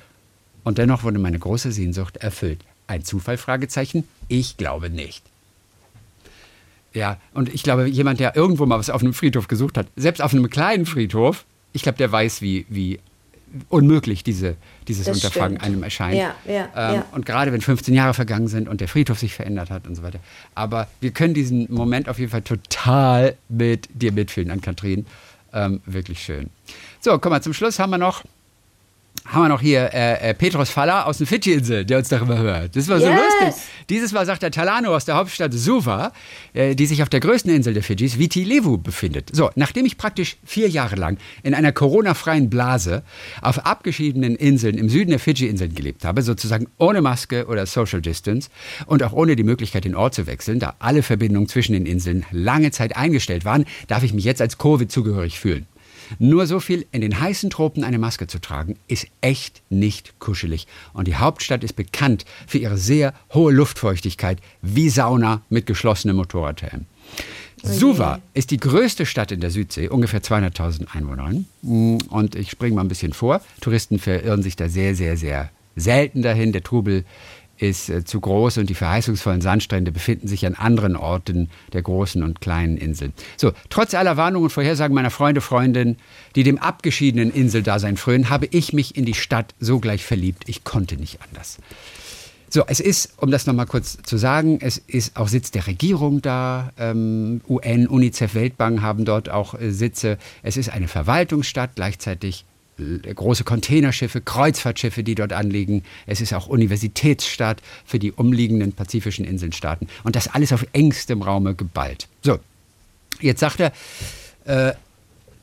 Und 0.63 0.77
dennoch 0.77 1.03
wurde 1.03 1.19
meine 1.19 1.37
große 1.39 1.71
Sehnsucht 1.71 2.17
erfüllt. 2.17 2.63
Ein 2.87 3.03
Zufall? 3.03 3.37
Fragezeichen? 3.37 4.07
Ich 4.27 4.57
glaube 4.57 4.89
nicht. 4.89 5.23
Ja, 6.93 7.17
und 7.33 7.53
ich 7.53 7.63
glaube, 7.63 7.87
jemand, 7.87 8.19
der 8.19 8.35
irgendwo 8.35 8.65
mal 8.65 8.77
was 8.77 8.89
auf 8.89 9.01
einem 9.01 9.13
Friedhof 9.13 9.47
gesucht 9.47 9.77
hat, 9.77 9.87
selbst 9.95 10.21
auf 10.21 10.33
einem 10.33 10.49
kleinen 10.49 10.85
Friedhof, 10.85 11.45
ich 11.73 11.83
glaube, 11.83 11.97
der 11.97 12.11
weiß, 12.11 12.41
wie, 12.41 12.65
wie 12.69 12.99
unmöglich 13.69 14.23
diese, 14.23 14.55
dieses 14.87 15.05
Das 15.05 15.15
Unterfangen 15.15 15.57
stimmt. 15.57 15.63
einem 15.63 15.83
erscheint. 15.83 16.17
Ja, 16.17 16.35
ja, 16.45 16.69
ähm, 16.75 16.95
ja. 16.95 17.05
Und 17.11 17.25
gerade 17.25 17.51
wenn 17.51 17.61
15 17.61 17.93
Jahre 17.93 18.13
vergangen 18.13 18.47
sind 18.47 18.67
und 18.67 18.81
der 18.81 18.87
Friedhof 18.87 19.19
sich 19.19 19.33
verändert 19.33 19.69
hat 19.69 19.87
und 19.87 19.95
so 19.95 20.03
weiter. 20.03 20.19
Aber 20.55 20.87
wir 20.99 21.11
können 21.11 21.33
diesen 21.33 21.67
Moment 21.73 22.09
auf 22.09 22.19
jeden 22.19 22.31
Fall 22.31 22.41
total 22.41 23.35
mit 23.49 23.89
dir 23.93 24.11
mitfühlen, 24.11 24.51
an 24.51 24.61
Kathrin. 24.61 25.05
Ähm, 25.53 25.81
wirklich 25.85 26.23
schön. 26.23 26.49
So, 27.01 27.17
komm 27.19 27.31
mal, 27.31 27.41
zum 27.41 27.53
Schluss 27.53 27.79
haben 27.79 27.89
wir 27.89 27.97
noch 27.97 28.23
haben 29.25 29.43
wir 29.43 29.49
noch 29.49 29.61
hier 29.61 29.93
äh, 29.93 30.29
äh, 30.31 30.33
Petros 30.33 30.69
Falla 30.69 31.03
aus 31.03 31.19
den 31.19 31.27
Fidschi-Inseln, 31.27 31.85
der 31.85 31.99
uns 31.99 32.09
darüber 32.09 32.37
hört. 32.37 32.75
Das 32.75 32.87
war 32.87 32.99
so 32.99 33.05
Yes. 33.07 33.19
lustig. 33.43 33.63
Dieses 33.89 34.11
Mal 34.11 34.25
sagt 34.25 34.41
der 34.41 34.51
Talano 34.51 34.93
aus 34.95 35.05
der 35.05 35.15
Hauptstadt 35.15 35.53
Suva, 35.53 36.11
äh, 36.53 36.75
die 36.75 36.85
sich 36.85 37.03
auf 37.03 37.09
der 37.09 37.19
größten 37.19 37.53
Insel 37.53 37.73
der 37.73 37.83
Fidschis, 37.83 38.17
Viti 38.17 38.43
Levu, 38.43 38.77
befindet. 38.77 39.29
So, 39.33 39.49
nachdem 39.55 39.85
ich 39.85 39.97
praktisch 39.97 40.37
vier 40.43 40.69
Jahre 40.69 40.95
lang 40.95 41.17
in 41.43 41.53
einer 41.53 41.71
Corona-freien 41.71 42.49
Blase 42.49 43.03
auf 43.41 43.65
abgeschiedenen 43.65 44.35
Inseln 44.35 44.77
im 44.77 44.89
Süden 44.89 45.11
der 45.11 45.19
Fidschi-Inseln 45.19 45.75
gelebt 45.75 46.03
habe, 46.03 46.23
sozusagen 46.23 46.67
ohne 46.77 47.01
Maske 47.01 47.45
oder 47.45 47.65
Social 47.65 48.01
Distance 48.01 48.49
und 48.87 49.03
auch 49.03 49.13
ohne 49.13 49.35
die 49.35 49.43
Möglichkeit, 49.43 49.85
den 49.85 49.95
Ort 49.95 50.15
zu 50.15 50.25
wechseln, 50.27 50.59
da 50.59 50.73
alle 50.79 51.03
Verbindungen 51.03 51.47
zwischen 51.47 51.73
den 51.73 51.85
Inseln 51.85 52.25
lange 52.31 52.71
Zeit 52.71 52.97
eingestellt 52.97 53.45
waren, 53.45 53.65
darf 53.87 54.03
ich 54.03 54.13
mich 54.13 54.23
jetzt 54.23 54.41
als 54.41 54.57
Covid 54.57 54.91
zugehörig 54.91 55.39
fühlen. 55.39 55.67
Nur 56.19 56.47
so 56.47 56.59
viel 56.59 56.85
in 56.91 57.01
den 57.01 57.19
heißen 57.19 57.49
Tropen 57.49 57.83
eine 57.83 57.99
Maske 57.99 58.27
zu 58.27 58.39
tragen, 58.39 58.77
ist 58.87 59.07
echt 59.21 59.61
nicht 59.69 60.19
kuschelig. 60.19 60.67
Und 60.93 61.07
die 61.07 61.15
Hauptstadt 61.15 61.63
ist 61.63 61.75
bekannt 61.75 62.25
für 62.47 62.57
ihre 62.57 62.77
sehr 62.77 63.13
hohe 63.33 63.51
Luftfeuchtigkeit, 63.51 64.39
wie 64.61 64.89
Sauna 64.89 65.41
mit 65.49 65.65
geschlossenem 65.65 66.17
Motorradhelm. 66.17 66.85
Suva 67.63 68.19
ist 68.33 68.51
die 68.51 68.57
größte 68.57 69.05
Stadt 69.05 69.31
in 69.31 69.39
der 69.39 69.51
Südsee, 69.51 69.87
ungefähr 69.87 70.21
200.000 70.21 70.95
Einwohnern. 70.95 71.45
Und 71.61 72.35
ich 72.35 72.49
springe 72.49 72.75
mal 72.75 72.81
ein 72.81 72.87
bisschen 72.87 73.13
vor. 73.13 73.41
Touristen 73.59 73.99
verirren 73.99 74.41
sich 74.41 74.55
da 74.55 74.67
sehr, 74.67 74.95
sehr, 74.95 75.15
sehr 75.15 75.51
selten 75.75 76.21
dahin. 76.23 76.53
Der 76.53 76.63
Trubel 76.63 77.05
ist 77.61 77.89
äh, 77.89 78.03
zu 78.03 78.19
groß 78.19 78.57
und 78.57 78.69
die 78.69 78.75
verheißungsvollen 78.75 79.41
Sandstrände 79.41 79.91
befinden 79.91 80.27
sich 80.27 80.45
an 80.45 80.55
anderen 80.55 80.95
Orten 80.95 81.49
der 81.73 81.81
großen 81.81 82.23
und 82.23 82.41
kleinen 82.41 82.77
Inseln. 82.77 83.13
So, 83.37 83.51
trotz 83.69 83.93
aller 83.93 84.17
Warnungen 84.17 84.45
und 84.45 84.49
Vorhersagen 84.49 84.95
meiner 84.95 85.11
Freunde, 85.11 85.41
Freundinnen, 85.41 85.97
die 86.35 86.43
dem 86.43 86.57
abgeschiedenen 86.57 87.31
Inseldasein 87.31 87.97
frönen, 87.97 88.29
habe 88.29 88.47
ich 88.47 88.73
mich 88.73 88.97
in 88.97 89.05
die 89.05 89.13
Stadt 89.13 89.53
sogleich 89.59 90.03
verliebt. 90.03 90.43
Ich 90.47 90.63
konnte 90.63 90.97
nicht 90.97 91.19
anders. 91.21 91.59
So, 92.53 92.65
es 92.67 92.81
ist, 92.81 93.13
um 93.15 93.31
das 93.31 93.45
nochmal 93.45 93.65
kurz 93.65 93.97
zu 94.03 94.17
sagen, 94.17 94.59
es 94.61 94.77
ist 94.77 95.15
auch 95.15 95.29
Sitz 95.29 95.51
der 95.51 95.67
Regierung 95.67 96.21
da. 96.21 96.73
Ähm, 96.77 97.39
UN, 97.47 97.87
UNICEF, 97.87 98.35
Weltbank 98.35 98.81
haben 98.81 99.05
dort 99.05 99.29
auch 99.29 99.53
äh, 99.53 99.71
Sitze. 99.71 100.17
Es 100.43 100.57
ist 100.57 100.69
eine 100.69 100.89
Verwaltungsstadt, 100.89 101.71
gleichzeitig 101.75 102.43
große 103.13 103.43
Containerschiffe, 103.43 104.21
Kreuzfahrtschiffe, 104.21 105.03
die 105.03 105.15
dort 105.15 105.33
anliegen. 105.33 105.83
Es 106.05 106.21
ist 106.21 106.33
auch 106.33 106.47
Universitätsstadt 106.47 107.61
für 107.85 107.99
die 107.99 108.11
umliegenden 108.11 108.73
pazifischen 108.73 109.25
Inselstaaten. 109.25 109.87
Und 110.03 110.15
das 110.15 110.27
alles 110.27 110.53
auf 110.53 110.65
engstem 110.73 111.21
Raume 111.21 111.55
geballt. 111.55 112.07
So, 112.21 112.39
jetzt 113.19 113.39
sagt 113.39 113.59
er, 113.59 113.71
äh, 114.45 114.73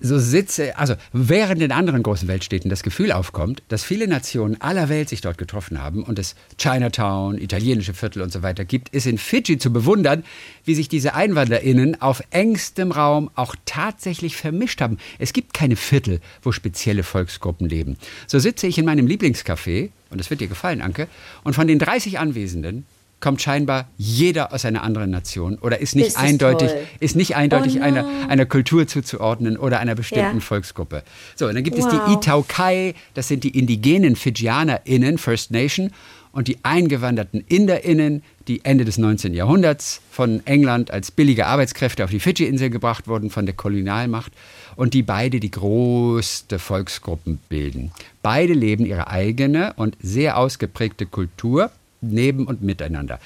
so 0.01 0.19
sitze, 0.19 0.79
also 0.79 0.95
während 1.13 1.63
in 1.63 1.73
anderen 1.73 2.03
großen 2.03 2.29
Weltstädten 2.29 2.71
das 2.71 2.83
Gefühl 2.83 3.13
aufkommt, 3.13 3.63
dass 3.69 3.85
viele 3.85 4.07
Nationen 4.07 4.61
aller 4.61 4.89
Welt 4.89 5.09
sich 5.09 5.21
dort 5.21 5.39
getroffen 5.39 5.83
haben 5.83 6.03
und 6.03 6.19
es 6.19 6.35
Chinatown, 6.59 7.39
italienische 7.39 7.95
Viertel 7.95 8.23
und 8.23 8.33
so 8.33 8.43
weiter 8.43 8.65
gibt, 8.65 8.91
ist 8.91 9.07
in 9.07 9.19
Fidschi 9.19 9.59
zu 9.59 9.73
bewundern, 9.73 10.25
wie 10.65 10.75
sich 10.75 10.89
diese 10.89 11.15
EinwanderInnen 11.15 12.01
auf 12.01 12.23
engstem 12.31 12.93
Raum 12.93 13.31
auch 13.35 13.55
tatsächlich 13.65 14.37
vermischt 14.37 14.81
haben. 14.81 14.99
Es 15.19 15.33
gibt 15.33 15.55
keine 15.55 15.77
Viertel, 15.77 16.21
wo 16.43 16.53
spezielle 16.53 17.03
Volksgruppen 17.03 17.69
leben. 17.69 17.97
So 18.27 18.39
sitze 18.39 18.67
ich 18.67 18.79
in 18.79 18.85
meinem 18.85 19.07
Lieblingscafé, 19.07 19.91
und 20.11 20.19
das 20.19 20.31
wird 20.31 20.41
dir 20.41 20.49
gefallen, 20.49 20.81
Anke, 20.81 21.09
und 21.45 21.55
von 21.55 21.67
den 21.67 21.79
30 21.79 22.19
Anwesenden 22.19 22.87
kommt 23.21 23.43
scheinbar 23.43 23.89
jeder 23.97 24.53
aus 24.53 24.65
einer 24.65 24.83
anderen 24.83 25.11
Nation 25.11 25.57
oder 25.59 25.81
ist 25.81 25.97
nicht 25.97 26.09
ist 26.09 26.19
eindeutig, 26.19 26.69
toll. 26.71 26.87
ist 27.01 27.17
nicht 27.17 27.35
eindeutig 27.37 27.79
Oh 27.81 27.83
einer, 27.83 28.03
no. 28.03 28.09
einer 28.29 28.47
Kultur 28.47 28.87
zuzuordnen 28.87 29.57
oder 29.57 29.81
einer 29.81 29.95
bestimmten 29.95 30.37
Ja. 30.37 30.41
Volksgruppe. 30.41 31.03
So, 31.35 31.47
und 31.47 31.55
dann 31.55 31.65
gibt 31.65 31.79
es 31.79 31.87
die 31.89 31.97
Wow. 31.97 32.17
Itaukai, 32.23 32.95
das 33.15 33.29
sind 33.29 33.45
die 33.45 33.59
indigenen 33.59 34.15
FidschianerInnen, 34.17 35.19
First 35.19 35.51
Nation, 35.51 35.91
und 36.31 36.47
die 36.47 36.59
eingewanderten 36.63 37.43
InderInnen, 37.49 38.23
die 38.47 38.65
Ende 38.65 38.85
des 38.85 38.99
19. 38.99 39.35
Jahrhunderts 39.35 40.01
von 40.11 40.47
England 40.47 40.91
als 40.91 41.11
billige 41.11 41.47
Arbeitskräfte 41.47 42.05
auf 42.05 42.11
die 42.11 42.21
Fidschi-Insel 42.21 42.71
gebracht 42.71 43.09
wurden 43.09 43.31
von 43.31 43.47
der 43.47 43.55
Kolonialmacht 43.55 44.33
und 44.77 44.95
die 44.95 45.03
beide 45.03 45.41
die 45.41 45.51
größte 45.51 46.59
Volksgruppen 46.59 47.41
bilden. 47.49 47.91
Beide 48.23 48.53
leben 48.53 48.87
ihre 48.87 49.09
eigene 49.09 49.73
und 49.75 49.97
sehr 50.01 50.37
ausgeprägte 50.39 51.07
Kultur 51.07 51.71
neben 52.01 52.47
und 52.47 52.63
miteinander. 52.63 53.21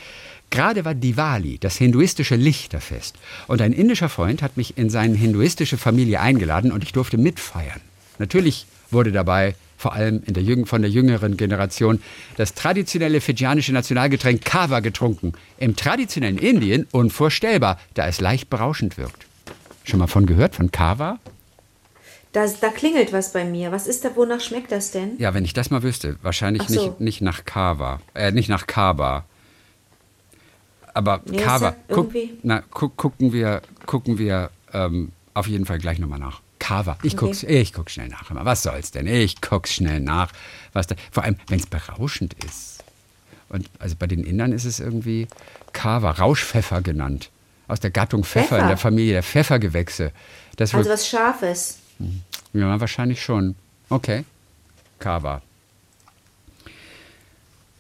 Gerade 0.50 0.85
war 0.85 0.94
Diwali, 0.94 1.58
das 1.58 1.76
hinduistische 1.78 2.37
Lichterfest. 2.37 3.16
Und 3.46 3.62
ein 3.62 3.72
indischer 3.72 4.11
Freund 4.11 4.42
hat 4.42 4.56
mich 4.56 4.76
in 4.76 4.90
seine 4.90 5.16
hinduistische 5.16 5.78
Familie 5.78 6.20
eingeladen 6.20 6.72
und 6.72 6.85
ich 6.85 6.92
durfte 6.92 7.16
mitfeiern. 7.16 7.80
Natürlich 8.18 8.66
wurde 8.90 9.12
dabei 9.12 9.54
vor 9.82 9.94
allem 9.94 10.22
in 10.24 10.35
der 10.35 10.66
von 10.66 10.80
der 10.80 10.90
jüngeren 10.90 11.37
Generation, 11.37 12.00
das 12.37 12.54
traditionelle 12.54 13.20
fidschianische 13.20 13.72
Nationalgetränk 13.72 14.44
Kava 14.44 14.78
getrunken. 14.80 15.32
Im 15.58 15.74
traditionellen 15.74 16.38
Indien 16.38 16.87
unvorstellbar, 16.92 17.80
da 17.94 18.06
es 18.06 18.20
leicht 18.20 18.48
berauschend 18.48 18.96
wirkt. 18.96 19.26
Schon 19.85 19.98
mal 19.98 20.06
von 20.06 20.26
gehört, 20.26 20.54
von 20.54 20.70
Kava? 20.70 21.18
Das, 22.32 22.60
da 22.60 22.70
klingelt 22.70 23.12
was 23.12 23.32
bei 23.32 23.44
mir. 23.44 23.72
Was 23.72 23.86
ist 23.86 24.04
da, 24.04 24.16
wonach 24.16 24.40
schmeckt 24.40 24.72
das 24.72 24.90
denn? 24.90 25.18
Ja, 25.18 25.34
wenn 25.34 25.44
ich 25.44 25.52
das 25.52 25.70
mal 25.70 25.82
wüsste. 25.82 26.16
Wahrscheinlich 26.22 26.66
so. 26.66 26.82
nicht, 26.82 27.00
nicht 27.00 27.20
nach 27.20 27.44
Kava. 27.44 28.00
Äh, 28.14 28.32
nicht 28.32 28.48
nach 28.48 28.66
Kava. 28.66 29.24
Aber 30.94 31.20
ja, 31.30 31.42
Kava. 31.42 31.76
Guck, 31.88 32.12
na, 32.42 32.62
gu 32.70 32.88
gucken 32.88 33.32
wir, 33.32 33.60
gucken 33.86 34.18
wir 34.18 34.50
ähm, 34.72 35.12
auf 35.34 35.46
jeden 35.46 35.66
Fall 35.66 35.78
gleich 35.78 35.98
nochmal 35.98 36.18
nach. 36.18 36.40
Kava. 36.58 36.96
Ich 37.02 37.14
okay. 37.14 37.26
guck's, 37.26 37.42
ich 37.42 37.72
guck 37.72 37.90
schnell 37.90 38.08
nach. 38.08 38.24
Was 38.30 38.62
soll's 38.62 38.92
denn? 38.92 39.06
Ich 39.06 39.40
guck's 39.40 39.74
schnell 39.74 40.00
nach. 40.00 40.32
Was 40.72 40.86
da, 40.86 40.94
vor 41.10 41.24
allem, 41.24 41.36
wenn 41.48 41.58
es 41.58 41.66
berauschend 41.66 42.34
ist. 42.44 42.82
Und 43.48 43.68
also 43.78 43.96
bei 43.98 44.06
den 44.06 44.24
Indern 44.24 44.52
ist 44.52 44.64
es 44.64 44.80
irgendwie 44.80 45.26
Kava, 45.74 46.12
Rauschpfeffer 46.12 46.80
genannt. 46.80 47.30
Aus 47.68 47.80
der 47.80 47.90
Gattung 47.90 48.24
Pfeffer, 48.24 48.48
Pfeffer. 48.48 48.62
in 48.62 48.68
der 48.68 48.76
Familie 48.76 49.12
der 49.14 49.22
Pfeffergewächse. 49.22 50.12
Das 50.56 50.74
also 50.74 50.88
was 50.88 51.06
Scharfes. 51.08 51.78
Hm. 52.02 52.60
Ja, 52.60 52.80
wahrscheinlich 52.80 53.22
schon. 53.22 53.54
Okay. 53.88 54.24
Kava. 54.98 55.42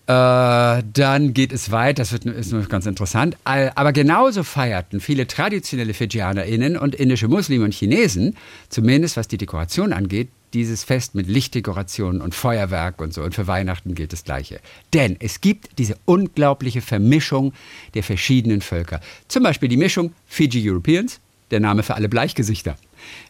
Äh, 0.06 0.82
dann 0.92 1.32
geht 1.32 1.52
es 1.52 1.70
weiter, 1.70 2.02
das 2.02 2.12
wird, 2.12 2.24
ist 2.24 2.68
ganz 2.68 2.86
interessant. 2.86 3.36
Aber 3.44 3.92
genauso 3.92 4.42
feierten 4.42 5.00
viele 5.00 5.26
traditionelle 5.26 5.94
FidschianerInnen 5.94 6.76
und 6.76 6.94
indische 6.94 7.28
Muslime 7.28 7.64
und 7.64 7.72
Chinesen, 7.72 8.36
zumindest 8.68 9.16
was 9.16 9.28
die 9.28 9.38
Dekoration 9.38 9.92
angeht, 9.92 10.28
dieses 10.54 10.84
Fest 10.84 11.14
mit 11.14 11.28
Lichtdekorationen 11.28 12.20
und 12.20 12.34
Feuerwerk 12.34 13.00
und 13.00 13.14
so. 13.14 13.22
Und 13.22 13.34
für 13.34 13.46
Weihnachten 13.46 13.94
gilt 13.94 14.12
das 14.12 14.24
Gleiche. 14.24 14.60
Denn 14.92 15.16
es 15.20 15.40
gibt 15.40 15.78
diese 15.78 15.96
unglaubliche 16.04 16.82
Vermischung 16.82 17.52
der 17.94 18.02
verschiedenen 18.02 18.60
Völker. 18.60 19.00
Zum 19.28 19.44
Beispiel 19.44 19.68
die 19.68 19.76
Mischung 19.76 20.12
Fiji 20.26 20.68
Europeans, 20.68 21.20
der 21.52 21.60
Name 21.60 21.82
für 21.82 21.94
alle 21.94 22.08
Bleichgesichter. 22.08 22.76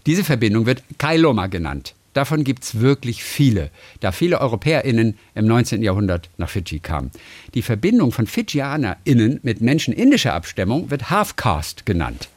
Diese 0.06 0.24
Verbindung 0.24 0.66
wird 0.66 0.82
Kailoma 0.98 1.46
genannt. 1.46 1.94
Davon 2.12 2.44
gibt 2.44 2.64
es 2.64 2.80
wirklich 2.80 3.24
viele, 3.24 3.70
da 4.00 4.12
viele 4.12 4.40
EuropäerInnen 4.40 5.16
im 5.35 5.46
19. 5.46 5.82
Jahrhundert 5.82 6.28
nach 6.37 6.50
Fidschi 6.50 6.78
kamen. 6.78 7.11
Die 7.54 7.62
Verbindung 7.62 8.12
von 8.12 8.26
FidschianerInnen 8.26 9.40
mit 9.42 9.62
Menschen 9.62 9.94
indischer 9.94 10.35
Abstammung 10.35 10.90
wird 10.90 11.08
Half-Caste 11.08 11.85
genannt. 11.85 12.28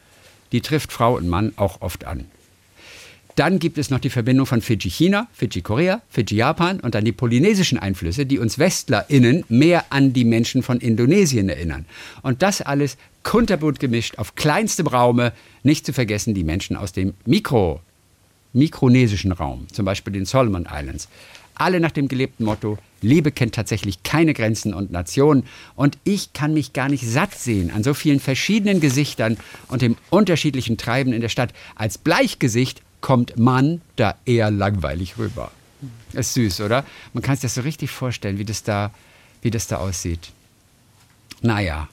Die 0.54 0.62
trifft 0.62 0.94
Frau 0.94 1.16
und 1.18 1.28
Mann 1.28 1.52
auch 1.58 1.82
oft 1.82 2.06
an. 2.06 2.26
Dann 3.36 3.60
gibt 3.60 3.78
es 3.78 3.90
noch 3.90 4.00
die 4.00 4.10
Verbindung 4.10 4.46
von 4.46 4.62
Fidschi-China, 4.62 5.28
Fidschi-Korea, 5.34 6.02
Fidschi-Japan 6.10 6.80
und 6.80 6.96
dann 6.96 7.04
die 7.04 7.12
polynesischen 7.12 7.78
Einflüsse, 7.78 8.26
die 8.26 8.40
uns 8.40 8.58
WestlerInnen 8.58 9.44
mehr 9.50 9.86
an 9.90 10.14
die 10.14 10.24
Menschen 10.24 10.64
von 10.64 10.80
Indonesien 10.80 11.50
erinnern. 11.50 11.86
Und 12.22 12.42
das 12.42 12.62
alles 12.62 12.96
kunterbunt 13.26 13.82
gemischt 13.82 14.18
auf 14.18 14.36
kleinstem 14.36 14.88
Raume, 14.88 15.34
nicht 15.64 15.86
zu 15.86 15.92
vergessen 15.92 16.34
die 16.34 16.46
Menschen 16.46 16.78
aus 16.78 16.94
dem 16.94 17.14
Mikro- 17.26 17.82
mikronesischen 18.54 19.34
Raum, 19.34 19.68
zum 19.74 19.84
Beispiel 19.84 20.14
den 20.14 20.26
Solomon 20.26 20.66
Islands. 20.72 21.10
Alle 21.56 21.82
nach 21.82 21.92
dem 21.92 22.08
gelebten 22.08 22.46
Motto, 22.46 22.78
Liebe 23.02 23.32
kennt 23.32 23.56
tatsächlich 23.56 24.04
keine 24.04 24.34
Grenzen 24.34 24.74
und 24.74 24.92
Nationen. 24.92 25.44
Und 25.76 25.98
ich 26.04 26.34
kann 26.34 26.54
mich 26.54 26.74
gar 26.74 26.88
nicht 26.88 27.06
satt 27.06 27.34
sehen 27.34 27.72
an 27.72 27.84
so 27.84 27.94
vielen 27.94 28.20
verschiedenen 28.20 28.80
Gesichtern 28.80 29.38
und 29.68 29.82
dem 29.82 29.98
unterschiedlichen 30.10 30.78
Treiben 30.78 31.12
in 31.12 31.22
der 31.22 31.30
Stadt. 31.30 31.54
Als 31.76 31.98
Bleichgesicht 31.98 32.82
kommt 33.02 33.38
man 33.38 33.82
da 33.96 34.16
eher 34.26 34.52
langweilig 34.52 35.18
rüber. 35.18 35.52
Ist 36.14 36.34
süß, 36.34 36.62
oder? 36.62 36.86
Man 37.14 37.24
kann 37.24 37.36
sich 37.36 37.44
das 37.44 37.56
so 37.56 37.62
richtig 37.62 37.92
vorstellen, 37.92 38.38
wie 38.38 38.46
das 38.46 38.64
da, 38.64 38.92
wie 39.42 39.52
das 39.52 39.68
da 39.68 39.78
aussieht. 39.78 40.32
Naja, 41.42 41.90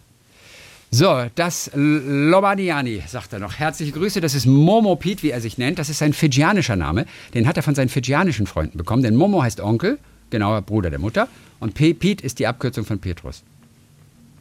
so, 0.94 1.24
das 1.36 1.70
Lomaniani, 1.74 3.02
sagt 3.08 3.32
er 3.32 3.38
noch. 3.38 3.58
Herzliche 3.58 3.92
Grüße, 3.92 4.20
das 4.20 4.34
ist 4.34 4.44
Momo 4.44 4.94
Pete, 4.94 5.22
wie 5.22 5.30
er 5.30 5.40
sich 5.40 5.56
nennt. 5.56 5.78
Das 5.78 5.88
ist 5.88 5.96
sein 5.96 6.12
fidschianischer 6.12 6.76
Name. 6.76 7.06
Den 7.32 7.48
hat 7.48 7.56
er 7.56 7.62
von 7.62 7.74
seinen 7.74 7.88
fidschianischen 7.88 8.46
Freunden 8.46 8.76
bekommen. 8.76 9.02
Denn 9.02 9.16
Momo 9.16 9.42
heißt 9.42 9.62
Onkel, 9.62 9.98
genauer 10.28 10.60
Bruder 10.60 10.90
der 10.90 10.98
Mutter. 10.98 11.28
Und 11.60 11.72
Pete 11.72 12.22
ist 12.22 12.38
die 12.38 12.46
Abkürzung 12.46 12.84
von 12.84 12.98
Petrus. 12.98 13.42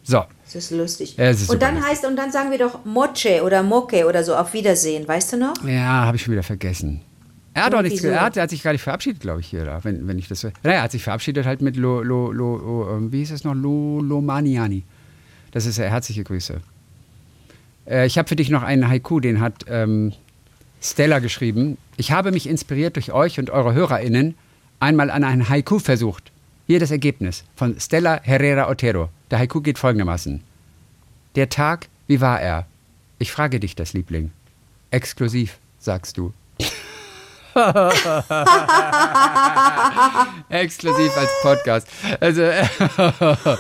So. 0.04 0.26
Das 0.44 0.56
ist 0.56 0.72
lustig. 0.72 1.18
Ist 1.18 1.50
und 1.50 1.62
dann 1.62 1.76
lustig. 1.76 1.90
heißt, 1.90 2.06
und 2.06 2.18
dann 2.18 2.34
sagen 2.34 2.52
wir 2.52 2.58
doch 2.58 2.84
Moche 2.84 3.44
oder 3.46 3.64
Moke 3.64 4.06
oder 4.06 4.26
so, 4.26 4.36
auf 4.36 4.52
Wiedersehen, 4.52 5.08
weißt 5.08 5.32
du 5.32 5.38
noch? 5.38 5.54
Ja, 5.66 6.06
habe 6.06 6.18
ich 6.18 6.24
schon 6.24 6.34
wieder 6.34 6.44
vergessen. 6.44 7.00
Er 7.54 7.66
hat 7.66 7.76
auch 7.76 7.82
nichts 7.82 8.02
so. 8.02 8.10
er, 8.10 8.22
hat, 8.22 8.50
sich 8.50 8.62
gar 8.62 8.74
nicht 8.74 8.82
verabschiedet, 8.82 9.22
glaube 9.22 9.40
ich, 9.40 9.48
hier, 9.48 9.64
da, 9.64 9.82
wenn, 9.84 10.06
wenn 10.06 10.20
ich 10.20 10.28
das. 10.28 10.44
Naja, 10.44 10.52
er 10.64 10.82
hat 10.84 10.92
sich 10.92 11.04
verabschiedet 11.04 11.46
halt 11.46 11.62
mit 11.62 11.78
Lo, 11.78 12.02
Lo, 12.02 12.32
Lo, 12.32 12.90
ähm, 12.98 13.12
wie 13.14 13.20
hieß 13.20 13.32
es 13.32 13.44
noch? 13.46 13.54
Lo, 13.54 14.02
Lomaniani. 14.02 14.84
Das 15.52 15.66
ist 15.66 15.78
herzliche 15.78 16.24
Grüße. 16.24 16.62
Äh, 17.88 18.08
ich 18.08 18.18
habe 18.18 18.28
für 18.28 18.36
dich 18.36 18.50
noch 18.50 18.64
einen 18.64 18.88
Haiku, 18.88 19.20
den 19.20 19.40
hat 19.40 19.66
ähm, 19.68 20.14
Stella 20.82 21.20
geschrieben. 21.20 21.78
Ich 21.98 22.12
habe 22.12 22.32
mich 22.32 22.48
inspiriert 22.48 22.96
durch 22.96 23.12
euch 23.12 23.40
und 23.40 23.50
eure 23.50 23.74
HörerInnen 23.74 24.36
einmal 24.80 25.12
an 25.12 25.24
einen 25.24 25.50
Haiku 25.50 25.80
versucht. 25.80 26.32
Hier 26.68 26.80
das 26.80 26.92
Ergebnis 26.92 27.44
von 27.56 27.80
Stella 27.80 28.22
Herrera 28.24 28.70
Otero. 28.70 29.10
Der 29.30 29.40
Haiku 29.40 29.62
geht 29.62 29.78
folgendermaßen. 29.78 30.42
Der 31.36 31.50
Tag, 31.50 31.88
wie 32.08 32.22
war 32.22 32.42
er? 32.42 32.66
Ich 33.20 33.32
frage 33.32 33.60
dich 33.60 33.76
das, 33.76 33.94
Liebling. 33.94 34.32
Exklusiv, 34.90 35.60
sagst 35.80 36.18
du. 36.18 36.34
Exklusiv 40.50 41.18
als 41.18 41.30
Podcast. 41.42 41.88
Also, 42.20 42.42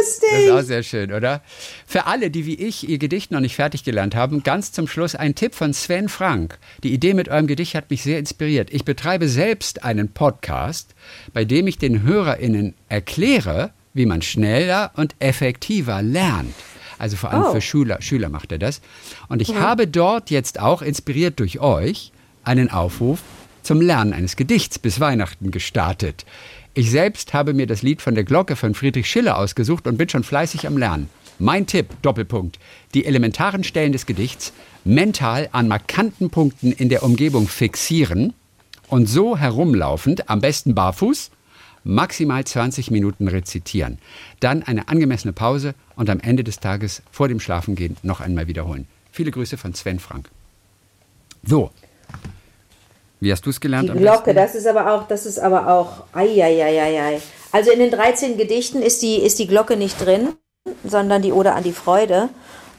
lustig. 0.00 0.28
Das 0.30 0.40
ist 0.40 0.50
auch 0.50 0.62
sehr 0.62 0.82
schön, 0.82 1.12
oder? 1.12 1.42
Für 1.86 2.06
alle, 2.06 2.30
die 2.30 2.46
wie 2.46 2.54
ich 2.54 2.88
ihr 2.88 2.98
Gedicht 2.98 3.30
noch 3.30 3.40
nicht 3.40 3.56
fertig 3.56 3.84
gelernt 3.84 4.14
haben, 4.14 4.42
ganz 4.42 4.72
zum 4.72 4.88
Schluss 4.88 5.14
ein 5.14 5.34
Tipp 5.34 5.54
von 5.54 5.72
Sven 5.72 6.08
Frank. 6.08 6.58
Die 6.82 6.92
Idee 6.92 7.14
mit 7.14 7.28
eurem 7.28 7.46
Gedicht 7.46 7.74
hat 7.74 7.90
mich 7.90 8.02
sehr 8.02 8.18
inspiriert. 8.18 8.72
Ich 8.72 8.84
betreibe 8.84 9.28
selbst 9.28 9.84
einen 9.84 10.12
Podcast, 10.12 10.94
bei 11.32 11.44
dem 11.44 11.66
ich 11.66 11.78
den 11.78 12.02
HörerInnen 12.02 12.74
erkläre, 12.88 13.72
wie 13.94 14.06
man 14.06 14.22
schneller 14.22 14.92
und 14.96 15.14
effektiver 15.18 16.02
lernt. 16.02 16.54
Also 16.98 17.16
vor 17.16 17.30
allem 17.30 17.44
oh. 17.44 17.52
für 17.52 17.60
Schüler, 17.60 18.02
Schüler 18.02 18.28
macht 18.28 18.52
er 18.52 18.58
das. 18.58 18.82
Und 19.28 19.40
ich 19.40 19.48
ja. 19.48 19.60
habe 19.60 19.86
dort 19.86 20.30
jetzt 20.30 20.60
auch, 20.60 20.82
inspiriert 20.82 21.40
durch 21.40 21.58
euch, 21.58 22.12
einen 22.44 22.70
Aufruf 22.70 23.20
zum 23.62 23.80
Lernen 23.80 24.12
eines 24.12 24.36
Gedichts 24.36 24.78
bis 24.78 25.00
Weihnachten 25.00 25.50
gestartet. 25.50 26.24
Ich 26.80 26.90
selbst 26.90 27.34
habe 27.34 27.52
mir 27.52 27.66
das 27.66 27.82
Lied 27.82 28.00
von 28.00 28.14
der 28.14 28.24
Glocke 28.24 28.56
von 28.56 28.72
Friedrich 28.72 29.06
Schiller 29.06 29.36
ausgesucht 29.36 29.86
und 29.86 29.98
bin 29.98 30.08
schon 30.08 30.24
fleißig 30.24 30.66
am 30.66 30.78
Lernen. 30.78 31.10
Mein 31.38 31.66
Tipp, 31.66 31.88
Doppelpunkt, 32.00 32.58
die 32.94 33.04
elementaren 33.04 33.64
Stellen 33.64 33.92
des 33.92 34.06
Gedichts 34.06 34.54
mental 34.82 35.50
an 35.52 35.68
markanten 35.68 36.30
Punkten 36.30 36.72
in 36.72 36.88
der 36.88 37.02
Umgebung 37.02 37.48
fixieren 37.48 38.32
und 38.88 39.10
so 39.10 39.36
herumlaufend, 39.36 40.30
am 40.30 40.40
besten 40.40 40.74
barfuß, 40.74 41.30
maximal 41.84 42.46
20 42.46 42.90
Minuten 42.90 43.28
rezitieren. 43.28 43.98
Dann 44.40 44.62
eine 44.62 44.88
angemessene 44.88 45.34
Pause 45.34 45.74
und 45.96 46.08
am 46.08 46.18
Ende 46.20 46.44
des 46.44 46.60
Tages 46.60 47.02
vor 47.12 47.28
dem 47.28 47.40
Schlafengehen 47.40 47.98
noch 48.02 48.22
einmal 48.22 48.48
wiederholen. 48.48 48.86
Viele 49.12 49.32
Grüße 49.32 49.58
von 49.58 49.74
Sven 49.74 49.98
Frank. 49.98 50.30
So, 51.44 51.72
wie 53.20 53.32
hast 53.32 53.44
du 53.46 53.50
es 53.50 53.60
gelernt? 53.60 53.90
Die 53.90 53.98
Glocke, 53.98 54.34
das 54.34 54.54
ist 54.54 54.66
aber 54.66 54.92
auch, 54.92 55.06
das 55.06 55.26
ist 55.26 55.38
aber 55.38 55.68
auch, 55.68 56.04
ei, 56.14 57.20
Also 57.52 57.70
in 57.70 57.78
den 57.78 57.90
13 57.90 58.36
Gedichten 58.36 58.82
ist 58.82 59.02
die, 59.02 59.16
ist 59.16 59.38
die 59.38 59.46
Glocke 59.46 59.76
nicht 59.76 60.04
drin, 60.04 60.30
sondern 60.84 61.22
die 61.22 61.32
Ode 61.32 61.52
an 61.52 61.62
die 61.62 61.72
Freude. 61.72 62.30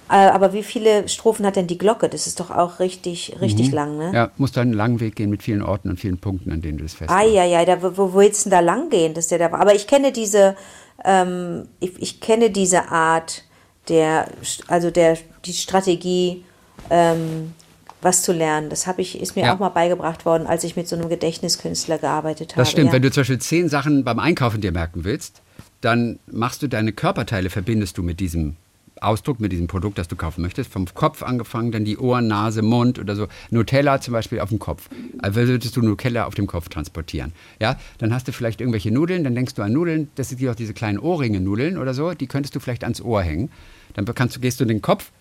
Äh, 0.09 0.15
aber 0.15 0.51
wie 0.51 0.63
viele 0.63 1.07
Strophen 1.07 1.45
hat 1.45 1.55
denn 1.55 1.67
die 1.67 1.77
Glocke? 1.77 2.09
Das 2.09 2.27
ist 2.27 2.41
doch 2.41 2.51
auch 2.51 2.79
richtig, 2.79 3.37
richtig 3.39 3.69
mhm. 3.69 3.73
lang, 3.73 3.97
ne? 3.97 4.11
Ja, 4.13 4.31
muss 4.35 4.51
dann 4.51 4.63
einen 4.63 4.73
langen 4.73 4.99
Weg 4.99 5.15
gehen 5.15 5.29
mit 5.29 5.41
vielen 5.41 5.61
Orten 5.61 5.89
und 5.89 5.99
vielen 5.99 6.17
Punkten, 6.17 6.51
an 6.51 6.61
denen 6.61 6.79
du 6.79 6.83
das 6.83 6.95
festmachst. 6.95 7.23
Eieiei, 7.23 7.63
da, 7.63 7.81
wo, 7.81 7.95
wo 7.95 8.13
willst 8.15 8.45
du 8.45 8.49
denn 8.49 8.59
da 8.59 8.65
lang 8.65 8.89
gehen? 8.89 9.13
Dass 9.13 9.29
der 9.29 9.39
da, 9.39 9.53
aber 9.53 9.73
ich 9.73 9.87
kenne 9.87 10.11
diese, 10.11 10.57
ähm, 11.05 11.69
ich, 11.79 12.01
ich 12.01 12.19
kenne 12.19 12.49
diese 12.49 12.89
Art 12.91 13.45
der, 13.87 14.27
also 14.67 14.91
der, 14.91 15.17
die 15.45 15.53
Strategie, 15.53 16.43
ähm, 16.89 17.53
was 18.01 18.23
zu 18.23 18.33
lernen. 18.33 18.69
Das 18.69 18.87
habe 18.87 19.01
ich, 19.01 19.19
ist 19.19 19.35
mir 19.35 19.45
ja. 19.45 19.55
auch 19.55 19.59
mal 19.59 19.69
beigebracht 19.69 20.25
worden, 20.25 20.47
als 20.47 20.63
ich 20.63 20.75
mit 20.75 20.87
so 20.87 20.95
einem 20.95 21.09
Gedächtniskünstler 21.09 21.97
gearbeitet 21.97 22.53
habe. 22.53 22.61
Das 22.61 22.71
stimmt. 22.71 22.87
Ja. 22.87 22.93
Wenn 22.93 23.01
du 23.01 23.11
zum 23.11 23.21
Beispiel 23.21 23.39
zehn 23.39 23.69
Sachen 23.69 24.03
beim 24.03 24.19
Einkaufen 24.19 24.61
dir 24.61 24.71
merken 24.71 25.03
willst, 25.03 25.41
dann 25.81 26.19
machst 26.31 26.61
du 26.61 26.67
deine 26.67 26.93
Körperteile, 26.93 27.49
verbindest 27.49 27.97
du 27.97 28.03
mit 28.03 28.19
diesem 28.19 28.55
Ausdruck 29.01 29.39
mit 29.39 29.51
diesem 29.51 29.65
Produkt, 29.65 29.97
das 29.97 30.07
du 30.07 30.15
kaufen 30.15 30.43
möchtest. 30.43 30.71
Vom 30.71 30.85
Kopf 30.93 31.23
angefangen, 31.23 31.71
dann 31.71 31.83
die 31.83 31.97
Ohren, 31.97 32.27
Nase, 32.27 32.61
Mund 32.61 32.99
oder 32.99 33.15
so. 33.15 33.27
Nutella 33.49 33.99
zum 33.99 34.13
Beispiel 34.13 34.39
auf 34.39 34.49
dem 34.49 34.59
Kopf. 34.59 34.89
Also 35.19 35.47
würdest 35.47 35.75
du 35.75 35.81
Nutella 35.81 36.25
auf 36.25 36.35
dem 36.35 36.45
Kopf 36.45 36.69
transportieren. 36.69 37.33
Ja, 37.59 37.79
dann 37.97 38.13
hast 38.13 38.27
du 38.27 38.31
vielleicht 38.31 38.61
irgendwelche 38.61 38.91
Nudeln, 38.91 39.23
dann 39.23 39.33
denkst 39.33 39.55
du 39.55 39.63
an 39.63 39.73
Nudeln, 39.73 40.09
das 40.15 40.29
sind 40.29 40.47
auch 40.47 40.55
diese 40.55 40.73
kleinen 40.73 40.99
Ohrringe-Nudeln 40.99 41.77
oder 41.77 41.95
so, 41.95 42.13
die 42.13 42.27
könntest 42.27 42.55
du 42.55 42.59
vielleicht 42.59 42.83
ans 42.83 43.01
Ohr 43.01 43.23
hängen. 43.23 43.49
Dann 43.95 44.05
kannst 44.05 44.35
du, 44.35 44.39
gehst 44.39 44.59
du 44.59 44.65
den 44.65 44.81
Kopf 44.81 45.11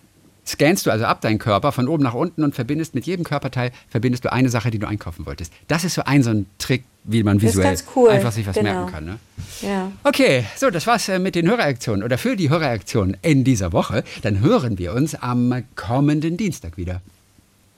scannst 0.45 0.85
du 0.85 0.91
also 0.91 1.05
ab 1.05 1.21
deinen 1.21 1.39
Körper 1.39 1.71
von 1.71 1.87
oben 1.87 2.03
nach 2.03 2.13
unten 2.13 2.43
und 2.43 2.55
verbindest 2.55 2.95
mit 2.95 3.05
jedem 3.05 3.23
Körperteil 3.23 3.71
verbindest 3.89 4.25
du 4.25 4.31
eine 4.31 4.49
Sache, 4.49 4.71
die 4.71 4.79
du 4.79 4.87
einkaufen 4.87 5.25
wolltest. 5.25 5.53
Das 5.67 5.83
ist 5.83 5.93
so 5.93 6.03
ein 6.03 6.23
so 6.23 6.31
ein 6.31 6.45
Trick, 6.57 6.83
wie 7.03 7.23
man 7.23 7.41
visuell 7.41 7.77
cool. 7.95 8.09
einfach 8.09 8.31
sich 8.31 8.45
was 8.47 8.55
genau. 8.55 8.73
merken 8.73 8.91
kann. 8.91 9.05
Ne? 9.05 9.19
Ja. 9.61 9.91
Okay, 10.03 10.45
so, 10.55 10.69
das 10.69 10.87
war's 10.87 11.07
äh, 11.09 11.19
mit 11.19 11.35
den 11.35 11.47
Hörreaktionen 11.49 12.03
oder 12.03 12.17
für 12.17 12.35
die 12.35 12.49
Hörreaktionen 12.49 13.17
in 13.21 13.43
dieser 13.43 13.71
Woche. 13.71 14.03
Dann 14.21 14.41
hören 14.41 14.77
wir 14.77 14.93
uns 14.93 15.15
am 15.15 15.63
kommenden 15.75 16.37
Dienstag 16.37 16.77
wieder. 16.77 17.01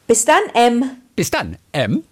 Bis 0.08 0.26
dann, 0.26 0.42
M. 0.54 0.84
Bis 1.16 1.30
dann, 1.32 1.58
M. 1.72 2.02